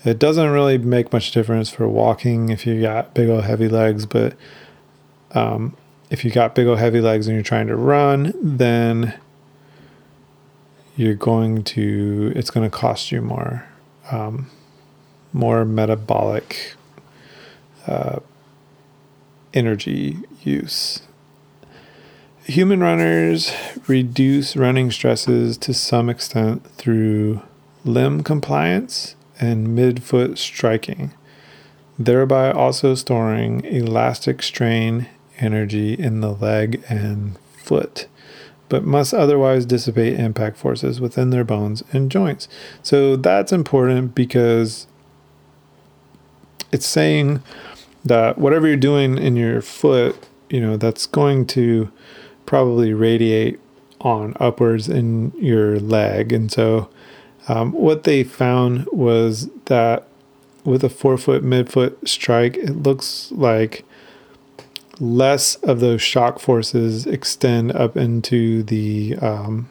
it 0.03 0.18
doesn't 0.18 0.50
really 0.50 0.78
make 0.78 1.12
much 1.12 1.30
difference 1.30 1.68
for 1.68 1.86
walking 1.86 2.48
if 2.48 2.66
you 2.66 2.80
got 2.80 3.14
big 3.14 3.28
old 3.28 3.44
heavy 3.44 3.68
legs, 3.68 4.07
but 4.07 4.34
um, 5.34 5.76
if 6.10 6.24
you 6.24 6.30
got 6.30 6.54
big 6.54 6.66
old 6.66 6.78
heavy 6.78 7.00
legs 7.00 7.26
and 7.26 7.34
you're 7.34 7.42
trying 7.42 7.66
to 7.68 7.76
run, 7.76 8.34
then 8.42 9.14
you're 10.96 11.14
going 11.14 11.64
to 11.64 12.32
it's 12.36 12.50
going 12.50 12.68
to 12.68 12.76
cost 12.76 13.10
you 13.10 13.22
more, 13.22 13.64
um, 14.10 14.50
more 15.32 15.64
metabolic 15.64 16.74
uh, 17.86 18.20
energy 19.54 20.18
use. 20.42 21.00
Human 22.44 22.80
runners 22.80 23.52
reduce 23.86 24.56
running 24.56 24.90
stresses 24.90 25.56
to 25.58 25.72
some 25.72 26.10
extent 26.10 26.66
through 26.76 27.40
limb 27.84 28.22
compliance 28.22 29.14
and 29.40 29.68
midfoot 29.68 30.36
striking, 30.36 31.12
thereby 31.98 32.50
also 32.50 32.94
storing 32.94 33.64
elastic 33.64 34.42
strain 34.42 35.08
energy 35.43 35.95
in 35.95 36.20
the 36.20 36.32
leg 36.32 36.82
and 36.88 37.38
foot, 37.57 38.07
but 38.68 38.84
must 38.84 39.12
otherwise 39.12 39.66
dissipate 39.66 40.18
impact 40.18 40.57
forces 40.57 41.01
within 41.01 41.30
their 41.30 41.45
bones 41.45 41.82
and 41.93 42.11
joints. 42.11 42.49
So 42.82 43.16
that's 43.16 43.53
important 43.53 44.14
because 44.14 44.86
it's 46.70 46.86
saying 46.86 47.43
that 48.05 48.38
whatever 48.38 48.66
you're 48.66 48.76
doing 48.76 49.18
in 49.18 49.36
your 49.36 49.61
foot, 49.61 50.16
you 50.49 50.61
know, 50.61 50.76
that's 50.76 51.07
going 51.07 51.47
to 51.49 51.90
probably 52.47 52.93
radiate 52.93 53.61
on 54.01 54.36
upwards 54.40 54.88
in 54.88 55.32
your 55.36 55.78
leg. 55.78 56.32
And 56.32 56.51
so, 56.51 56.90
um, 57.49 57.72
what 57.72 58.05
they 58.05 58.24
found 58.24 58.86
was 58.93 59.49
that 59.66 60.07
with 60.64 60.84
a 60.84 60.88
forefoot 60.88 61.43
midfoot 61.43 62.07
strike, 62.07 62.57
it 62.57 62.82
looks 62.82 63.32
like 63.32 63.84
less 65.03 65.57
of 65.57 65.80
those 65.80 66.00
shock 66.00 66.38
forces 66.38 67.07
extend 67.07 67.72
up 67.72 67.96
into 67.96 68.62
the 68.62 69.16
um, 69.16 69.68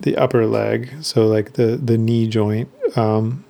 the 0.00 0.16
upper 0.16 0.46
leg, 0.46 0.90
so 1.02 1.26
like 1.26 1.52
the 1.52 1.76
the 1.76 1.98
knee 1.98 2.26
joint 2.26 2.70
um, 2.96 3.44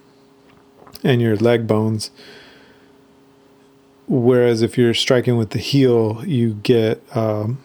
and 1.05 1.23
your 1.23 1.37
leg 1.37 1.69
bones. 1.69 2.11
Whereas 4.09 4.61
if 4.61 4.77
you're 4.77 4.93
striking 4.93 5.37
with 5.37 5.51
the 5.51 5.61
heel, 5.61 6.25
you 6.27 6.55
get, 6.55 7.01
um, 7.17 7.63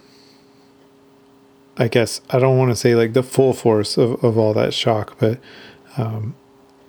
I 1.76 1.88
guess, 1.88 2.22
I 2.30 2.38
don't 2.38 2.60
want 2.60 2.70
to 2.70 2.76
say 2.76 2.94
like 2.94 3.14
the 3.14 3.24
full 3.24 3.52
force 3.52 3.98
of, 3.98 4.24
of 4.24 4.38
all 4.38 4.54
that 4.54 4.76
shock, 4.76 5.18
but 5.18 5.40
um, 5.98 6.36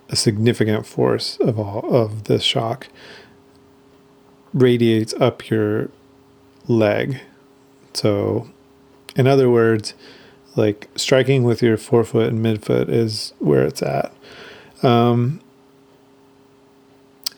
a 0.09 0.15
significant 0.15 0.85
force 0.85 1.37
of 1.37 1.57
all 1.57 1.89
of 1.91 2.25
the 2.25 2.39
shock 2.39 2.89
radiates 4.53 5.13
up 5.15 5.49
your 5.49 5.89
leg. 6.67 7.21
So, 7.93 8.49
in 9.15 9.27
other 9.27 9.49
words, 9.49 9.93
like 10.55 10.89
striking 10.95 11.43
with 11.43 11.61
your 11.61 11.77
forefoot 11.77 12.29
and 12.29 12.43
midfoot 12.43 12.89
is 12.89 13.33
where 13.39 13.63
it's 13.63 13.81
at. 13.81 14.13
Um, 14.83 15.39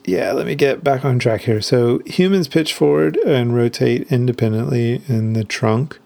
yeah, 0.05 0.31
let 0.31 0.45
me 0.45 0.55
get 0.55 0.83
back 0.83 1.05
on 1.05 1.19
track 1.19 1.41
here. 1.41 1.61
So 1.61 1.99
humans 2.05 2.47
pitch 2.47 2.73
forward 2.73 3.17
and 3.17 3.53
rotate 3.53 4.11
independently 4.11 5.01
in 5.07 5.33
the 5.33 5.43
trunk 5.43 5.99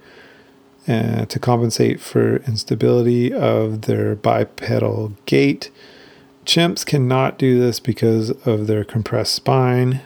uh, 0.88 1.26
to 1.26 1.40
compensate 1.40 2.02
for 2.02 2.38
instability 2.38 3.32
of 3.32 3.84
their 3.84 4.16
bipedal 4.16 5.14
gait. 5.26 5.72
Chimps 6.46 6.86
cannot 6.86 7.38
do 7.38 7.58
this 7.58 7.80
because 7.80 8.32
of 8.46 8.68
their 8.68 8.84
compressed 8.84 9.34
spine, 9.34 10.02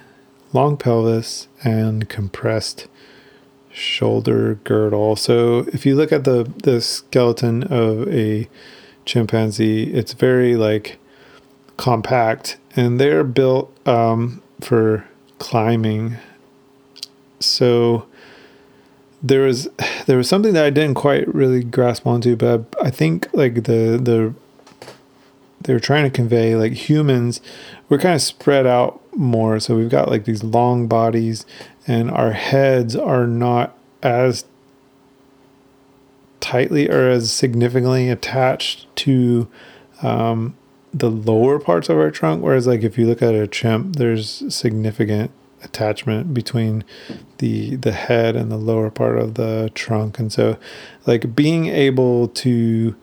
long 0.53 0.77
pelvis, 0.77 1.47
and 1.63 2.07
compressed 2.09 2.87
shoulder 3.71 4.55
girdle. 4.63 5.15
So 5.15 5.65
if 5.73 5.85
you 5.85 5.95
look 5.95 6.11
at 6.11 6.23
the 6.23 6.51
the 6.63 6.81
skeleton 6.81 7.63
of 7.63 8.07
a 8.09 8.47
chimpanzee, 9.05 9.93
it's 9.93 10.13
very 10.13 10.55
like 10.55 10.97
compact 11.77 12.57
and 12.75 12.99
they're 12.99 13.23
built 13.23 13.71
um, 13.87 14.41
for 14.61 15.05
climbing. 15.39 16.17
So 17.39 18.07
there 19.21 19.41
was 19.41 19.69
there 20.05 20.17
was 20.17 20.27
something 20.27 20.53
that 20.53 20.65
I 20.65 20.69
didn't 20.69 20.95
quite 20.95 21.33
really 21.33 21.63
grasp 21.63 22.05
onto, 22.07 22.35
but 22.35 22.65
I 22.81 22.89
think 22.89 23.27
like 23.33 23.63
the 23.63 23.99
the 24.01 24.33
they 25.61 25.73
were 25.73 25.79
trying 25.79 26.03
to 26.03 26.09
convey 26.09 26.55
like 26.55 26.73
humans 26.73 27.41
we're 27.89 27.97
kind 27.97 28.15
of 28.15 28.21
spread 28.21 28.65
out 28.65 29.01
more 29.18 29.59
so 29.59 29.76
we've 29.76 29.89
got 29.89 30.09
like 30.09 30.26
these 30.26 30.43
long 30.43 30.88
bodies 30.88 31.45
and 31.88 32.11
our 32.11 32.32
heads 32.32 32.95
are 32.95 33.26
not 33.26 33.76
as 34.03 34.45
tightly 36.39 36.89
or 36.89 37.09
as 37.09 37.32
significantly 37.32 38.09
attached 38.09 38.93
to 38.95 39.49
um, 40.01 40.55
the 40.93 41.09
lower 41.09 41.59
parts 41.59 41.89
of 41.89 41.97
our 41.97 42.11
trunk. 42.11 42.43
Whereas, 42.43 42.68
like 42.68 42.84
if 42.84 42.97
you 42.97 43.07
look 43.07 43.22
at 43.22 43.34
a 43.34 43.47
chimp, 43.47 43.95
there's 43.95 44.43
significant 44.53 45.32
attachment 45.63 46.34
between 46.34 46.84
the 47.39 47.76
the 47.76 47.91
head 47.91 48.36
and 48.36 48.51
the 48.51 48.57
lower 48.57 48.89
part 48.89 49.18
of 49.18 49.34
the 49.36 49.72
trunk, 49.74 50.20
and 50.20 50.32
so 50.32 50.57
like 51.05 51.36
being 51.36 51.68
able 51.68 52.28
to 52.30 52.95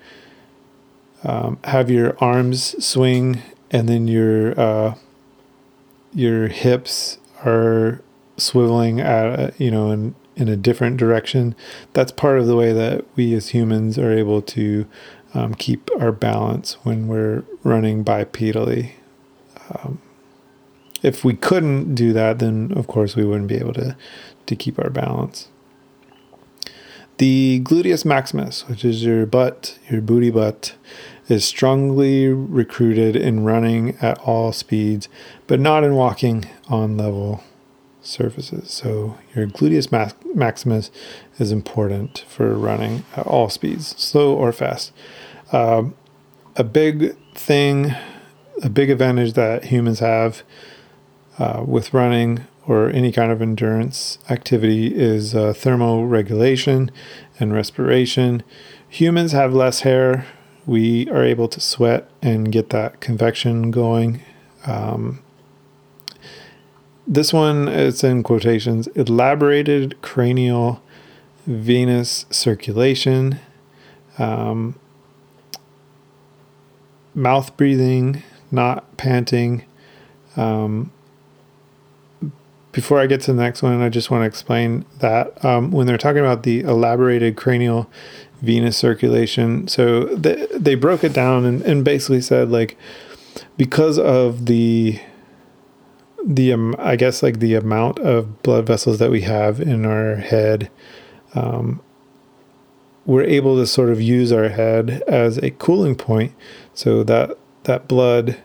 um, 1.25 1.59
have 1.65 1.91
your 1.91 2.17
arms 2.23 2.85
swing 2.85 3.43
and 3.71 3.89
then 3.89 4.07
your 4.07 4.59
uh, 4.59 4.95
your 6.15 6.49
hips 6.49 7.19
are 7.45 8.01
swiveling 8.37 9.01
at 9.01 9.59
you 9.61 9.71
know 9.71 9.91
in 9.91 10.15
in 10.37 10.49
a 10.49 10.57
different 10.57 10.97
direction. 10.97 11.55
That's 11.93 12.12
part 12.12 12.39
of 12.39 12.47
the 12.47 12.57
way 12.57 12.73
that 12.73 13.05
we 13.15 13.35
as 13.35 13.51
humans 13.51 13.99
are 13.99 14.11
able 14.11 14.43
to 14.43 14.87
um, 15.33 15.55
keep 15.55 15.91
our 16.01 16.12
balance 16.12 16.75
when 16.85 17.09
we're 17.09 17.45
running 17.62 18.05
bipedally. 18.05 18.93
Um, 19.71 20.01
if 21.03 21.25
we 21.25 21.35
couldn't 21.35 21.95
do 21.95 22.12
that, 22.12 22.39
then 22.39 22.73
of 22.75 22.87
course 22.87 23.15
we 23.15 23.25
wouldn't 23.25 23.49
be 23.49 23.57
able 23.57 23.75
to, 23.75 23.97
to 24.47 24.57
keep 24.57 24.79
our 24.79 24.91
balance. 24.91 25.49
The 27.19 27.61
gluteus 27.62 28.05
maximus, 28.05 28.67
which 28.67 28.85
is 28.85 29.05
your 29.05 29.27
butt, 29.27 29.79
your 29.89 30.01
booty 30.01 30.31
butt, 30.31 30.75
is 31.29 31.45
strongly 31.45 32.29
recruited 32.29 33.16
in 33.16 33.45
running 33.45 33.97
at 34.01 34.18
all 34.18 34.53
speeds, 34.53 35.09
but 35.47 35.61
not 35.61 35.85
in 35.85 35.95
walking 35.95 36.47
on 36.68 36.97
level 36.97 37.43
surfaces. 38.03 38.70
So 38.70 39.16
your 39.35 39.47
gluteus 39.47 39.91
maximus 40.35 40.91
is 41.39 41.51
important 41.51 42.25
for 42.29 42.55
running 42.55 43.05
at 43.16 43.27
all 43.27 43.49
speeds, 43.49 43.89
slow 43.99 44.35
or 44.35 44.53
fast. 44.53 44.93
Um, 45.53 45.95
a 46.57 46.64
big 46.64 47.16
thing, 47.35 47.95
a 48.62 48.68
big 48.68 48.91
advantage 48.91 49.33
that 49.33 49.66
humans 49.66 50.01
have 50.01 50.43
uh, 51.39 51.64
with 51.66 51.93
running 51.95 52.47
or 52.66 52.89
any 52.91 53.12
kind 53.12 53.31
of 53.31 53.43
endurance 53.43 54.18
activity 54.31 54.95
is 54.95 55.35
uh, 55.35 55.53
thermoregulation 55.53 56.91
and 57.39 57.53
respiration. 57.53 58.43
humans 58.89 59.33
have 59.33 59.53
less 59.53 59.81
hair. 59.81 60.27
We 60.67 61.11
are 61.11 61.25
able 61.25 61.49
to 61.49 61.61
sweat 61.61 62.09
and 62.23 62.51
get 62.51 62.71
that 62.71 63.01
convection 63.01 63.71
going. 63.71 64.23
Um, 64.67 65.23
this 67.07 67.33
one, 67.33 67.69
it's 67.69 68.03
in 68.03 68.23
quotations 68.23 68.87
elaborated 68.89 70.01
cranial 70.01 70.83
venous 71.47 72.25
circulation, 72.31 73.39
um, 74.19 74.79
mouth 77.15 77.55
breathing, 77.57 78.23
not 78.51 78.97
panting. 78.97 79.65
Um, 80.37 80.91
before 82.73 82.99
I 82.99 83.07
get 83.07 83.21
to 83.23 83.33
the 83.33 83.41
next 83.41 83.62
one, 83.62 83.81
I 83.81 83.89
just 83.89 84.11
want 84.11 84.23
to 84.23 84.27
explain 84.27 84.85
that 84.99 85.45
um, 85.45 85.71
when 85.71 85.87
they're 85.87 85.99
talking 85.99 86.21
about 86.21 86.43
the 86.43 86.61
elaborated 86.61 87.37
cranial 87.37 87.89
venous 88.45 88.76
circulation, 88.76 89.66
so 89.68 90.05
they, 90.05 90.47
they 90.55 90.74
broke 90.74 91.03
it 91.03 91.12
down 91.12 91.45
and, 91.45 91.62
and 91.62 91.84
basically 91.84 92.20
said 92.20 92.51
like 92.51 92.76
because 93.57 93.99
of 93.99 94.47
the 94.47 95.01
the 96.24 96.53
um, 96.53 96.74
I 96.78 96.97
guess 96.97 97.22
like 97.22 97.40
the 97.40 97.55
amount 97.55 97.99
of 97.99 98.42
blood 98.42 98.66
vessels 98.66 98.99
that 98.99 99.11
we 99.11 99.22
have 99.22 99.61
in 99.61 99.84
our 99.84 100.16
head, 100.16 100.70
um, 101.34 101.80
we're 103.05 103.24
able 103.24 103.57
to 103.57 103.66
sort 103.66 103.90
of 103.90 104.01
use 104.01 104.32
our 104.32 104.49
head 104.49 105.03
as 105.07 105.38
a 105.38 105.51
cooling 105.51 105.97
point, 105.97 106.32
so 106.72 107.03
that 107.05 107.36
that 107.64 107.88
blood 107.88 108.38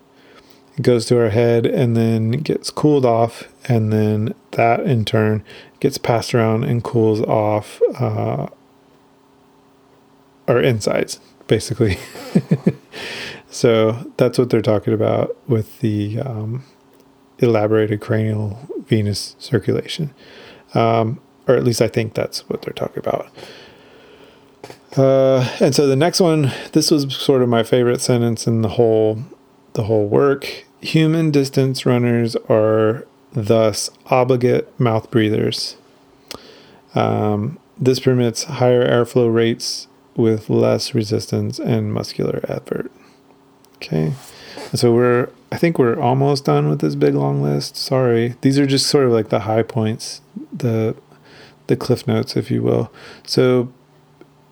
goes 0.81 1.05
to 1.05 1.19
our 1.19 1.29
head 1.29 1.65
and 1.65 1.95
then 1.95 2.31
gets 2.31 2.69
cooled 2.69 3.05
off, 3.05 3.47
and 3.67 3.93
then 3.93 4.33
that 4.51 4.81
in 4.81 5.05
turn 5.05 5.43
gets 5.79 5.97
passed 5.97 6.35
around 6.35 6.63
and 6.65 6.83
cools 6.83 7.21
off 7.21 7.81
uh, 7.97 8.47
our 10.49 10.61
insides, 10.61 11.19
basically. 11.47 11.97
so 13.49 14.11
that's 14.17 14.37
what 14.37 14.49
they're 14.49 14.61
talking 14.61 14.93
about 14.93 15.37
with 15.47 15.79
the 15.79 16.19
um, 16.19 16.63
elaborated 17.37 18.01
cranial 18.01 18.59
venous 18.87 19.35
circulation. 19.39 20.13
Um, 20.73 21.21
or 21.47 21.55
at 21.55 21.63
least 21.63 21.81
I 21.81 21.87
think 21.87 22.13
that's 22.13 22.47
what 22.49 22.61
they're 22.61 22.73
talking 22.73 22.99
about. 22.99 23.29
Uh, 24.97 25.47
and 25.59 25.73
so 25.73 25.87
the 25.87 25.95
next 25.95 26.19
one, 26.19 26.51
this 26.73 26.91
was 26.91 27.15
sort 27.15 27.41
of 27.41 27.49
my 27.49 27.63
favorite 27.63 28.01
sentence 28.01 28.47
in 28.47 28.61
the 28.61 28.69
whole 28.69 29.19
the 29.73 29.83
whole 29.83 30.07
work. 30.07 30.65
Human 30.81 31.29
distance 31.31 31.85
runners 31.85 32.35
are 32.49 33.05
thus 33.33 33.89
obligate 34.07 34.77
mouth 34.79 35.11
breathers. 35.11 35.77
Um, 36.95 37.59
this 37.77 37.99
permits 37.99 38.45
higher 38.45 38.87
airflow 38.87 39.33
rates 39.33 39.87
with 40.19 40.49
less 40.49 40.93
resistance 40.93 41.57
and 41.59 41.93
muscular 41.93 42.41
effort. 42.47 42.91
Okay, 43.77 44.13
so 44.73 44.93
we're 44.93 45.29
I 45.51 45.57
think 45.57 45.79
we're 45.79 45.99
almost 45.99 46.45
done 46.45 46.69
with 46.69 46.81
this 46.81 46.95
big 46.95 47.15
long 47.15 47.41
list. 47.41 47.75
Sorry, 47.75 48.35
these 48.41 48.59
are 48.59 48.67
just 48.67 48.87
sort 48.87 49.05
of 49.05 49.11
like 49.11 49.29
the 49.29 49.41
high 49.41 49.63
points, 49.63 50.21
the 50.53 50.95
the 51.67 51.75
cliff 51.75 52.07
notes, 52.07 52.35
if 52.35 52.51
you 52.51 52.61
will. 52.61 52.91
So 53.25 53.71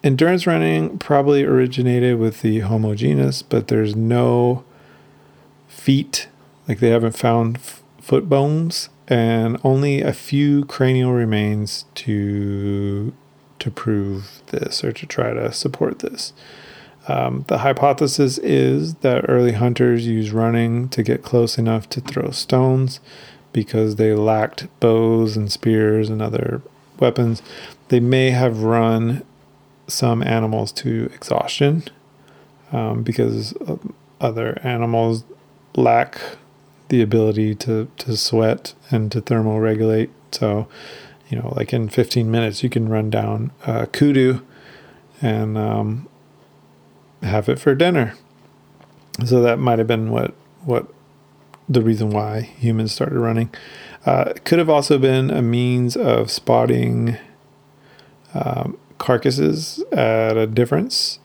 endurance 0.03 0.47
running 0.47 0.97
probably 0.97 1.43
originated 1.43 2.17
with 2.17 2.41
the 2.41 2.59
Homo 2.59 2.95
genus, 2.95 3.41
but 3.41 3.67
there's 3.67 3.95
no 3.95 4.63
feet, 5.67 6.27
like 6.67 6.79
they 6.79 6.89
haven't 6.89 7.17
found 7.17 7.57
f- 7.57 7.83
foot 8.01 8.29
bones, 8.29 8.89
and 9.07 9.59
only 9.63 10.01
a 10.01 10.13
few 10.13 10.65
cranial 10.65 11.11
remains 11.13 11.85
to 11.95 13.13
to 13.59 13.71
prove 13.71 14.41
this 14.47 14.83
or 14.83 14.91
to 14.91 15.05
try 15.05 15.33
to 15.33 15.51
support 15.51 15.99
this. 15.99 16.33
Um, 17.07 17.45
the 17.47 17.59
hypothesis 17.59 18.37
is 18.39 18.95
that 18.95 19.25
early 19.29 19.53
hunters 19.53 20.05
used 20.05 20.31
running 20.31 20.89
to 20.89 21.03
get 21.03 21.23
close 21.23 21.57
enough 21.57 21.87
to 21.89 22.01
throw 22.01 22.31
stones 22.31 22.99
because 23.53 23.95
they 23.95 24.13
lacked 24.13 24.67
bows 24.79 25.37
and 25.37 25.51
spears 25.51 26.09
and 26.09 26.21
other 26.21 26.61
weapons. 26.99 27.41
They 27.87 28.01
may 28.01 28.31
have 28.31 28.63
run 28.63 29.23
some 29.87 30.21
animals 30.21 30.73
to 30.73 31.09
exhaustion 31.13 31.83
um, 32.73 33.03
because 33.03 33.53
other 34.19 34.59
animals 34.63 35.23
lack 35.75 36.19
the 36.89 37.01
ability 37.01 37.55
to, 37.55 37.89
to 37.97 38.17
sweat 38.17 38.73
and 38.91 39.11
to 39.11 39.21
thermoregulate. 39.21 40.09
So, 40.31 40.67
you 41.29 41.37
know, 41.37 41.53
like 41.55 41.73
in 41.73 41.89
15 41.89 42.29
minutes, 42.29 42.63
you 42.63 42.69
can 42.69 42.89
run 42.89 43.09
down 43.09 43.51
a 43.65 43.87
kudu 43.87 44.41
and 45.21 45.57
um, 45.57 46.07
have 47.21 47.49
it 47.49 47.59
for 47.59 47.75
dinner. 47.75 48.15
So 49.25 49.41
that 49.41 49.57
might 49.57 49.79
have 49.79 49.87
been 49.87 50.11
what 50.11 50.33
what 50.63 50.87
the 51.67 51.81
reason 51.81 52.11
why 52.11 52.41
humans 52.41 52.93
started 52.93 53.17
running. 53.17 53.49
Uh, 54.05 54.33
could 54.45 54.59
have 54.59 54.69
also 54.69 54.97
been 54.97 55.29
a 55.29 55.41
means 55.41 55.97
of 55.97 56.31
spotting 56.31 57.17
um, 58.33 58.77
carcasses 58.97 59.83
at 59.91 60.37
a 60.37 60.47
difference, 60.47 61.19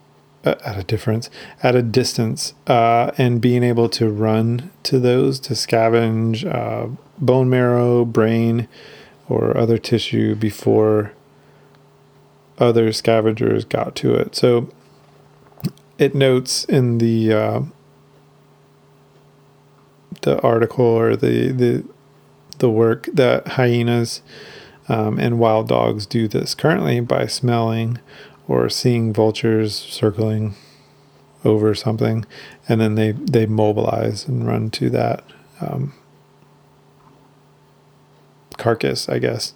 uh, 0.45 0.55
at 0.65 0.79
a 0.79 0.83
difference, 0.83 1.31
at 1.63 1.77
a 1.77 1.83
distance, 1.83 2.55
uh, 2.67 3.13
and 3.19 3.41
being 3.41 3.63
able 3.63 3.89
to 3.89 4.11
run 4.11 4.71
to 4.83 4.99
those 4.99 5.39
to 5.41 5.55
scavenge 5.55 6.45
uh, 6.53 6.89
bone 7.19 7.49
marrow, 7.49 8.05
brain, 8.05 8.67
or 9.33 9.57
other 9.57 9.79
tissue 9.79 10.35
before 10.35 11.13
other 12.59 12.93
scavengers 12.93 13.65
got 13.65 13.97
to 13.97 14.15
it. 14.15 14.37
So 14.37 14.69
it 15.99 16.15
notes 16.15 16.65
in 16.65 16.99
the 16.99 17.33
uh, 17.33 17.61
the 20.21 20.39
article 20.43 20.85
or 20.85 21.17
the 21.17 21.49
the 21.49 21.85
the 22.59 22.71
work 22.71 23.09
that 23.13 23.49
hyenas 23.49 24.21
um, 24.89 25.19
and 25.19 25.39
wild 25.39 25.69
dogs 25.69 26.05
do 26.07 26.29
this 26.29 26.55
currently 26.55 27.01
by 27.01 27.27
smelling 27.27 27.99
or 28.47 28.69
seeing 28.69 29.13
vultures 29.13 29.75
circling 29.75 30.55
over 31.45 31.75
something, 31.75 32.27
and 32.69 32.81
then 32.81 32.97
they 32.97 33.13
they 33.13 33.47
mobilize 33.47 34.29
and 34.29 34.47
run 34.47 34.71
to 34.71 34.91
that 34.91 35.25
um, 35.61 35.95
carcass, 38.63 39.09
I 39.09 39.19
guess. 39.19 39.55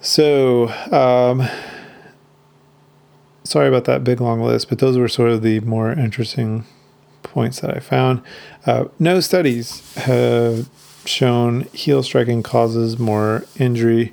So. 0.00 0.68
Um, 0.92 1.48
sorry 3.48 3.66
about 3.66 3.86
that 3.86 4.04
big 4.04 4.20
long 4.20 4.42
list, 4.42 4.68
but 4.68 4.78
those 4.78 4.98
were 4.98 5.08
sort 5.08 5.30
of 5.30 5.42
the 5.42 5.60
more 5.60 5.90
interesting 5.90 6.64
points 7.22 7.60
that 7.60 7.74
I 7.74 7.80
found. 7.80 8.20
Uh, 8.66 8.84
no 8.98 9.20
studies 9.20 9.94
have 9.96 10.68
shown 11.06 11.62
heel 11.72 12.02
striking 12.02 12.42
causes 12.42 12.98
more 12.98 13.44
injury. 13.58 14.12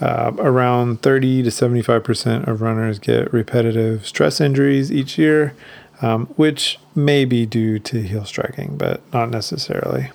Uh, 0.00 0.32
around 0.38 1.02
30 1.02 1.42
to 1.42 1.50
75% 1.50 2.46
of 2.46 2.62
runners 2.62 2.98
get 2.98 3.30
repetitive 3.32 4.06
stress 4.06 4.40
injuries 4.40 4.90
each 4.90 5.18
year, 5.18 5.54
um, 6.00 6.26
which 6.36 6.78
may 6.94 7.26
be 7.26 7.44
due 7.44 7.78
to 7.78 8.00
heel 8.02 8.24
striking, 8.24 8.78
but 8.78 9.02
not 9.12 9.30
necessarily. 9.30 10.10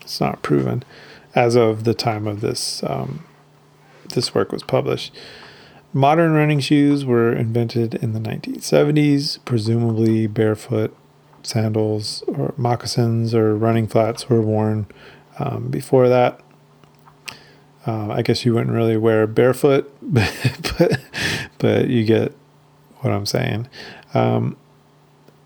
It's 0.00 0.20
not 0.20 0.42
proven 0.42 0.84
as 1.34 1.56
of 1.56 1.84
the 1.84 1.94
time 1.94 2.26
of 2.26 2.40
this 2.40 2.82
um, 2.84 3.24
this 4.14 4.34
work 4.34 4.52
was 4.52 4.62
published. 4.62 5.14
Modern 5.92 6.32
running 6.32 6.60
shoes 6.60 7.04
were 7.04 7.32
invented 7.32 7.94
in 7.94 8.12
the 8.12 8.20
1970s, 8.20 9.38
presumably 9.44 10.26
barefoot 10.26 10.96
sandals 11.44 12.22
or 12.26 12.54
moccasins 12.56 13.34
or 13.34 13.56
running 13.56 13.86
flats 13.86 14.28
were 14.28 14.40
worn 14.40 14.86
um, 15.38 15.68
before 15.68 16.08
that. 16.08 16.40
Uh, 17.86 18.08
I 18.10 18.22
guess 18.22 18.44
you 18.44 18.54
wouldn't 18.54 18.74
really 18.74 18.96
wear 18.96 19.26
barefoot, 19.26 19.94
but, 20.02 21.00
but 21.58 21.88
you 21.88 22.04
get 22.04 22.32
what 23.00 23.12
I'm 23.12 23.26
saying. 23.26 23.68
Um, 24.14 24.56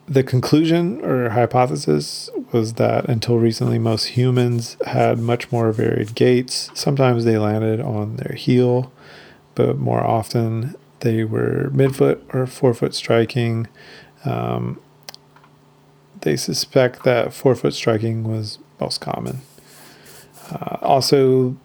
the 0.06 0.22
conclusion 0.22 1.04
or 1.04 1.30
hypothesis 1.30 2.30
was 2.52 2.74
that 2.74 3.08
until 3.08 3.38
recently, 3.38 3.78
most 3.78 4.06
humans 4.06 4.76
had 4.86 5.18
much 5.18 5.52
more 5.52 5.70
varied 5.72 6.14
gaits. 6.14 6.70
Sometimes 6.74 7.24
they 7.24 7.38
landed 7.38 7.80
on 7.80 8.16
their 8.16 8.34
heel 8.34 8.92
but 9.58 9.76
more 9.76 10.04
often 10.04 10.76
they 11.00 11.24
were 11.24 11.68
midfoot 11.74 12.20
or 12.32 12.46
forefoot 12.46 12.94
striking. 12.94 13.66
Um, 14.24 14.80
they 16.20 16.36
suspect 16.36 17.02
that 17.02 17.32
forefoot 17.32 17.74
striking 17.74 18.22
was 18.22 18.60
most 18.80 19.00
common. 19.00 19.40
Uh, 20.52 20.76
also, 20.80 21.56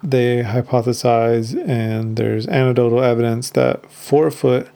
they 0.00 0.44
hypothesize, 0.44 1.60
and 1.68 2.16
there's 2.16 2.46
anecdotal 2.46 3.02
evidence 3.02 3.50
that 3.50 3.90
forefoot 3.90 4.68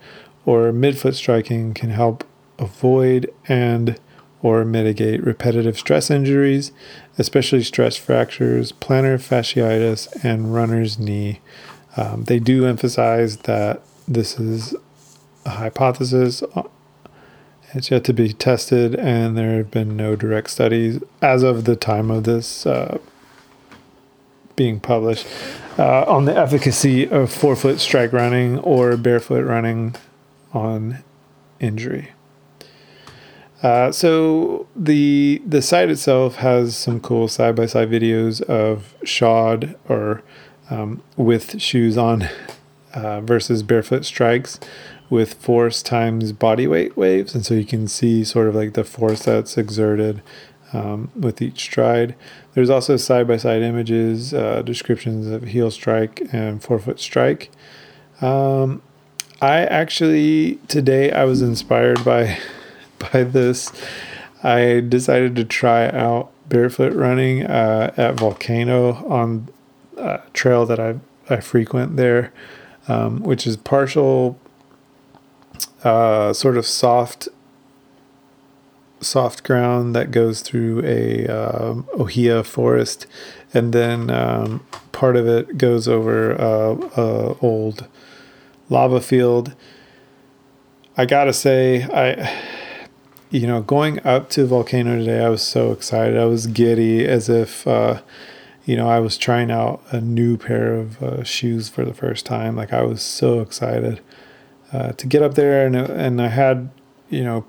or 0.44 0.72
midfoot 0.72 1.14
striking 1.14 1.74
can 1.74 1.90
help 1.90 2.24
avoid 2.58 3.32
and 3.46 4.00
or 4.44 4.64
mitigate 4.64 5.24
repetitive 5.24 5.76
stress 5.76 6.08
injuries, 6.08 6.70
especially 7.18 7.64
stress 7.64 7.96
fractures, 7.96 8.70
plantar 8.70 9.16
fasciitis, 9.16 10.06
and 10.22 10.54
runner's 10.54 10.98
knee 10.98 11.40
um, 11.96 12.24
they 12.24 12.38
do 12.38 12.66
emphasize 12.66 13.38
that 13.38 13.82
this 14.08 14.38
is 14.38 14.74
a 15.44 15.50
hypothesis. 15.50 16.42
It's 17.72 17.90
yet 17.90 18.04
to 18.04 18.12
be 18.12 18.32
tested, 18.32 18.94
and 18.94 19.36
there 19.36 19.56
have 19.58 19.70
been 19.70 19.96
no 19.96 20.16
direct 20.16 20.50
studies 20.50 21.02
as 21.20 21.42
of 21.42 21.64
the 21.64 21.76
time 21.76 22.10
of 22.10 22.24
this 22.24 22.66
uh, 22.66 22.98
being 24.56 24.78
published 24.80 25.26
uh, 25.78 26.04
on 26.04 26.24
the 26.24 26.36
efficacy 26.36 27.08
of 27.08 27.32
forefoot 27.32 27.80
strike 27.80 28.12
running 28.12 28.58
or 28.60 28.96
barefoot 28.96 29.44
running 29.44 29.96
on 30.52 30.98
injury. 31.58 32.13
Uh, 33.64 33.90
so 33.90 34.66
the 34.76 35.40
the 35.46 35.62
site 35.62 35.88
itself 35.88 36.36
has 36.36 36.76
some 36.76 37.00
cool 37.00 37.26
side 37.26 37.56
by 37.56 37.64
side 37.64 37.88
videos 37.88 38.42
of 38.42 38.94
shod 39.04 39.74
or 39.88 40.22
um, 40.68 41.02
with 41.16 41.58
shoes 41.58 41.96
on 41.96 42.28
uh, 42.94 43.22
versus 43.22 43.62
barefoot 43.62 44.04
strikes 44.04 44.60
with 45.08 45.32
force 45.34 45.82
times 45.82 46.30
body 46.30 46.66
weight 46.66 46.94
waves, 46.94 47.34
and 47.34 47.46
so 47.46 47.54
you 47.54 47.64
can 47.64 47.88
see 47.88 48.22
sort 48.22 48.48
of 48.48 48.54
like 48.54 48.74
the 48.74 48.84
force 48.84 49.24
that's 49.24 49.56
exerted 49.56 50.20
um, 50.74 51.10
with 51.18 51.40
each 51.40 51.60
stride. 51.62 52.14
There's 52.52 52.68
also 52.68 52.98
side 52.98 53.26
by 53.26 53.38
side 53.38 53.62
images, 53.62 54.34
uh, 54.34 54.60
descriptions 54.60 55.26
of 55.26 55.44
heel 55.44 55.70
strike 55.70 56.28
and 56.32 56.62
forefoot 56.62 57.00
strike. 57.00 57.50
Um, 58.20 58.82
I 59.40 59.60
actually 59.60 60.56
today 60.68 61.12
I 61.12 61.24
was 61.24 61.40
inspired 61.40 62.04
by 62.04 62.38
by 63.12 63.24
this. 63.24 63.72
I 64.42 64.80
decided 64.80 65.36
to 65.36 65.44
try 65.44 65.88
out 65.88 66.30
barefoot 66.48 66.92
running 66.92 67.44
uh, 67.44 67.92
at 67.96 68.14
Volcano 68.14 68.94
on 69.08 69.48
a 69.96 70.20
trail 70.32 70.66
that 70.66 70.78
I 70.78 70.96
I 71.28 71.40
frequent 71.40 71.96
there, 71.96 72.32
um, 72.86 73.22
which 73.22 73.46
is 73.46 73.56
partial 73.56 74.38
uh, 75.82 76.32
sort 76.32 76.56
of 76.56 76.66
soft 76.66 77.28
soft 79.00 79.44
ground 79.44 79.94
that 79.94 80.10
goes 80.10 80.40
through 80.40 80.82
a 80.84 81.26
um, 81.26 81.88
ohia 81.98 82.44
forest, 82.44 83.06
and 83.52 83.72
then 83.72 84.10
um, 84.10 84.66
part 84.92 85.16
of 85.16 85.26
it 85.26 85.56
goes 85.58 85.88
over 85.88 86.32
uh, 86.40 86.74
a 86.96 87.36
old 87.40 87.86
lava 88.68 89.00
field. 89.00 89.54
I 90.96 91.06
gotta 91.06 91.32
say, 91.32 91.84
I 91.84 92.30
you 93.34 93.46
know, 93.48 93.60
going 93.62 93.98
up 94.06 94.30
to 94.30 94.42
the 94.42 94.46
Volcano 94.46 94.96
today, 94.96 95.24
I 95.24 95.28
was 95.28 95.42
so 95.42 95.72
excited. 95.72 96.16
I 96.16 96.26
was 96.26 96.46
giddy 96.46 97.04
as 97.04 97.28
if, 97.28 97.66
uh, 97.66 98.00
you 98.64 98.76
know, 98.76 98.88
I 98.88 99.00
was 99.00 99.18
trying 99.18 99.50
out 99.50 99.82
a 99.90 100.00
new 100.00 100.36
pair 100.36 100.72
of 100.72 101.02
uh, 101.02 101.24
shoes 101.24 101.68
for 101.68 101.84
the 101.84 101.92
first 101.92 102.24
time. 102.24 102.54
Like 102.54 102.72
I 102.72 102.82
was 102.82 103.02
so 103.02 103.40
excited 103.40 104.00
uh, 104.72 104.92
to 104.92 105.06
get 105.08 105.20
up 105.20 105.34
there, 105.34 105.66
and 105.66 105.74
and 105.74 106.22
I 106.22 106.28
had, 106.28 106.70
you 107.10 107.24
know, 107.24 107.40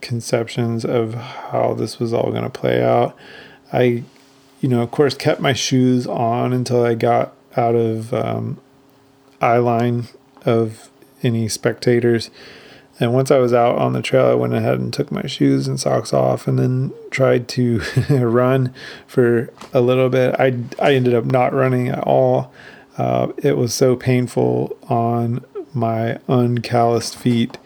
preconceptions 0.00 0.86
of 0.86 1.12
how 1.12 1.74
this 1.74 1.98
was 1.98 2.14
all 2.14 2.30
going 2.30 2.44
to 2.44 2.48
play 2.48 2.82
out. 2.82 3.14
I, 3.70 4.02
you 4.62 4.68
know, 4.70 4.80
of 4.80 4.90
course, 4.92 5.14
kept 5.14 5.42
my 5.42 5.52
shoes 5.52 6.06
on 6.06 6.54
until 6.54 6.82
I 6.82 6.94
got 6.94 7.34
out 7.54 7.74
of 7.74 8.14
um, 8.14 8.62
eye 9.42 9.58
line 9.58 10.06
of 10.46 10.88
any 11.22 11.48
spectators 11.48 12.30
and 13.02 13.12
once 13.12 13.32
I 13.32 13.38
was 13.38 13.52
out 13.52 13.78
on 13.78 13.94
the 13.94 14.00
trail, 14.00 14.26
I 14.26 14.34
went 14.34 14.54
ahead 14.54 14.78
and 14.78 14.92
took 14.92 15.10
my 15.10 15.26
shoes 15.26 15.66
and 15.66 15.80
socks 15.80 16.12
off 16.12 16.46
and 16.46 16.56
then 16.56 16.94
tried 17.10 17.48
to 17.48 17.80
run 18.10 18.72
for 19.08 19.52
a 19.72 19.80
little 19.80 20.08
bit. 20.08 20.36
I, 20.38 20.54
I 20.80 20.94
ended 20.94 21.12
up 21.12 21.24
not 21.24 21.52
running 21.52 21.88
at 21.88 22.04
all. 22.04 22.52
Uh, 22.96 23.32
it 23.38 23.56
was 23.56 23.74
so 23.74 23.96
painful 23.96 24.78
on 24.88 25.44
my 25.74 26.20
uncalloused 26.28 27.16
feet 27.16 27.58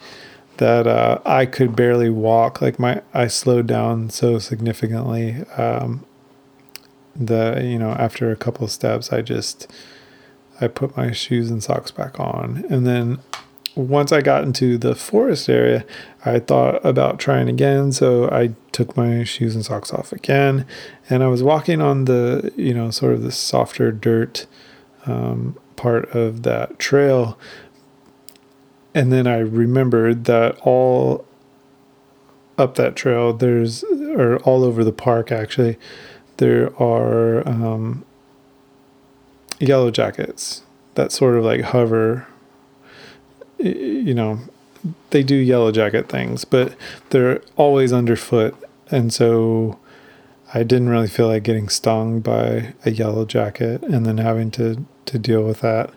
that 0.57 0.87
uh, 0.87 1.19
I 1.23 1.45
could 1.45 1.75
barely 1.75 2.09
walk. 2.09 2.59
Like 2.59 2.79
my, 2.79 3.03
I 3.13 3.27
slowed 3.27 3.67
down 3.67 4.09
so 4.09 4.39
significantly. 4.39 5.43
Um, 5.55 6.03
the 7.15 7.61
you 7.63 7.77
know 7.77 7.91
after 7.91 8.31
a 8.31 8.35
couple 8.35 8.67
steps, 8.67 9.13
I 9.13 9.21
just 9.21 9.71
I 10.59 10.67
put 10.67 10.97
my 10.97 11.11
shoes 11.11 11.51
and 11.51 11.63
socks 11.63 11.91
back 11.91 12.19
on, 12.19 12.65
and 12.71 12.87
then 12.87 13.19
once 13.77 14.11
I 14.11 14.21
got 14.21 14.43
into 14.43 14.77
the 14.77 14.95
forest 14.95 15.47
area, 15.47 15.85
I 16.25 16.39
thought 16.39 16.83
about 16.83 17.19
trying 17.19 17.47
again. 17.47 17.91
So 17.91 18.29
I 18.31 18.55
took 18.71 18.97
my 18.97 19.23
shoes 19.23 19.55
and 19.55 19.63
socks 19.63 19.93
off 19.93 20.11
again, 20.11 20.65
and 21.09 21.23
I 21.23 21.27
was 21.27 21.43
walking 21.43 21.81
on 21.81 22.05
the, 22.05 22.51
you 22.55 22.73
know, 22.73 22.89
sort 22.89 23.13
of 23.13 23.21
the 23.21 23.31
softer 23.31 23.91
dirt 23.91 24.47
um, 25.05 25.57
part 25.75 26.09
of 26.15 26.43
that 26.43 26.79
trail. 26.79 27.37
And 28.93 29.13
then 29.13 29.27
I 29.27 29.37
remembered 29.37 30.25
that 30.25 30.57
all 30.61 31.25
up 32.57 32.75
that 32.75 32.95
trail, 32.95 33.33
there's, 33.33 33.83
or 33.83 34.37
all 34.39 34.63
over 34.63 34.83
the 34.83 34.91
park 34.91 35.31
actually, 35.31 35.77
there 36.37 36.75
are 36.81 37.47
um, 37.47 38.03
yellow 39.59 39.91
jackets 39.91 40.63
that 40.95 41.11
sort 41.11 41.35
of 41.35 41.43
like 41.43 41.61
hover 41.61 42.27
you 43.59 44.13
know, 44.13 44.39
they 45.09 45.23
do 45.23 45.35
yellow 45.35 45.71
jacket 45.71 46.09
things, 46.09 46.45
but 46.45 46.75
they're 47.09 47.41
always 47.55 47.91
underfoot. 47.91 48.55
And 48.89 49.13
so 49.13 49.79
I 50.53 50.63
didn't 50.63 50.89
really 50.89 51.07
feel 51.07 51.27
like 51.27 51.43
getting 51.43 51.69
stung 51.69 52.21
by 52.21 52.73
a 52.85 52.91
yellow 52.91 53.25
jacket 53.25 53.81
and 53.83 54.05
then 54.05 54.17
having 54.17 54.51
to, 54.51 54.85
to 55.05 55.19
deal 55.19 55.43
with 55.43 55.61
that. 55.61 55.91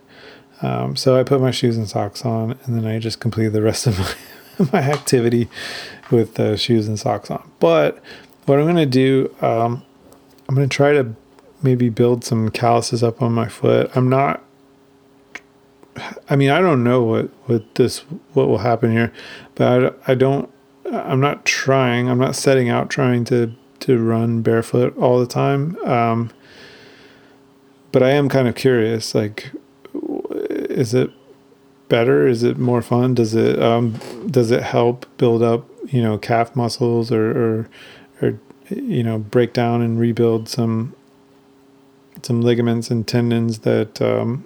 Um, 0.63 0.97
so 0.97 1.19
I 1.19 1.23
put 1.23 1.41
my 1.41 1.51
shoes 1.51 1.77
and 1.77 1.89
socks 1.89 2.25
on 2.25 2.59
and 2.65 2.77
then 2.77 2.87
I 2.87 2.99
just 2.99 3.21
completed 3.21 3.53
the 3.53 3.63
rest 3.63 3.87
of 3.87 3.99
my, 3.99 4.69
my 4.73 4.81
activity 4.81 5.49
with 6.11 6.35
the 6.35 6.57
shoes 6.57 6.89
and 6.89 6.99
socks 6.99 7.31
on. 7.31 7.49
But 7.61 8.03
what 8.47 8.59
I'm 8.59 8.65
going 8.65 8.77
to 8.77 8.87
do, 8.87 9.35
um, 9.41 9.85
I'm 10.49 10.55
going 10.55 10.69
to 10.69 10.75
try 10.75 10.93
to 10.93 11.15
maybe 11.63 11.89
build 11.89 12.25
some 12.25 12.51
calluses 12.51 13.03
up 13.03 13.23
on 13.23 13.33
my 13.33 13.49
foot. 13.49 13.91
I'm 13.95 14.09
not 14.09 14.43
I 16.29 16.37
mean, 16.37 16.51
I 16.51 16.61
don't 16.61 16.85
know 16.85 17.03
what 17.03 17.31
what 17.47 17.75
this 17.75 17.99
what 18.33 18.49
will 18.49 18.59
happen 18.59 18.93
here, 18.93 19.13
but 19.55 19.95
I, 20.07 20.13
I 20.13 20.15
don't. 20.15 20.51
I'm 20.93 21.21
not 21.21 21.45
trying. 21.45 22.09
I'm 22.09 22.19
not 22.19 22.35
setting 22.35 22.69
out 22.69 22.91
trying 22.91 23.25
to 23.27 23.55
to 23.81 23.99
run 23.99 24.43
barefoot 24.43 24.97
all 24.99 25.19
the 25.19 25.27
time. 25.27 25.77
Um, 25.85 26.31
but 27.93 28.03
I 28.03 28.11
am 28.11 28.29
kind 28.29 28.47
of 28.49 28.55
curious. 28.55 29.15
Like, 29.15 29.51
is 29.93 30.95
it 30.95 31.11
better? 31.89 32.27
Is 32.27 32.43
it 32.43 32.59
more 32.59 32.83
fun? 32.83 33.15
Does 33.15 33.35
it 33.35 33.61
um, 33.63 33.95
does 34.31 34.51
it 34.51 34.63
help 34.63 35.07
build 35.19 35.43
up 35.43 35.67
you 35.89 36.03
know 36.03 36.19
calf 36.19 36.55
muscles 36.57 37.13
or 37.13 37.31
or, 37.31 37.69
or 38.23 38.39
you 38.69 39.03
know 39.03 39.19
break 39.19 39.53
down 39.53 39.83
and 39.83 39.99
rebuild 39.99 40.49
some 40.49 40.95
some 42.23 42.41
ligaments 42.41 42.91
and 42.91 43.07
tendons 43.07 43.61
that 43.61 44.01
um, 44.01 44.45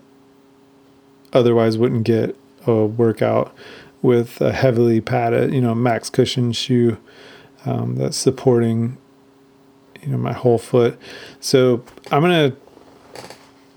otherwise 1.35 1.77
wouldn't 1.77 2.05
get 2.05 2.37
a 2.67 2.87
workout 2.87 3.55
with 4.03 4.41
a 4.41 4.53
heavily 4.53 5.01
padded, 5.01 5.53
you 5.53 5.61
know, 5.61 5.75
max 5.75 6.11
cushion 6.11 6.53
shoe 6.53 6.99
um, 7.65 7.97
that's 7.97 8.17
supporting, 8.17 8.99
you 10.03 10.09
know, 10.09 10.19
my 10.19 10.33
whole 10.33 10.59
foot. 10.59 10.99
So 11.41 11.83
I'm 12.11 12.23
gonna 12.23 12.55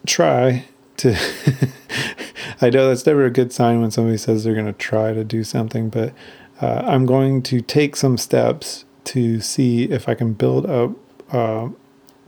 try 0.05 0.65
to. 0.97 1.15
I 2.61 2.69
know 2.71 2.87
that's 2.87 3.05
never 3.05 3.23
a 3.25 3.29
good 3.29 3.53
sign 3.53 3.81
when 3.81 3.91
somebody 3.91 4.17
says 4.17 4.43
they're 4.43 4.55
gonna 4.55 4.73
try 4.73 5.13
to 5.13 5.23
do 5.23 5.43
something, 5.43 5.89
but 5.89 6.13
uh, 6.61 6.81
I'm 6.85 7.05
going 7.05 7.41
to 7.43 7.61
take 7.61 7.95
some 7.95 8.17
steps 8.17 8.83
to 9.05 9.39
see 9.39 9.83
if 9.85 10.09
I 10.09 10.15
can 10.15 10.33
build 10.33 10.65
up 10.65 10.91
uh, 11.31 11.69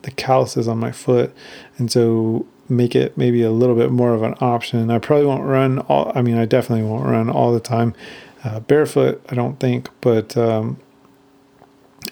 the 0.04 0.12
calluses 0.12 0.68
on 0.68 0.78
my 0.78 0.92
foot, 0.92 1.36
and 1.78 1.92
so 1.92 2.46
make 2.70 2.96
it 2.96 3.18
maybe 3.18 3.42
a 3.42 3.52
little 3.52 3.76
bit 3.76 3.92
more 3.92 4.14
of 4.14 4.24
an 4.24 4.36
option. 4.40 4.90
I 4.92 5.00
probably 5.00 5.26
won't 5.26 5.44
run 5.44 5.80
all, 5.80 6.12
I 6.16 6.22
mean, 6.22 6.38
I 6.38 6.46
definitely 6.46 6.86
won't 6.86 7.06
run 7.06 7.30
all 7.30 7.52
the 7.54 7.60
time 7.60 7.94
uh, 8.44 8.60
barefoot, 8.62 9.24
I 9.30 9.36
don't 9.36 9.60
think, 9.60 9.90
but 10.02 10.38
um, 10.38 10.80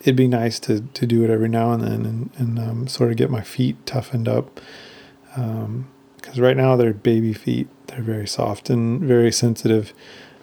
it'd 0.01 0.15
be 0.15 0.27
nice 0.27 0.59
to, 0.61 0.81
to 0.81 1.05
do 1.05 1.23
it 1.23 1.29
every 1.29 1.49
now 1.49 1.71
and 1.71 1.83
then 1.83 2.05
and, 2.05 2.29
and 2.37 2.59
um, 2.59 2.87
sort 2.87 3.11
of 3.11 3.17
get 3.17 3.29
my 3.29 3.41
feet 3.41 3.85
toughened 3.85 4.27
up. 4.27 4.59
Because 5.29 5.45
um, 5.65 5.87
right 6.37 6.57
now 6.57 6.75
they're 6.75 6.93
baby 6.93 7.33
feet, 7.33 7.67
they're 7.87 8.01
very 8.01 8.27
soft 8.27 8.69
and 8.69 9.01
very 9.01 9.31
sensitive 9.31 9.93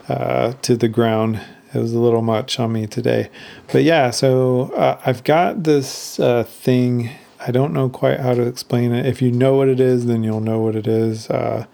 uh, 0.08 0.52
to 0.62 0.76
the 0.76 0.88
ground. 0.88 1.40
It 1.74 1.78
was 1.78 1.92
a 1.92 1.98
little 1.98 2.22
much 2.22 2.60
on 2.60 2.72
me 2.72 2.86
today. 2.86 3.30
But 3.72 3.82
yeah, 3.82 4.10
so 4.10 4.72
uh, 4.74 5.00
I've 5.04 5.24
got 5.24 5.64
this 5.64 6.20
uh, 6.20 6.44
thing 6.44 7.10
I 7.46 7.50
don't 7.50 7.72
know 7.72 7.88
quite 7.88 8.20
how 8.20 8.34
to 8.34 8.42
explain 8.42 8.92
it. 8.92 9.06
If 9.06 9.20
you 9.20 9.30
know 9.30 9.54
what 9.54 9.68
it 9.68 9.80
is, 9.80 10.06
then 10.06 10.24
you'll 10.24 10.40
know 10.40 10.60
what 10.60 10.76
it 10.76 10.86
is. 10.86 11.28
Uh, 11.28 11.66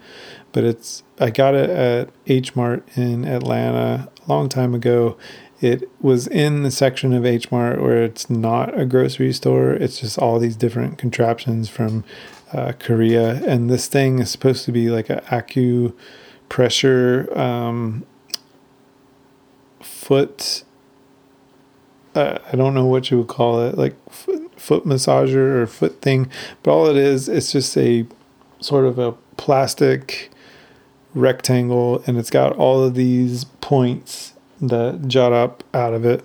but 0.51 0.63
it's 0.63 1.03
I 1.19 1.29
got 1.29 1.55
it 1.55 1.69
at 1.69 2.09
H 2.27 2.55
Mart 2.55 2.85
in 2.95 3.25
Atlanta 3.25 4.09
a 4.25 4.29
long 4.29 4.49
time 4.49 4.73
ago. 4.73 5.17
It 5.61 5.89
was 6.01 6.27
in 6.27 6.63
the 6.63 6.71
section 6.71 7.13
of 7.13 7.25
H 7.25 7.51
Mart 7.51 7.81
where 7.81 8.03
it's 8.03 8.29
not 8.29 8.77
a 8.77 8.85
grocery 8.85 9.31
store. 9.31 9.71
It's 9.71 9.99
just 9.99 10.17
all 10.17 10.39
these 10.39 10.55
different 10.55 10.97
contraptions 10.97 11.69
from 11.69 12.03
uh, 12.51 12.73
Korea, 12.77 13.41
and 13.45 13.69
this 13.69 13.87
thing 13.87 14.19
is 14.19 14.29
supposed 14.29 14.65
to 14.65 14.71
be 14.71 14.89
like 14.89 15.09
an 15.09 15.19
acupressure 15.27 15.93
pressure 16.49 17.29
um, 17.39 18.05
foot. 19.79 20.65
Uh, 22.13 22.39
I 22.51 22.57
don't 22.57 22.73
know 22.73 22.85
what 22.85 23.09
you 23.09 23.19
would 23.19 23.29
call 23.29 23.61
it, 23.61 23.77
like 23.77 23.95
foot 24.61 24.85
massager 24.85 25.61
or 25.61 25.67
foot 25.67 26.01
thing, 26.01 26.29
but 26.63 26.71
all 26.71 26.87
it 26.87 26.95
is, 26.95 27.27
it's 27.27 27.51
just 27.51 27.75
a 27.77 28.05
sort 28.59 28.85
of 28.85 28.99
a 28.99 29.13
plastic 29.37 30.29
rectangle, 31.13 32.03
and 32.05 32.17
it's 32.17 32.29
got 32.29 32.55
all 32.55 32.83
of 32.83 32.93
these 32.93 33.45
points 33.59 34.33
that 34.61 35.07
jut 35.07 35.33
up 35.33 35.63
out 35.73 35.93
of 35.93 36.05
it. 36.05 36.23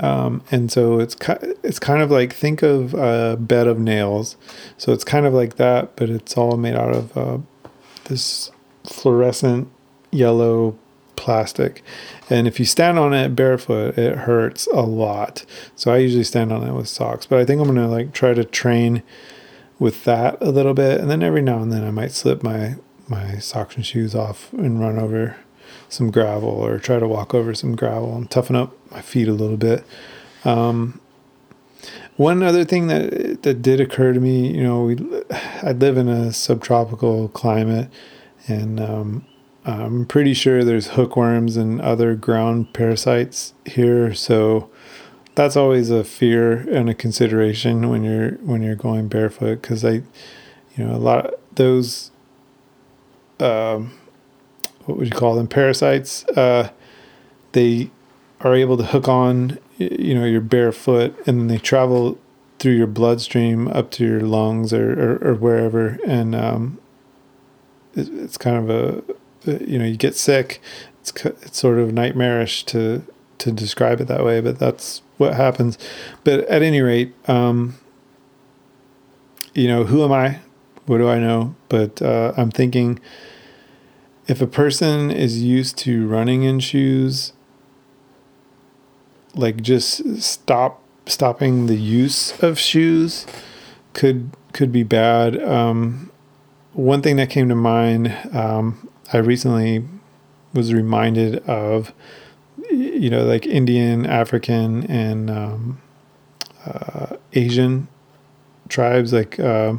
Um, 0.00 0.42
and 0.50 0.70
so 0.70 0.98
it's 0.98 1.16
it's 1.62 1.78
kind 1.78 2.02
of 2.02 2.10
like 2.10 2.32
think 2.32 2.62
of 2.62 2.92
a 2.94 3.36
bed 3.38 3.68
of 3.68 3.78
nails. 3.78 4.36
So 4.76 4.92
it's 4.92 5.04
kind 5.04 5.26
of 5.26 5.32
like 5.32 5.56
that, 5.56 5.94
but 5.94 6.10
it's 6.10 6.36
all 6.36 6.56
made 6.56 6.74
out 6.74 6.94
of 6.94 7.16
uh, 7.16 7.38
this 8.06 8.50
fluorescent 8.84 9.68
yellow 10.10 10.76
plastic. 11.22 11.82
And 12.28 12.48
if 12.48 12.58
you 12.58 12.66
stand 12.66 12.98
on 12.98 13.14
it 13.14 13.36
barefoot, 13.36 13.96
it 13.96 14.18
hurts 14.18 14.66
a 14.66 14.80
lot. 14.80 15.46
So 15.76 15.92
I 15.92 15.98
usually 15.98 16.24
stand 16.24 16.52
on 16.52 16.66
it 16.66 16.72
with 16.72 16.88
socks, 16.88 17.26
but 17.26 17.38
I 17.38 17.44
think 17.44 17.60
I'm 17.60 17.72
going 17.72 17.78
to 17.78 17.86
like 17.86 18.12
try 18.12 18.34
to 18.34 18.44
train 18.44 19.04
with 19.78 20.02
that 20.04 20.36
a 20.40 20.50
little 20.50 20.74
bit. 20.74 21.00
And 21.00 21.08
then 21.08 21.22
every 21.22 21.42
now 21.42 21.60
and 21.60 21.72
then 21.72 21.84
I 21.84 21.92
might 21.92 22.10
slip 22.10 22.42
my, 22.42 22.74
my 23.08 23.38
socks 23.38 23.76
and 23.76 23.86
shoes 23.86 24.16
off 24.16 24.52
and 24.52 24.80
run 24.80 24.98
over 24.98 25.36
some 25.88 26.10
gravel 26.10 26.48
or 26.48 26.78
try 26.78 26.98
to 26.98 27.06
walk 27.06 27.34
over 27.34 27.54
some 27.54 27.76
gravel 27.76 28.16
and 28.16 28.28
toughen 28.28 28.56
up 28.56 28.76
my 28.90 29.00
feet 29.00 29.28
a 29.28 29.32
little 29.32 29.56
bit. 29.56 29.84
Um, 30.44 31.00
one 32.16 32.42
other 32.42 32.64
thing 32.64 32.88
that 32.88 33.42
that 33.42 33.62
did 33.62 33.80
occur 33.80 34.12
to 34.12 34.20
me, 34.20 34.48
you 34.54 34.62
know, 34.62 34.82
we 34.82 34.96
I 35.62 35.72
live 35.72 35.96
in 35.96 36.08
a 36.08 36.32
subtropical 36.32 37.28
climate, 37.28 37.90
and 38.48 38.80
um, 38.80 39.26
I'm 39.64 40.06
pretty 40.06 40.34
sure 40.34 40.64
there's 40.64 40.88
hookworms 40.88 41.56
and 41.56 41.80
other 41.80 42.14
ground 42.14 42.72
parasites 42.72 43.54
here. 43.64 44.12
So 44.12 44.70
that's 45.34 45.56
always 45.56 45.90
a 45.90 46.02
fear 46.04 46.68
and 46.68 46.90
a 46.90 46.94
consideration 46.94 47.88
when 47.88 48.02
you're 48.02 48.32
when 48.38 48.62
you're 48.62 48.74
going 48.74 49.08
barefoot 49.08 49.62
because 49.62 49.84
I, 49.84 50.02
you 50.76 50.84
know, 50.84 50.94
a 50.94 50.98
lot 50.98 51.26
of 51.26 51.34
those. 51.54 52.10
Um, 53.38 53.98
what 54.84 54.98
would 54.98 55.06
you 55.06 55.18
call 55.18 55.36
them? 55.36 55.46
Parasites. 55.46 56.24
Uh, 56.36 56.70
they 57.52 57.90
are 58.40 58.54
able 58.54 58.76
to 58.76 58.84
hook 58.84 59.08
on, 59.08 59.58
you 59.78 60.14
know, 60.14 60.24
your 60.24 60.40
bare 60.40 60.72
foot, 60.72 61.14
and 61.26 61.38
then 61.38 61.46
they 61.46 61.58
travel 61.58 62.18
through 62.58 62.72
your 62.72 62.86
bloodstream 62.86 63.68
up 63.68 63.90
to 63.92 64.04
your 64.04 64.20
lungs 64.20 64.72
or, 64.72 64.92
or, 64.92 65.30
or 65.30 65.34
wherever, 65.34 65.98
and 66.06 66.34
um, 66.34 66.78
it, 67.94 68.08
it's 68.08 68.36
kind 68.36 68.56
of 68.56 68.70
a 68.70 69.04
you 69.46 69.78
know 69.78 69.84
you 69.84 69.96
get 69.96 70.16
sick. 70.16 70.60
It's 71.00 71.12
it's 71.24 71.58
sort 71.58 71.78
of 71.78 71.92
nightmarish 71.92 72.64
to 72.66 73.04
to 73.38 73.52
describe 73.52 74.00
it 74.00 74.08
that 74.08 74.24
way, 74.24 74.40
but 74.40 74.58
that's 74.58 75.02
what 75.16 75.34
happens. 75.34 75.76
But 76.24 76.40
at 76.40 76.62
any 76.62 76.80
rate, 76.80 77.12
um, 77.28 77.76
you 79.54 79.66
know, 79.66 79.84
who 79.84 80.04
am 80.04 80.12
I? 80.12 80.40
What 80.86 80.98
do 80.98 81.08
I 81.08 81.18
know? 81.18 81.54
But 81.68 82.00
uh, 82.00 82.32
I'm 82.36 82.50
thinking 82.50 83.00
if 84.26 84.40
a 84.40 84.46
person 84.46 85.10
is 85.10 85.42
used 85.42 85.76
to 85.78 86.06
running 86.06 86.44
in 86.44 86.60
shoes, 86.60 87.32
like 89.34 89.60
just 89.62 90.22
stop 90.22 90.82
stopping 91.06 91.66
the 91.66 91.76
use 91.76 92.40
of 92.42 92.58
shoes 92.58 93.26
could 93.92 94.30
could 94.52 94.72
be 94.72 94.82
bad. 94.82 95.42
Um, 95.42 96.10
one 96.72 97.02
thing 97.02 97.16
that 97.16 97.30
came 97.30 97.48
to 97.48 97.54
mind, 97.54 98.16
um, 98.32 98.88
I 99.12 99.18
recently 99.18 99.84
was 100.54 100.72
reminded 100.72 101.38
of, 101.48 101.92
you 102.70 103.10
know, 103.10 103.24
like 103.24 103.46
Indian, 103.46 104.06
African, 104.06 104.84
and 104.86 105.30
um, 105.30 105.82
uh, 106.64 107.16
Asian 107.32 107.88
tribes, 108.68 109.12
like 109.12 109.38
uh, 109.38 109.74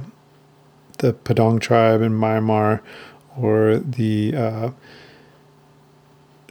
the 0.99 1.13
Padaung 1.13 1.59
tribe 1.59 2.01
in 2.01 2.13
Myanmar, 2.13 2.81
or 3.37 3.77
the 3.77 4.35
uh, 4.35 4.71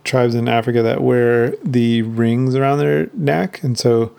tribes 0.05 0.35
in 0.35 0.49
Africa 0.49 0.83
that 0.83 1.03
wear 1.03 1.55
the 1.64 2.03
rings 2.03 2.55
around 2.55 2.78
their 2.78 3.09
neck, 3.14 3.62
and 3.62 3.78
so. 3.78 4.12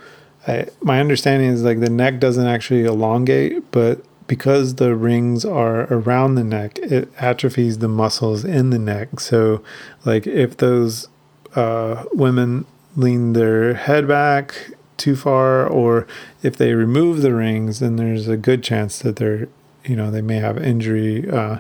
I, 0.45 0.67
my 0.81 0.99
understanding 0.99 1.51
is 1.51 1.63
like 1.63 1.79
the 1.79 1.89
neck 1.89 2.19
doesn't 2.19 2.45
actually 2.45 2.83
elongate, 2.83 3.71
but 3.71 4.03
because 4.33 4.75
the 4.75 4.95
rings 4.95 5.45
are 5.45 5.81
around 5.93 6.33
the 6.33 6.43
neck, 6.43 6.79
it 6.79 7.07
atrophies 7.19 7.77
the 7.77 7.87
muscles 7.87 8.43
in 8.43 8.71
the 8.71 8.79
neck. 8.79 9.19
So, 9.19 9.63
like 10.05 10.25
if 10.25 10.57
those 10.57 11.07
uh, 11.55 12.05
women 12.13 12.65
lean 12.95 13.33
their 13.33 13.75
head 13.75 14.07
back 14.07 14.71
too 14.97 15.15
far, 15.15 15.67
or 15.67 16.07
if 16.41 16.57
they 16.57 16.73
remove 16.73 17.21
the 17.21 17.31
rings, 17.31 17.79
then 17.79 17.97
there's 17.97 18.27
a 18.27 18.35
good 18.35 18.63
chance 18.63 18.97
that 19.03 19.17
they're, 19.17 19.49
you 19.85 19.95
know, 19.95 20.09
they 20.09 20.23
may 20.23 20.37
have 20.37 20.57
injury 20.57 21.29
uh, 21.29 21.59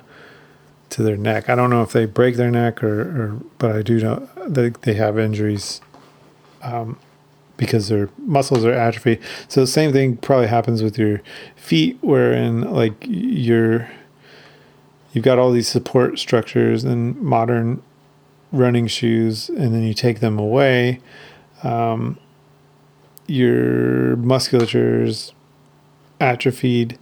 to 0.89 1.03
their 1.03 1.15
neck. 1.15 1.51
I 1.51 1.53
don't 1.53 1.69
know 1.69 1.83
if 1.83 1.91
they 1.91 2.07
break 2.07 2.37
their 2.37 2.49
neck 2.49 2.83
or, 2.83 3.01
or 3.01 3.39
but 3.59 3.75
I 3.75 3.83
do 3.83 3.99
know 3.99 4.27
that 4.47 4.81
they 4.81 4.95
have 4.95 5.19
injuries. 5.19 5.79
Um, 6.63 6.97
because 7.65 7.87
their 7.89 8.09
muscles 8.17 8.65
are 8.65 8.73
atrophy. 8.73 9.19
So 9.47 9.61
the 9.61 9.67
same 9.67 9.91
thing 9.91 10.17
probably 10.17 10.47
happens 10.47 10.83
with 10.83 10.97
your 10.97 11.21
feet, 11.55 11.97
wherein 12.01 12.61
like 12.73 12.93
you're 13.07 13.89
you've 15.13 15.23
got 15.23 15.39
all 15.39 15.51
these 15.51 15.67
support 15.67 16.19
structures 16.19 16.83
and 16.83 17.15
modern 17.21 17.81
running 18.51 18.87
shoes, 18.87 19.49
and 19.49 19.73
then 19.73 19.83
you 19.83 19.93
take 19.93 20.19
them 20.19 20.39
away. 20.39 20.99
Um, 21.63 22.17
your 23.27 24.15
musculature's 24.17 25.33
atrophied. 26.19 26.97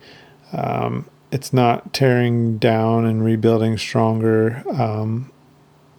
Um, 0.53 1.09
it's 1.31 1.53
not 1.53 1.93
tearing 1.93 2.57
down 2.57 3.05
and 3.05 3.23
rebuilding 3.23 3.77
stronger, 3.77 4.63
um, 4.71 5.31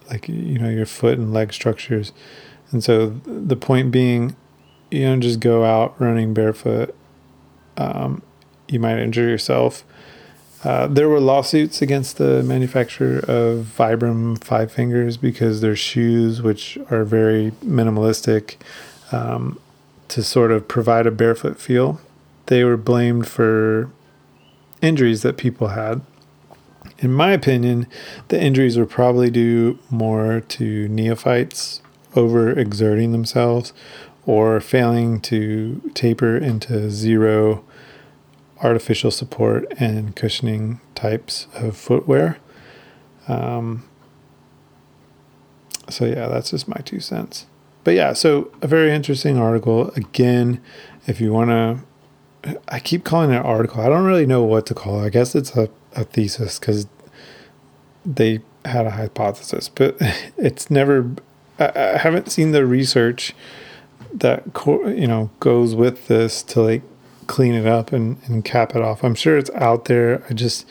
like 0.09 0.27
you 0.27 0.59
know 0.59 0.69
your 0.69 0.85
foot 0.85 1.17
and 1.17 1.33
leg 1.33 1.53
structures. 1.53 2.13
And 2.71 2.83
so 2.83 3.09
the 3.25 3.55
point 3.55 3.91
being, 3.91 4.35
you 4.93 5.05
don't 5.05 5.21
just 5.21 5.39
go 5.39 5.65
out 5.65 5.99
running 5.99 6.33
barefoot. 6.33 6.95
Um, 7.77 8.21
you 8.67 8.79
might 8.79 8.99
injure 8.99 9.27
yourself. 9.27 9.83
Uh, 10.63 10.87
there 10.87 11.09
were 11.09 11.19
lawsuits 11.19 11.81
against 11.81 12.17
the 12.17 12.41
manufacturer 12.43 13.19
of 13.19 13.73
Vibram 13.77 14.41
Five 14.41 14.71
Fingers 14.71 15.17
because 15.17 15.59
their 15.59 15.75
shoes, 15.75 16.41
which 16.41 16.77
are 16.89 17.03
very 17.03 17.51
minimalistic, 17.65 18.55
um, 19.11 19.59
to 20.07 20.23
sort 20.23 20.51
of 20.51 20.67
provide 20.67 21.05
a 21.05 21.11
barefoot 21.11 21.59
feel, 21.59 21.99
they 22.45 22.63
were 22.63 22.77
blamed 22.77 23.27
for 23.27 23.89
injuries 24.81 25.21
that 25.23 25.37
people 25.37 25.69
had. 25.69 26.01
In 26.99 27.11
my 27.11 27.31
opinion, 27.31 27.87
the 28.29 28.41
injuries 28.41 28.77
were 28.77 28.85
probably 28.85 29.29
due 29.29 29.79
more 29.89 30.41
to 30.41 30.87
neophytes 30.87 31.81
overexerting 32.13 33.11
themselves 33.11 33.73
or 34.25 34.59
failing 34.59 35.19
to 35.21 35.91
taper 35.93 36.37
into 36.37 36.89
zero 36.89 37.63
artificial 38.61 39.11
support 39.11 39.65
and 39.77 40.15
cushioning 40.15 40.79
types 40.95 41.47
of 41.53 41.75
footwear. 41.75 42.37
Um, 43.27 43.87
so, 45.89 46.05
yeah, 46.05 46.27
that's 46.27 46.51
just 46.51 46.67
my 46.67 46.77
two 46.85 47.01
cents. 47.01 47.45
But 47.83 47.95
yeah, 47.95 48.13
so 48.13 48.51
a 48.61 48.67
very 48.67 48.91
interesting 48.91 49.37
article. 49.37 49.91
Again, 49.91 50.61
if 51.05 51.19
you 51.19 51.33
want 51.33 51.49
to, 51.49 52.57
I 52.69 52.79
keep 52.79 53.03
calling 53.03 53.31
it 53.31 53.37
an 53.37 53.43
article. 53.43 53.81
I 53.81 53.89
don't 53.89 54.05
really 54.05 54.25
know 54.25 54.43
what 54.43 54.65
to 54.67 54.73
call 54.73 55.01
it. 55.01 55.05
I 55.05 55.09
guess 55.09 55.35
it's 55.35 55.55
a, 55.55 55.69
a 55.93 56.05
thesis 56.05 56.59
because 56.59 56.87
they 58.05 58.41
had 58.63 58.85
a 58.85 58.91
hypothesis, 58.91 59.67
but 59.67 59.97
it's 60.37 60.71
never, 60.71 61.11
I, 61.59 61.71
I 61.75 61.97
haven't 61.97 62.31
seen 62.31 62.51
the 62.51 62.65
research 62.65 63.33
that 64.13 64.43
you 64.65 65.07
know 65.07 65.29
goes 65.39 65.75
with 65.75 66.07
this 66.07 66.43
to 66.43 66.61
like 66.61 66.81
clean 67.27 67.53
it 67.53 67.65
up 67.65 67.91
and, 67.91 68.17
and 68.25 68.45
cap 68.45 68.75
it 68.75 68.81
off. 68.81 69.03
I'm 69.03 69.15
sure 69.15 69.37
it's 69.37 69.49
out 69.51 69.85
there. 69.85 70.23
I 70.29 70.33
just 70.33 70.67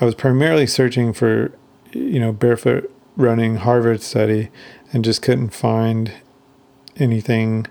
I 0.00 0.04
was 0.04 0.14
primarily 0.14 0.66
searching 0.66 1.12
for 1.12 1.52
you 1.92 2.20
know 2.20 2.32
barefoot 2.32 2.92
running 3.16 3.56
Harvard 3.56 4.02
study 4.02 4.50
and 4.92 5.04
just 5.04 5.22
couldn't 5.22 5.50
find 5.50 6.12
anything 6.96 7.66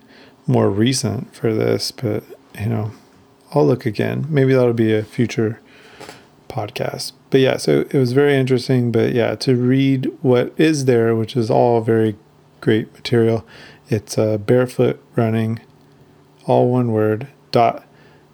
more 0.47 0.69
recent 0.69 1.33
for 1.35 1.53
this, 1.53 1.91
but 1.91 2.23
you 2.59 2.67
know, 2.67 2.91
I'll 3.53 3.65
look 3.65 3.85
again. 3.85 4.25
Maybe 4.29 4.53
that'll 4.53 4.73
be 4.73 4.93
a 4.93 5.03
future 5.03 5.59
podcast. 6.47 7.13
But 7.29 7.41
yeah, 7.41 7.57
so 7.57 7.81
it 7.81 7.93
was 7.93 8.13
very 8.13 8.35
interesting, 8.35 8.91
but 8.91 9.13
yeah, 9.13 9.35
to 9.35 9.55
read 9.55 10.11
what 10.21 10.53
is 10.57 10.85
there, 10.85 11.15
which 11.15 11.35
is 11.35 11.49
all 11.49 11.81
very 11.81 12.15
great 12.61 12.93
material 12.93 13.45
it's 13.89 14.17
uh, 14.17 14.37
barefoot 14.37 15.01
running, 15.15 15.59
all 16.45 16.69
one 16.69 16.91
word, 16.91 17.27
dot 17.51 17.85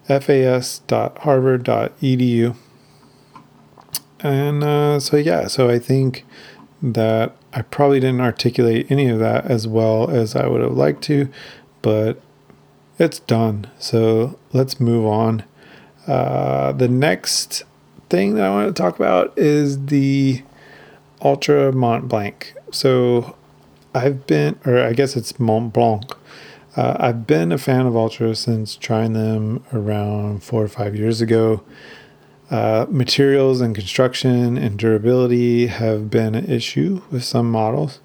fas 0.08 0.80
dot 0.88 1.18
harvard 1.20 1.64
dot 1.64 1.98
edu. 2.00 2.56
And 4.20 4.64
uh, 4.64 5.00
so, 5.00 5.18
yeah, 5.18 5.48
so 5.48 5.70
I 5.70 5.80
think 5.80 6.26
that 6.82 7.36
I 7.54 7.62
probably 7.64 8.00
didn't 8.00 8.22
articulate 8.22 8.90
any 8.90 9.08
of 9.08 9.20
that 9.20 9.46
as 9.46 9.68
well 9.68 10.10
as 10.10 10.36
I 10.36 10.48
would 10.48 10.62
have 10.62 10.78
liked 10.78 11.04
to, 11.04 11.30
but 11.82 12.22
it's 13.00 13.20
done. 13.20 13.68
So 13.80 14.38
let's 14.54 14.80
move 14.80 15.06
on. 15.06 15.44
Uh, 16.08 16.72
the 16.72 16.88
next 16.88 17.64
thing 18.10 18.36
that 18.36 18.46
I 18.46 18.50
want 18.50 18.76
to 18.76 18.82
talk 18.82 18.96
about 18.96 19.38
is 19.38 19.88
the 19.88 20.44
Altra 21.20 21.72
Mont 21.72 22.08
Blanc. 22.08 22.54
So 22.72 23.36
I've 23.94 24.26
been, 24.26 24.60
or 24.66 24.82
I 24.82 24.94
guess 24.94 25.16
it's 25.16 25.40
Mont 25.40 25.74
Blanc. 25.74 26.16
Uh, 26.78 26.96
I've 27.00 27.28
been 27.28 27.52
a 27.52 27.58
fan 27.58 27.86
of 27.86 27.96
Altra 27.96 28.34
since 28.36 28.78
trying 28.78 29.14
them 29.14 29.64
around 29.74 30.44
four 30.44 30.64
or 30.64 30.70
five 30.70 30.96
years 30.96 31.20
ago. 31.20 31.64
Uh, 32.50 32.86
materials 32.90 33.62
and 33.62 33.76
construction 33.76 34.58
and 34.58 34.78
durability 34.78 35.68
have 35.68 36.10
been 36.10 36.36
an 36.36 36.50
issue 36.50 37.02
with 37.12 37.24
some 37.24 37.52
models. 37.52 38.00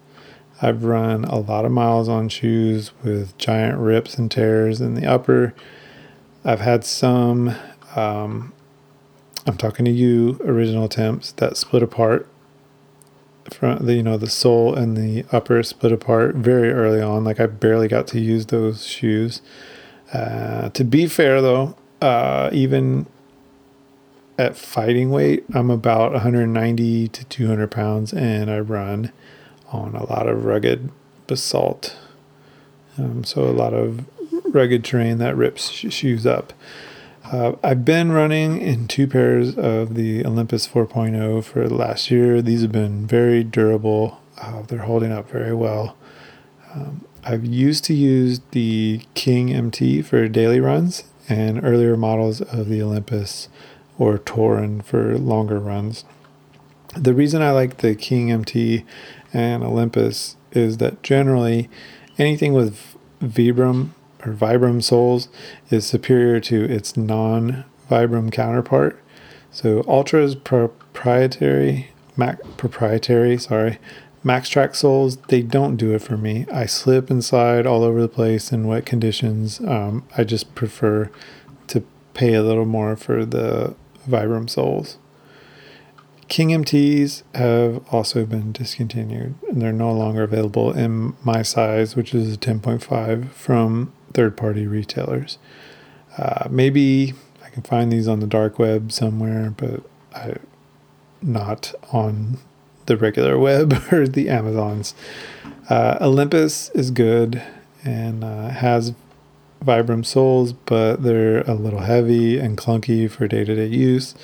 I've 0.60 0.84
run 0.84 1.24
a 1.24 1.38
lot 1.38 1.64
of 1.64 1.72
miles 1.72 2.08
on 2.08 2.28
shoes 2.28 2.92
with 3.04 3.36
giant 3.38 3.78
rips 3.78 4.16
and 4.16 4.30
tears 4.30 4.80
in 4.80 4.94
the 4.94 5.06
upper. 5.06 5.54
I've 6.44 6.60
had 6.60 6.84
some, 6.84 7.54
um, 7.94 8.52
I'm 9.46 9.56
talking 9.56 9.84
to 9.84 9.90
you, 9.90 10.40
original 10.44 10.88
Timps 10.88 11.32
that 11.32 11.56
split 11.56 11.82
apart. 11.82 12.28
From 13.54 13.86
the, 13.86 13.94
you 13.94 14.02
know, 14.02 14.16
the 14.16 14.28
sole 14.28 14.74
and 14.74 14.96
the 14.96 15.24
upper 15.32 15.62
split 15.62 15.92
apart 15.92 16.34
very 16.34 16.70
early 16.70 17.00
on. 17.00 17.24
Like 17.24 17.40
I 17.40 17.46
barely 17.46 17.88
got 17.88 18.06
to 18.08 18.20
use 18.20 18.46
those 18.46 18.86
shoes. 18.86 19.42
Uh, 20.12 20.68
to 20.70 20.84
be 20.84 21.06
fair, 21.06 21.40
though, 21.40 21.76
uh, 22.00 22.50
even 22.52 23.06
at 24.38 24.56
fighting 24.56 25.10
weight, 25.10 25.44
I'm 25.54 25.70
about 25.70 26.12
190 26.12 27.08
to 27.08 27.24
200 27.24 27.70
pounds, 27.70 28.12
and 28.12 28.50
I 28.50 28.60
run 28.60 29.12
on 29.72 29.94
a 29.94 30.04
lot 30.04 30.28
of 30.28 30.44
rugged 30.44 30.90
basalt. 31.26 31.96
Um, 32.98 33.24
so 33.24 33.44
a 33.44 33.52
lot 33.52 33.74
of 33.74 34.04
rugged 34.44 34.84
terrain 34.84 35.18
that 35.18 35.36
rips 35.36 35.70
sh- 35.70 35.92
shoes 35.92 36.26
up. 36.26 36.52
Uh, 37.32 37.56
I've 37.60 37.84
been 37.84 38.12
running 38.12 38.60
in 38.60 38.86
two 38.86 39.08
pairs 39.08 39.58
of 39.58 39.94
the 39.94 40.24
Olympus 40.24 40.68
4.0 40.68 41.42
for 41.42 41.66
the 41.66 41.74
last 41.74 42.08
year. 42.08 42.40
These 42.40 42.62
have 42.62 42.70
been 42.70 43.04
very 43.04 43.42
durable. 43.42 44.20
Uh, 44.40 44.62
they're 44.62 44.80
holding 44.80 45.10
up 45.10 45.28
very 45.28 45.52
well. 45.52 45.96
Um, 46.72 47.04
I've 47.24 47.44
used 47.44 47.82
to 47.86 47.94
use 47.94 48.40
the 48.52 49.00
King 49.14 49.52
MT 49.52 50.02
for 50.02 50.28
daily 50.28 50.60
runs 50.60 51.02
and 51.28 51.64
earlier 51.64 51.96
models 51.96 52.42
of 52.42 52.68
the 52.68 52.80
Olympus 52.80 53.48
or 53.98 54.18
Torin 54.18 54.84
for 54.84 55.18
longer 55.18 55.58
runs. 55.58 56.04
The 56.96 57.12
reason 57.12 57.42
I 57.42 57.50
like 57.50 57.78
the 57.78 57.96
King 57.96 58.30
MT 58.30 58.84
and 59.32 59.64
Olympus 59.64 60.36
is 60.52 60.78
that 60.78 61.02
generally 61.02 61.68
anything 62.18 62.52
with 62.52 62.96
Vibram 63.20 63.90
or 64.26 64.32
Vibram 64.32 64.82
soles 64.82 65.28
is 65.70 65.86
superior 65.86 66.40
to 66.40 66.64
its 66.64 66.96
non 66.96 67.64
Vibram 67.90 68.32
counterpart. 68.32 69.00
So 69.50 69.82
Altra's 69.82 70.34
proprietary 70.34 71.90
Mac 72.16 72.40
proprietary, 72.56 73.38
sorry, 73.38 73.78
Maxtrax 74.24 74.76
soles, 74.76 75.18
they 75.28 75.42
don't 75.42 75.76
do 75.76 75.94
it 75.94 76.02
for 76.02 76.16
me. 76.16 76.46
I 76.52 76.66
slip 76.66 77.10
and 77.10 77.24
slide 77.24 77.66
all 77.66 77.84
over 77.84 78.00
the 78.00 78.08
place 78.08 78.50
in 78.52 78.66
wet 78.66 78.86
conditions. 78.86 79.60
Um, 79.60 80.04
I 80.16 80.24
just 80.24 80.54
prefer 80.54 81.10
to 81.68 81.84
pay 82.14 82.34
a 82.34 82.42
little 82.42 82.64
more 82.64 82.96
for 82.96 83.24
the 83.24 83.76
Vibram 84.08 84.48
soles. 84.50 84.98
King 86.28 86.48
MTs 86.48 87.22
have 87.36 87.84
also 87.92 88.26
been 88.26 88.50
discontinued 88.50 89.36
and 89.48 89.62
they're 89.62 89.72
no 89.72 89.92
longer 89.92 90.24
available 90.24 90.72
in 90.72 91.14
my 91.22 91.42
size, 91.42 91.94
which 91.94 92.12
is 92.12 92.34
a 92.34 92.38
10.5 92.38 93.30
from 93.30 93.92
third 94.12 94.36
party 94.36 94.66
retailers. 94.66 95.38
Uh, 96.18 96.48
maybe 96.50 97.14
I 97.44 97.50
can 97.50 97.62
find 97.62 97.92
these 97.92 98.08
on 98.08 98.20
the 98.20 98.26
dark 98.26 98.58
web 98.58 98.92
somewhere, 98.92 99.52
but 99.56 99.82
I 100.14 100.36
not 101.22 101.74
on 101.92 102.38
the 102.86 102.96
regular 102.96 103.38
web 103.48 103.74
or 103.92 104.06
the 104.06 104.28
Amazons. 104.28 104.94
Uh, 105.68 105.98
Olympus 106.00 106.70
is 106.70 106.90
good 106.90 107.42
and 107.84 108.24
uh, 108.24 108.48
has 108.48 108.94
Vibram 109.64 110.04
soles, 110.04 110.52
but 110.52 111.02
they're 111.02 111.40
a 111.42 111.54
little 111.54 111.80
heavy 111.80 112.38
and 112.38 112.56
clunky 112.56 113.10
for 113.10 113.26
day 113.26 113.44
to 113.44 113.54
day 113.54 113.66
use. 113.66 114.14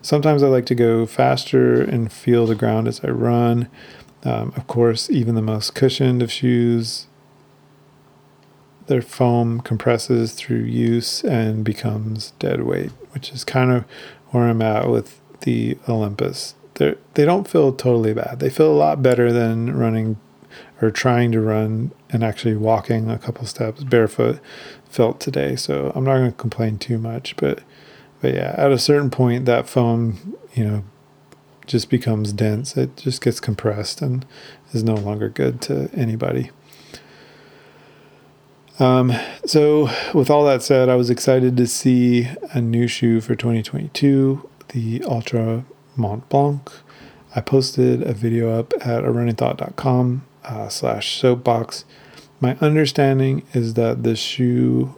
Sometimes 0.00 0.42
I 0.42 0.48
like 0.48 0.66
to 0.66 0.74
go 0.74 1.06
faster 1.06 1.82
and 1.82 2.12
feel 2.12 2.46
the 2.46 2.54
ground 2.54 2.88
as 2.88 3.02
I 3.02 3.08
run. 3.08 3.68
Um, 4.24 4.52
of 4.56 4.66
course, 4.66 5.10
even 5.10 5.34
the 5.34 5.42
most 5.42 5.74
cushioned 5.74 6.22
of 6.22 6.30
shoes, 6.30 7.06
their 8.92 9.00
foam 9.00 9.58
compresses 9.62 10.34
through 10.34 10.58
use 10.58 11.24
and 11.24 11.64
becomes 11.64 12.32
dead 12.38 12.62
weight, 12.62 12.90
which 13.12 13.32
is 13.32 13.42
kind 13.42 13.72
of 13.72 13.86
where 14.32 14.46
I'm 14.48 14.60
at 14.60 14.86
with 14.86 15.18
the 15.40 15.78
Olympus. 15.88 16.54
They're, 16.74 16.98
they 17.14 17.24
don't 17.24 17.48
feel 17.48 17.72
totally 17.72 18.12
bad. 18.12 18.38
They 18.38 18.50
feel 18.50 18.70
a 18.70 18.76
lot 18.76 19.02
better 19.02 19.32
than 19.32 19.74
running 19.74 20.18
or 20.82 20.90
trying 20.90 21.32
to 21.32 21.40
run 21.40 21.92
and 22.10 22.22
actually 22.22 22.54
walking 22.54 23.08
a 23.08 23.18
couple 23.18 23.46
steps 23.46 23.82
barefoot 23.82 24.40
felt 24.90 25.20
today. 25.20 25.56
So 25.56 25.90
I'm 25.94 26.04
not 26.04 26.18
going 26.18 26.32
to 26.32 26.36
complain 26.36 26.76
too 26.76 26.98
much, 26.98 27.34
but 27.36 27.60
but 28.20 28.34
yeah, 28.34 28.54
at 28.58 28.70
a 28.70 28.78
certain 28.78 29.10
point, 29.10 29.46
that 29.46 29.68
foam, 29.68 30.36
you 30.52 30.64
know, 30.64 30.84
just 31.66 31.88
becomes 31.88 32.34
dense. 32.34 32.76
It 32.76 32.98
just 32.98 33.22
gets 33.22 33.40
compressed 33.40 34.02
and 34.02 34.26
is 34.72 34.84
no 34.84 34.94
longer 34.94 35.30
good 35.30 35.62
to 35.62 35.88
anybody. 35.94 36.50
Um, 38.78 39.12
so, 39.44 39.90
with 40.14 40.30
all 40.30 40.44
that 40.46 40.62
said, 40.62 40.88
I 40.88 40.96
was 40.96 41.10
excited 41.10 41.56
to 41.56 41.66
see 41.66 42.28
a 42.52 42.60
new 42.60 42.86
shoe 42.86 43.20
for 43.20 43.34
2022, 43.34 44.48
the 44.68 45.04
Altra 45.04 45.64
Mont 45.94 46.28
Blanc. 46.28 46.70
I 47.34 47.40
posted 47.40 48.02
a 48.02 48.12
video 48.12 48.58
up 48.58 48.72
at 48.80 49.04
arunningthought.com 49.04 50.26
uh, 50.44 50.68
slash 50.68 51.20
soapbox. 51.20 51.84
My 52.40 52.56
understanding 52.60 53.42
is 53.52 53.74
that 53.74 54.02
this 54.02 54.18
shoe 54.18 54.96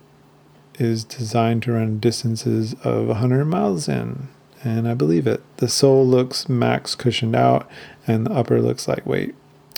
is 0.78 1.04
designed 1.04 1.62
to 1.64 1.72
run 1.72 2.00
distances 2.00 2.74
of 2.84 3.08
100 3.08 3.44
miles 3.44 3.88
in, 3.88 4.28
and 4.62 4.88
I 4.88 4.94
believe 4.94 5.26
it. 5.26 5.42
The 5.58 5.68
sole 5.68 6.06
looks 6.06 6.48
max 6.48 6.94
cushioned 6.94 7.36
out, 7.36 7.68
and 8.06 8.26
the 8.26 8.32
upper 8.32 8.60
looks 8.60 8.88
lightweight. 8.88 9.34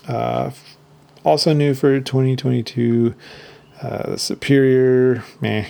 Uh, 0.06 0.51
also 1.24 1.52
new 1.52 1.74
for 1.74 1.98
2022, 2.01 3.14
uh, 3.82 4.11
the 4.11 4.19
Superior, 4.19 5.24
meh. 5.40 5.66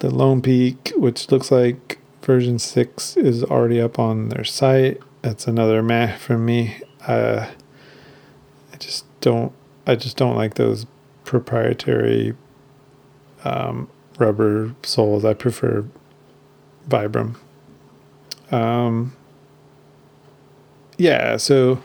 The 0.00 0.10
Lone 0.10 0.42
Peak, 0.42 0.92
which 0.96 1.30
looks 1.30 1.50
like 1.50 1.98
version 2.22 2.58
6 2.58 3.16
is 3.16 3.42
already 3.42 3.80
up 3.80 3.98
on 3.98 4.28
their 4.28 4.44
site. 4.44 5.00
That's 5.22 5.46
another 5.46 5.82
meh 5.82 6.16
from 6.16 6.44
me. 6.44 6.80
Uh, 7.06 7.48
I 8.72 8.76
just 8.76 9.06
don't 9.20 9.52
I 9.86 9.96
just 9.96 10.18
don't 10.18 10.36
like 10.36 10.54
those 10.54 10.86
proprietary 11.24 12.34
um, 13.44 13.88
rubber 14.18 14.74
soles. 14.82 15.24
I 15.24 15.32
prefer 15.32 15.86
Vibram. 16.88 17.36
Um, 18.52 19.16
yeah, 20.98 21.38
so 21.38 21.82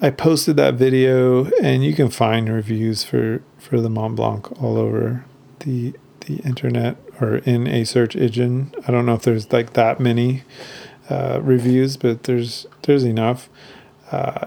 I 0.00 0.10
posted 0.10 0.56
that 0.56 0.74
video, 0.74 1.44
and 1.62 1.84
you 1.84 1.94
can 1.94 2.10
find 2.10 2.48
reviews 2.48 3.04
for 3.04 3.42
for 3.60 3.80
the 3.80 3.90
Mont 3.90 4.16
Blanc 4.16 4.50
all 4.62 4.76
over 4.76 5.24
the 5.60 5.94
the 6.26 6.36
internet 6.38 6.96
or 7.20 7.36
in 7.38 7.66
a 7.66 7.84
search 7.84 8.14
engine. 8.16 8.74
I 8.86 8.92
don't 8.92 9.06
know 9.06 9.14
if 9.14 9.22
there's 9.22 9.52
like 9.52 9.72
that 9.74 10.00
many 10.00 10.42
uh, 11.08 11.40
reviews, 11.42 11.96
but 11.96 12.24
there's 12.24 12.66
there's 12.82 13.04
enough. 13.04 13.48
Uh, 14.10 14.46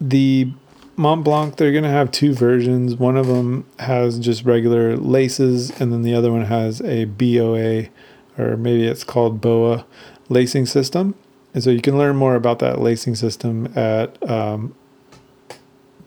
the 0.00 0.52
Mont 0.96 1.24
Blanc, 1.24 1.56
they're 1.56 1.72
to 1.72 1.88
have 1.88 2.10
two 2.10 2.34
versions. 2.34 2.96
One 2.96 3.16
of 3.16 3.26
them 3.26 3.66
has 3.78 4.18
just 4.18 4.44
regular 4.44 4.96
laces, 4.96 5.70
and 5.80 5.92
then 5.92 6.02
the 6.02 6.14
other 6.14 6.32
one 6.32 6.46
has 6.46 6.80
a 6.82 7.04
BOA, 7.04 7.88
or 8.36 8.56
maybe 8.56 8.86
it's 8.86 9.04
called 9.04 9.40
BOA 9.40 9.84
lacing 10.28 10.66
system. 10.66 11.14
And 11.54 11.62
so 11.62 11.70
you 11.70 11.80
can 11.80 11.96
learn 11.96 12.16
more 12.16 12.34
about 12.34 12.58
that 12.58 12.80
lacing 12.80 13.14
system 13.14 13.72
at 13.76 14.28
um, 14.28 14.74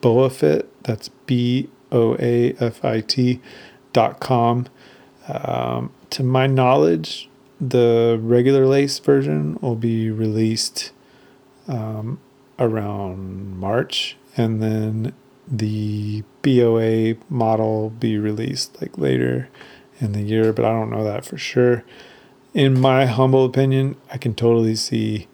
BOA 0.01 0.29
Fit. 0.29 0.83
That's 0.83 1.09
B 1.25 1.69
O 1.91 2.15
A 2.19 2.53
F 2.59 2.83
I 2.83 3.01
T 3.01 3.39
dot 3.93 4.19
com. 4.19 4.67
Um, 5.27 5.91
to 6.11 6.23
my 6.23 6.47
knowledge, 6.47 7.29
the 7.59 8.19
regular 8.21 8.65
lace 8.65 8.97
version 8.99 9.57
will 9.61 9.75
be 9.75 10.09
released 10.09 10.91
um, 11.67 12.19
around 12.57 13.57
March 13.57 14.17
and 14.35 14.61
then 14.61 15.13
the 15.47 16.23
BOA 16.41 17.15
model 17.29 17.89
be 17.89 18.17
released 18.17 18.81
like 18.81 18.97
later 18.97 19.49
in 19.99 20.13
the 20.13 20.21
year, 20.21 20.53
but 20.53 20.65
I 20.65 20.71
don't 20.71 20.89
know 20.89 21.03
that 21.03 21.25
for 21.25 21.37
sure. 21.37 21.83
In 22.53 22.79
my 22.79 23.05
humble 23.05 23.45
opinion, 23.45 23.95
I 24.11 24.17
can 24.17 24.33
totally 24.33 24.75
see 24.75 25.27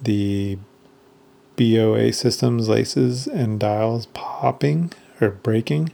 the 0.00 0.58
BOA 1.56 2.12
systems 2.12 2.68
laces 2.68 3.26
and 3.26 3.58
dials 3.58 4.06
popping 4.06 4.92
or 5.20 5.30
breaking. 5.30 5.90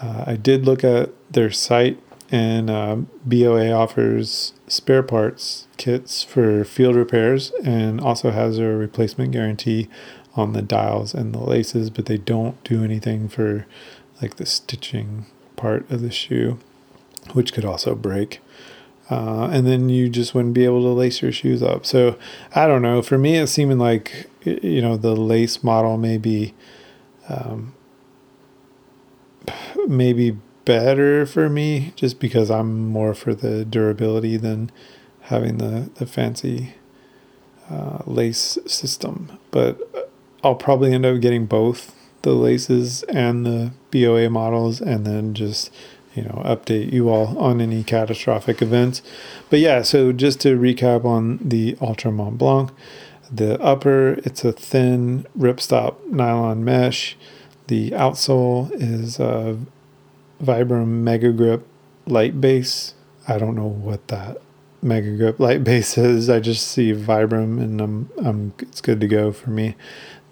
Uh, 0.00 0.24
I 0.26 0.36
did 0.36 0.64
look 0.64 0.82
at 0.84 1.10
their 1.30 1.50
site, 1.50 2.00
and 2.30 2.70
uh, 2.70 2.96
BOA 3.24 3.70
offers 3.70 4.52
spare 4.66 5.02
parts 5.02 5.66
kits 5.76 6.22
for 6.22 6.64
field 6.64 6.96
repairs 6.96 7.52
and 7.62 8.00
also 8.00 8.30
has 8.30 8.58
a 8.58 8.64
replacement 8.64 9.32
guarantee 9.32 9.88
on 10.34 10.54
the 10.54 10.62
dials 10.62 11.12
and 11.12 11.34
the 11.34 11.40
laces, 11.40 11.90
but 11.90 12.06
they 12.06 12.16
don't 12.16 12.62
do 12.64 12.82
anything 12.82 13.28
for 13.28 13.66
like 14.20 14.36
the 14.36 14.46
stitching 14.46 15.26
part 15.56 15.88
of 15.90 16.00
the 16.00 16.10
shoe, 16.10 16.58
which 17.32 17.52
could 17.52 17.64
also 17.64 17.94
break. 17.94 18.40
Uh, 19.10 19.48
and 19.52 19.66
then 19.66 19.90
you 19.90 20.08
just 20.08 20.34
wouldn't 20.34 20.54
be 20.54 20.64
able 20.64 20.80
to 20.80 20.88
lace 20.88 21.20
your 21.20 21.32
shoes 21.32 21.62
up. 21.62 21.84
So 21.84 22.16
I 22.54 22.66
don't 22.66 22.80
know. 22.80 23.02
For 23.02 23.18
me, 23.18 23.36
it's 23.36 23.52
seeming 23.52 23.78
like 23.78 24.30
you 24.44 24.80
know 24.80 24.96
the 24.96 25.14
lace 25.14 25.62
model 25.62 25.98
may 25.98 26.16
be 26.16 26.54
um, 27.28 27.74
maybe 29.88 30.36
better 30.64 31.26
for 31.26 31.48
me, 31.48 31.92
just 31.96 32.20
because 32.20 32.50
I'm 32.50 32.88
more 32.88 33.14
for 33.14 33.34
the 33.34 33.64
durability 33.64 34.36
than 34.36 34.70
having 35.22 35.58
the 35.58 35.90
the 35.94 36.06
fancy 36.06 36.74
uh, 37.70 37.98
lace 38.06 38.58
system. 38.66 39.38
But 39.50 39.78
I'll 40.44 40.54
probably 40.54 40.92
end 40.92 41.06
up 41.06 41.20
getting 41.20 41.46
both 41.46 41.94
the 42.22 42.34
laces 42.34 43.02
and 43.04 43.44
the 43.44 43.72
BOA 43.90 44.30
models, 44.30 44.80
and 44.80 45.06
then 45.06 45.34
just 45.34 45.70
you 46.14 46.22
know 46.22 46.42
update 46.44 46.92
you 46.92 47.08
all 47.08 47.38
on 47.38 47.60
any 47.60 47.82
catastrophic 47.82 48.60
events 48.60 49.02
but 49.50 49.58
yeah 49.58 49.82
so 49.82 50.12
just 50.12 50.40
to 50.40 50.58
recap 50.58 51.04
on 51.04 51.38
the 51.38 51.76
Altra 51.80 52.12
mont 52.12 52.38
blanc 52.38 52.70
the 53.30 53.60
upper 53.62 54.14
it's 54.24 54.44
a 54.44 54.52
thin 54.52 55.26
ripstop 55.38 55.96
nylon 56.06 56.64
mesh 56.64 57.16
the 57.72 57.92
outsole 57.92 58.70
is 58.74 59.18
a 59.18 59.58
vibram 60.44 60.88
mega 60.88 61.32
grip 61.32 61.66
light 62.06 62.38
base. 62.38 62.92
I 63.26 63.38
don't 63.38 63.56
know 63.56 63.66
what 63.66 64.08
that 64.08 64.42
mega 64.82 65.16
grip 65.16 65.40
light 65.40 65.64
base 65.70 65.96
is. 65.96 66.28
I 66.28 66.38
just 66.38 66.68
see 66.68 66.92
vibram 66.92 67.58
and 67.58 67.80
i'm, 67.80 68.10
I'm 68.18 68.52
it's 68.60 68.82
good 68.82 69.00
to 69.00 69.08
go 69.08 69.32
for 69.32 69.48
me. 69.48 69.74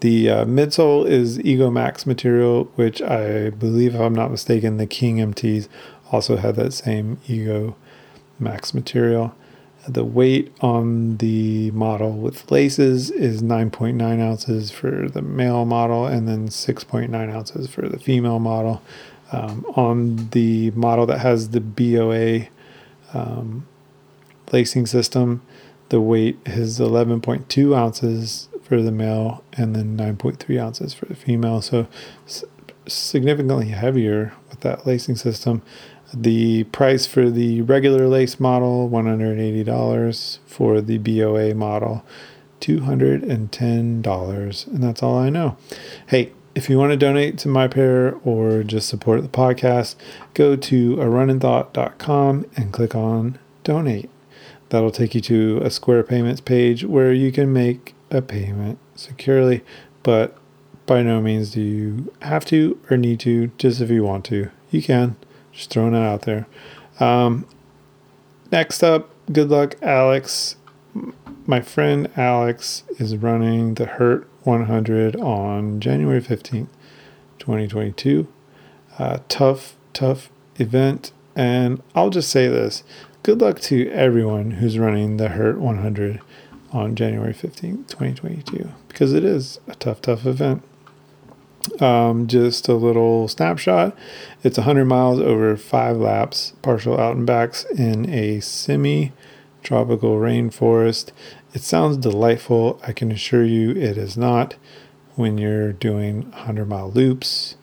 The 0.01 0.29
uh, 0.29 0.45
midsole 0.45 1.07
is 1.07 1.39
Ego 1.39 1.71
Max 1.71 2.05
material, 2.05 2.65
which 2.75 3.01
I 3.01 3.49
believe, 3.49 3.95
if 3.95 4.01
I'm 4.01 4.13
not 4.13 4.29
mistaken, 4.29 4.77
the 4.77 4.85
King 4.85 5.17
MTs 5.17 5.67
also 6.11 6.37
have 6.37 6.55
that 6.57 6.73
same 6.73 7.19
Ego 7.27 7.75
Max 8.37 8.71
material. 8.71 9.33
The 9.87 10.03
weight 10.05 10.53
on 10.61 11.17
the 11.17 11.71
model 11.71 12.11
with 12.11 12.51
laces 12.51 13.09
is 13.09 13.41
9.9 13.41 14.19
ounces 14.21 14.69
for 14.69 15.09
the 15.09 15.23
male 15.23 15.65
model 15.65 16.05
and 16.05 16.27
then 16.27 16.49
6.9 16.49 17.33
ounces 17.33 17.67
for 17.67 17.89
the 17.89 17.97
female 17.97 18.39
model. 18.39 18.81
Um, 19.31 19.65
on 19.75 20.29
the 20.31 20.71
model 20.71 21.05
that 21.07 21.19
has 21.19 21.49
the 21.49 21.61
BOA 21.61 22.47
um, 23.13 23.67
lacing 24.51 24.85
system, 24.85 25.41
the 25.89 26.01
weight 26.01 26.37
is 26.45 26.79
11.2 26.79 27.75
ounces 27.75 28.49
for 28.61 28.81
the 28.81 28.91
male 28.91 29.43
and 29.53 29.75
then 29.75 29.97
9.3 29.97 30.61
ounces 30.61 30.93
for 30.93 31.05
the 31.05 31.15
female. 31.15 31.61
So 31.61 31.87
significantly 32.87 33.69
heavier 33.69 34.33
with 34.49 34.61
that 34.61 34.85
lacing 34.85 35.15
system. 35.15 35.61
The 36.13 36.65
price 36.65 37.05
for 37.05 37.29
the 37.29 37.61
regular 37.61 38.07
lace 38.07 38.39
model, 38.39 38.89
$180. 38.89 40.39
For 40.45 40.81
the 40.81 40.97
BOA 40.97 41.55
model, 41.55 42.03
$210. 42.59 44.67
And 44.67 44.83
that's 44.83 45.03
all 45.03 45.17
I 45.17 45.29
know. 45.29 45.57
Hey, 46.07 46.33
if 46.53 46.69
you 46.69 46.77
want 46.77 46.91
to 46.91 46.97
donate 46.97 47.37
to 47.39 47.47
my 47.47 47.67
pair 47.67 48.15
or 48.23 48.63
just 48.63 48.89
support 48.89 49.21
the 49.21 49.29
podcast, 49.29 49.95
go 50.33 50.55
to 50.55 51.01
a 51.01 51.05
runninthought.com 51.05 52.45
and 52.55 52.73
click 52.73 52.93
on 52.93 53.39
donate. 53.63 54.09
That'll 54.69 54.91
take 54.91 55.15
you 55.15 55.21
to 55.21 55.61
a 55.63 55.69
Square 55.69 56.03
Payments 56.03 56.41
page 56.41 56.85
where 56.85 57.13
you 57.13 57.31
can 57.31 57.53
make 57.53 57.93
a 58.09 58.21
payment 58.21 58.79
securely, 58.95 59.63
but 60.03 60.37
by 60.85 61.01
no 61.01 61.21
means 61.21 61.51
do 61.51 61.61
you 61.61 62.13
have 62.21 62.45
to 62.45 62.79
or 62.89 62.97
need 62.97 63.19
to, 63.21 63.47
just 63.57 63.81
if 63.81 63.89
you 63.89 64.03
want 64.03 64.25
to. 64.25 64.49
You 64.69 64.81
can. 64.81 65.15
Just 65.51 65.69
throwing 65.69 65.93
it 65.93 66.03
out 66.03 66.23
there. 66.23 66.47
Um, 66.99 67.45
next 68.51 68.83
up, 68.83 69.09
good 69.31 69.49
luck, 69.49 69.75
Alex. 69.81 70.55
My 71.45 71.61
friend 71.61 72.09
Alex 72.15 72.83
is 72.97 73.17
running 73.17 73.75
the 73.75 73.85
Hurt 73.85 74.27
100 74.43 75.15
on 75.15 75.79
January 75.79 76.21
15th, 76.21 76.67
2022. 77.39 78.27
Uh, 78.97 79.19
tough, 79.27 79.75
tough 79.93 80.29
event. 80.57 81.11
And 81.35 81.81
I'll 81.95 82.09
just 82.09 82.29
say 82.29 82.47
this 82.47 82.83
good 83.23 83.39
luck 83.39 83.59
to 83.61 83.89
everyone 83.91 84.51
who's 84.51 84.77
running 84.77 85.17
the 85.17 85.29
Hurt 85.29 85.59
100 85.59 86.21
on 86.71 86.95
January 86.95 87.33
15th, 87.33 87.87
2022, 87.87 88.69
because 88.87 89.13
it 89.13 89.23
is 89.23 89.59
a 89.67 89.75
tough, 89.75 90.01
tough 90.01 90.25
event. 90.25 90.63
Um, 91.79 92.27
just 92.27 92.67
a 92.67 92.73
little 92.73 93.27
snapshot. 93.27 93.95
It's 94.43 94.57
100 94.57 94.85
miles 94.85 95.19
over 95.19 95.55
five 95.57 95.97
laps, 95.97 96.53
partial 96.61 96.99
out 96.99 97.15
and 97.15 97.25
backs 97.25 97.65
in 97.65 98.09
a 98.09 98.39
semi 98.39 99.11
tropical 99.63 100.17
rainforest. 100.17 101.11
It 101.53 101.61
sounds 101.61 101.97
delightful. 101.97 102.79
I 102.85 102.93
can 102.93 103.11
assure 103.11 103.43
you 103.43 103.71
it 103.71 103.97
is 103.97 104.17
not 104.17 104.55
when 105.15 105.37
you're 105.37 105.73
doing 105.73 106.31
100 106.31 106.65
mile 106.67 106.91
loops 106.91 107.55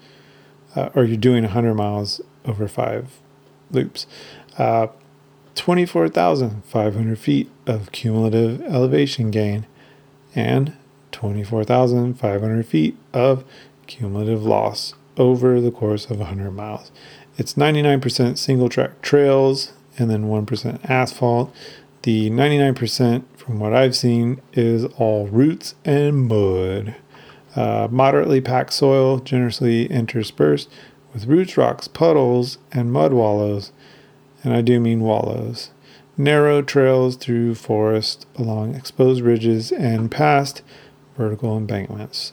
uh, 0.77 0.91
or 0.95 1.05
you're 1.05 1.17
doing 1.17 1.45
100 1.45 1.75
miles 1.75 2.21
over 2.45 2.69
five 2.69 3.19
loops. 3.71 4.07
Uh, 4.57 4.89
24,500 5.55 7.19
feet 7.19 7.51
of 7.67 7.91
cumulative 7.91 8.61
elevation 8.63 9.31
gain 9.31 9.67
and 10.35 10.77
24,500 11.11 12.67
feet 12.67 12.97
of 13.13 13.45
cumulative 13.89 14.45
loss 14.45 14.95
over 15.17 15.61
the 15.61 15.73
course 15.73 16.05
of 16.07 16.19
100 16.19 16.53
miles. 16.53 16.93
It's 17.37 17.55
99% 17.55 18.39
single 18.39 18.69
track 18.69 19.03
trails 19.03 19.73
and 19.99 20.09
then 20.09 20.27
1% 20.27 20.89
asphalt. 20.89 21.53
The 22.03 22.31
99%, 22.31 23.25
from 23.37 23.59
what 23.59 23.75
I've 23.75 23.97
seen, 23.97 24.41
is 24.53 24.85
all 24.97 25.27
roots 25.27 25.75
and 25.85 26.29
mud. 26.29 26.95
Uh, 27.57 27.89
moderately 27.91 28.41
packed 28.41 28.73
soil, 28.73 29.19
generously 29.19 29.87
interspersed 29.87 30.71
with 31.13 31.27
roots, 31.27 31.57
rocks, 31.57 31.89
puddles, 31.89 32.59
and 32.71 32.93
mud 32.93 33.13
wallows 33.13 33.73
and 34.43 34.55
I 34.55 34.61
do 34.61 34.81
mean 34.81 35.01
wallows. 35.01 35.71
Narrow 36.17 36.63
trails 36.63 37.17
through 37.17 37.55
forest 37.55 38.27
along 38.37 38.75
exposed 38.75 39.23
ridges 39.23 39.71
and 39.73 40.11
past 40.11 40.63
vertical 41.17 41.57
embankments. 41.57 42.33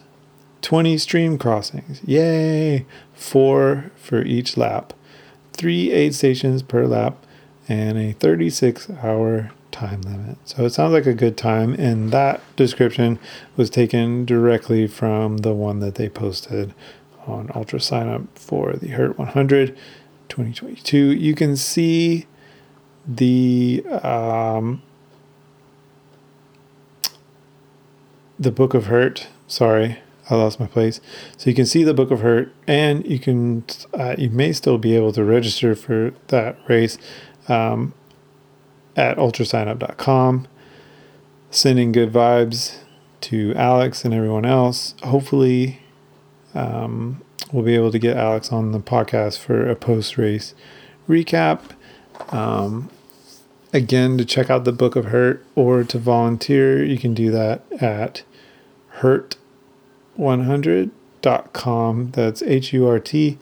20 0.66 0.98
stream 0.98 1.38
crossings. 1.38 2.02
Yay! 2.06 2.86
Four 3.14 3.92
for 3.96 4.24
each 4.24 4.58
lap. 4.58 4.94
Three 5.54 5.92
aid 5.92 6.16
stations 6.16 6.64
per 6.64 6.86
lap 6.86 7.24
and 7.70 7.98
a 7.98 8.14
36 8.14 8.90
hour 9.02 9.52
time 9.72 10.02
limit. 10.02 10.38
So 10.46 10.66
it 10.66 10.72
sounds 10.72 10.94
like 10.94 11.06
a 11.06 11.14
good 11.14 11.38
time, 11.38 11.74
and 11.76 12.12
that 12.12 12.42
description 12.56 13.20
was 13.56 13.70
taken 13.70 14.26
directly 14.26 14.88
from 14.88 15.38
the 15.38 15.54
one 15.54 15.80
that 15.80 15.96
they 15.96 16.10
posted 16.10 16.74
on 17.28 17.52
Ultra 17.56 17.80
Sign 17.80 18.08
Up 18.08 18.24
for 18.36 18.74
the 18.74 18.90
Hurt 18.90 19.18
100. 19.18 19.78
2022. 20.30 21.12
You 21.12 21.36
can 21.36 21.56
see 21.56 22.26
the 23.08 23.84
um, 24.04 24.82
the 28.40 28.52
Book 28.52 28.74
of 28.74 28.88
Hurt. 28.88 29.28
Sorry, 29.48 30.00
I 30.30 30.36
lost 30.36 30.60
my 30.60 30.68
place. 30.68 31.00
So 31.38 31.50
you 31.50 31.56
can 31.56 31.66
see 31.66 31.84
the 31.84 31.94
Book 31.94 32.12
of 32.12 32.22
Hurt, 32.22 32.54
and 32.68 33.06
you 33.06 33.20
can 33.20 33.64
uh, 33.94 34.16
you 34.18 34.30
may 34.30 34.54
still 34.54 34.78
be 34.78 34.96
able 34.96 35.12
to 35.14 35.24
register 35.24 35.76
for 35.76 36.14
that 36.28 36.58
race 36.68 36.98
um, 37.48 37.94
at 38.96 39.18
ultrasignup.com. 39.18 40.48
Sending 41.52 41.92
good 41.92 42.12
vibes 42.12 42.80
to 43.22 43.54
Alex 43.56 44.04
and 44.04 44.14
everyone 44.14 44.46
else. 44.46 44.94
Hopefully, 45.04 45.80
um, 46.54 47.22
we'll 47.52 47.64
be 47.64 47.76
able 47.76 47.92
to 47.92 48.00
get 48.00 48.18
Alex 48.18 48.52
on 48.52 48.72
the 48.72 48.80
podcast 48.80 49.40
for 49.40 49.70
a 49.70 49.76
post 49.76 50.18
race 50.18 50.54
recap. 51.08 51.62
Um, 52.30 52.90
again, 53.74 54.18
to 54.18 54.26
check 54.26 54.50
out 54.50 54.64
the 54.64 54.72
Book 54.72 54.96
of 54.96 55.06
Hurt 55.06 55.46
or 55.56 55.84
to 55.84 55.98
volunteer, 55.98 56.84
you 56.84 56.98
can 56.98 57.14
do 57.14 57.32
that 57.32 57.64
at 57.82 58.24
hurt100.com. 60.18 62.12
That's 62.12 62.42
H 62.44 62.74
U 62.74 62.88
R 62.88 63.00
T 63.00 63.38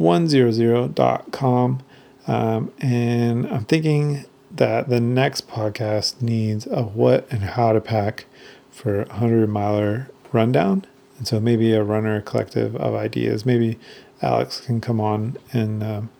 100.com. 0.00 1.82
Um, 2.26 2.72
and 2.80 3.46
I'm 3.46 3.64
thinking 3.64 4.24
that 4.50 4.88
the 4.88 5.00
next 5.00 5.48
podcast 5.48 6.20
needs 6.20 6.66
a 6.66 6.82
what 6.82 7.26
and 7.30 7.42
how 7.42 7.72
to 7.72 7.80
pack 7.80 8.26
for 8.70 9.02
a 9.02 9.12
hundred 9.14 9.48
miler 9.48 10.10
rundown. 10.32 10.84
And 11.18 11.26
so 11.26 11.40
maybe 11.40 11.72
a 11.72 11.82
runner 11.82 12.20
collective 12.20 12.76
of 12.76 12.94
ideas. 12.94 13.46
Maybe 13.46 13.78
Alex 14.22 14.60
can 14.60 14.80
come 14.80 15.00
on 15.00 15.36
and 15.52 15.82
um, 15.82 16.10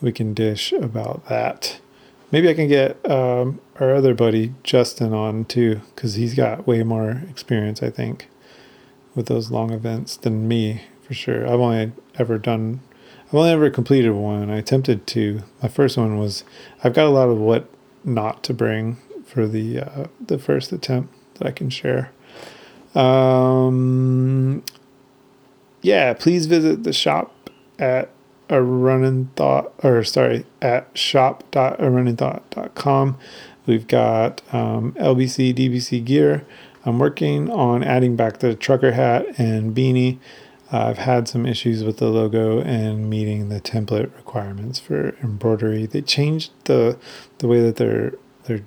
we 0.00 0.12
can 0.12 0.34
dish 0.34 0.72
about 0.72 1.26
that. 1.28 1.80
Maybe 2.32 2.48
I 2.48 2.54
can 2.54 2.68
get 2.68 3.08
um, 3.08 3.60
our 3.78 3.94
other 3.94 4.14
buddy 4.14 4.52
Justin 4.62 5.14
on 5.14 5.44
too, 5.44 5.80
because 5.94 6.14
he's 6.14 6.34
got 6.34 6.66
way 6.66 6.82
more 6.82 7.22
experience, 7.30 7.82
I 7.82 7.90
think, 7.90 8.28
with 9.16 9.26
those 9.26 9.50
long 9.50 9.72
events 9.72 10.16
than 10.16 10.46
me 10.46 10.82
for 11.02 11.14
sure. 11.14 11.44
I've 11.46 11.58
only 11.58 11.90
ever 12.16 12.38
done, 12.38 12.80
I've 13.26 13.34
only 13.34 13.50
ever 13.50 13.70
completed 13.70 14.12
one. 14.12 14.48
I 14.50 14.58
attempted 14.58 15.08
to. 15.08 15.42
My 15.60 15.68
first 15.68 15.96
one 15.96 16.18
was, 16.18 16.44
I've 16.84 16.94
got 16.94 17.06
a 17.06 17.10
lot 17.10 17.28
of 17.28 17.38
what 17.38 17.68
not 18.04 18.44
to 18.44 18.54
bring 18.54 18.98
for 19.24 19.48
the 19.48 19.80
uh, 19.80 20.06
the 20.24 20.38
first 20.38 20.70
attempt 20.72 21.12
that 21.34 21.48
I 21.48 21.50
can 21.50 21.70
share. 21.70 22.12
Um, 22.94 24.62
yeah, 25.82 26.14
please 26.14 26.46
visit 26.46 26.84
the 26.84 26.92
shop 26.92 27.50
at 27.78 28.10
a 28.48 28.62
running 28.62 29.28
thought 29.36 29.72
or 29.82 30.04
sorry 30.04 30.46
at 30.62 30.96
shop.arunninthought.com 30.96 33.18
we've 33.66 33.88
got 33.88 34.40
um, 34.54 34.92
lbc 34.92 35.52
dbc 35.54 36.04
gear 36.04 36.46
i'm 36.86 36.98
working 36.98 37.50
on 37.50 37.82
adding 37.82 38.16
back 38.16 38.38
the 38.38 38.54
trucker 38.54 38.92
hat 38.92 39.26
and 39.38 39.74
beanie 39.74 40.18
i've 40.72 40.98
had 40.98 41.28
some 41.28 41.44
issues 41.44 41.84
with 41.84 41.98
the 41.98 42.08
logo 42.08 42.60
and 42.60 43.10
meeting 43.10 43.48
the 43.48 43.60
template 43.60 44.14
requirements 44.16 44.78
for 44.78 45.14
embroidery 45.22 45.84
they 45.86 46.00
changed 46.00 46.50
the 46.64 46.98
the 47.38 47.46
way 47.46 47.60
that 47.60 47.76
their 47.76 48.14
their 48.44 48.60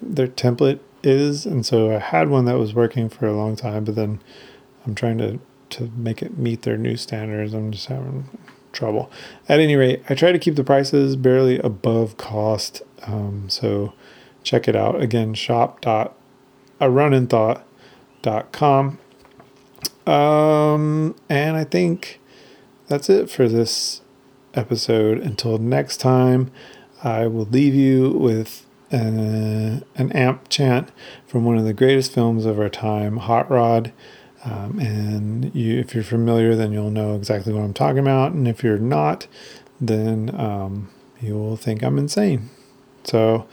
their 0.00 0.28
template 0.28 0.80
is 1.02 1.44
and 1.44 1.66
so 1.66 1.94
i 1.94 1.98
had 1.98 2.28
one 2.28 2.44
that 2.46 2.58
was 2.58 2.74
working 2.74 3.08
for 3.08 3.26
a 3.26 3.36
long 3.36 3.54
time 3.56 3.84
but 3.84 3.94
then 3.94 4.20
i'm 4.86 4.94
trying 4.94 5.18
to 5.18 5.38
to 5.68 5.90
make 5.96 6.22
it 6.22 6.38
meet 6.38 6.62
their 6.62 6.76
new 6.76 6.96
standards 6.96 7.52
i'm 7.52 7.70
just 7.70 7.86
having 7.86 8.28
trouble. 8.72 9.10
At 9.48 9.60
any 9.60 9.76
rate, 9.76 10.02
I 10.08 10.14
try 10.14 10.32
to 10.32 10.38
keep 10.38 10.56
the 10.56 10.64
prices 10.64 11.16
barely 11.16 11.58
above 11.58 12.16
cost. 12.16 12.82
Um, 13.06 13.48
so 13.48 13.92
check 14.42 14.66
it 14.66 14.74
out. 14.74 15.00
Again, 15.00 15.34
shop.arunninthought.com. 16.82 18.98
Um, 20.04 21.14
and 21.28 21.56
I 21.56 21.62
think 21.64 22.20
that's 22.88 23.08
it 23.08 23.30
for 23.30 23.48
this 23.48 24.02
episode. 24.54 25.18
Until 25.18 25.58
next 25.58 25.98
time, 25.98 26.50
I 27.02 27.26
will 27.26 27.46
leave 27.46 27.74
you 27.74 28.10
with 28.10 28.66
uh, 28.92 28.96
an 28.96 30.12
amp 30.12 30.48
chant 30.48 30.90
from 31.26 31.44
one 31.44 31.56
of 31.56 31.64
the 31.64 31.72
greatest 31.72 32.12
films 32.12 32.46
of 32.46 32.58
our 32.58 32.68
time, 32.68 33.18
Hot 33.18 33.48
Rod. 33.50 33.92
Um, 34.44 34.80
and 34.80 35.54
you, 35.54 35.78
if 35.78 35.94
you're 35.94 36.02
familiar, 36.02 36.56
then 36.56 36.72
you'll 36.72 36.90
know 36.90 37.14
exactly 37.14 37.52
what 37.52 37.62
I'm 37.62 37.72
talking 37.72 38.00
about. 38.00 38.32
And 38.32 38.48
if 38.48 38.64
you're 38.64 38.78
not, 38.78 39.28
then 39.80 40.34
um, 40.34 40.90
you 41.20 41.34
will 41.34 41.56
think 41.56 41.84
I'm 41.84 41.96
insane. 41.96 42.50
So, 43.04 43.46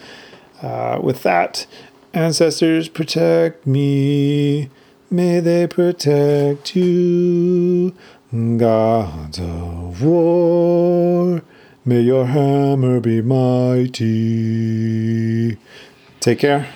uh, 0.63 0.99
with 1.01 1.21
that, 1.23 1.67
ancestors 2.13 2.89
protect 2.89 3.65
me. 3.67 4.69
May 5.11 5.39
they 5.39 5.67
protect 5.67 6.75
you. 6.75 7.95
Gods 8.31 9.39
of 9.39 10.03
war, 10.03 11.41
may 11.83 12.01
your 12.01 12.27
hammer 12.27 12.99
be 12.99 13.21
mighty. 13.21 13.97
Take 16.19 16.39
care. 16.39 16.67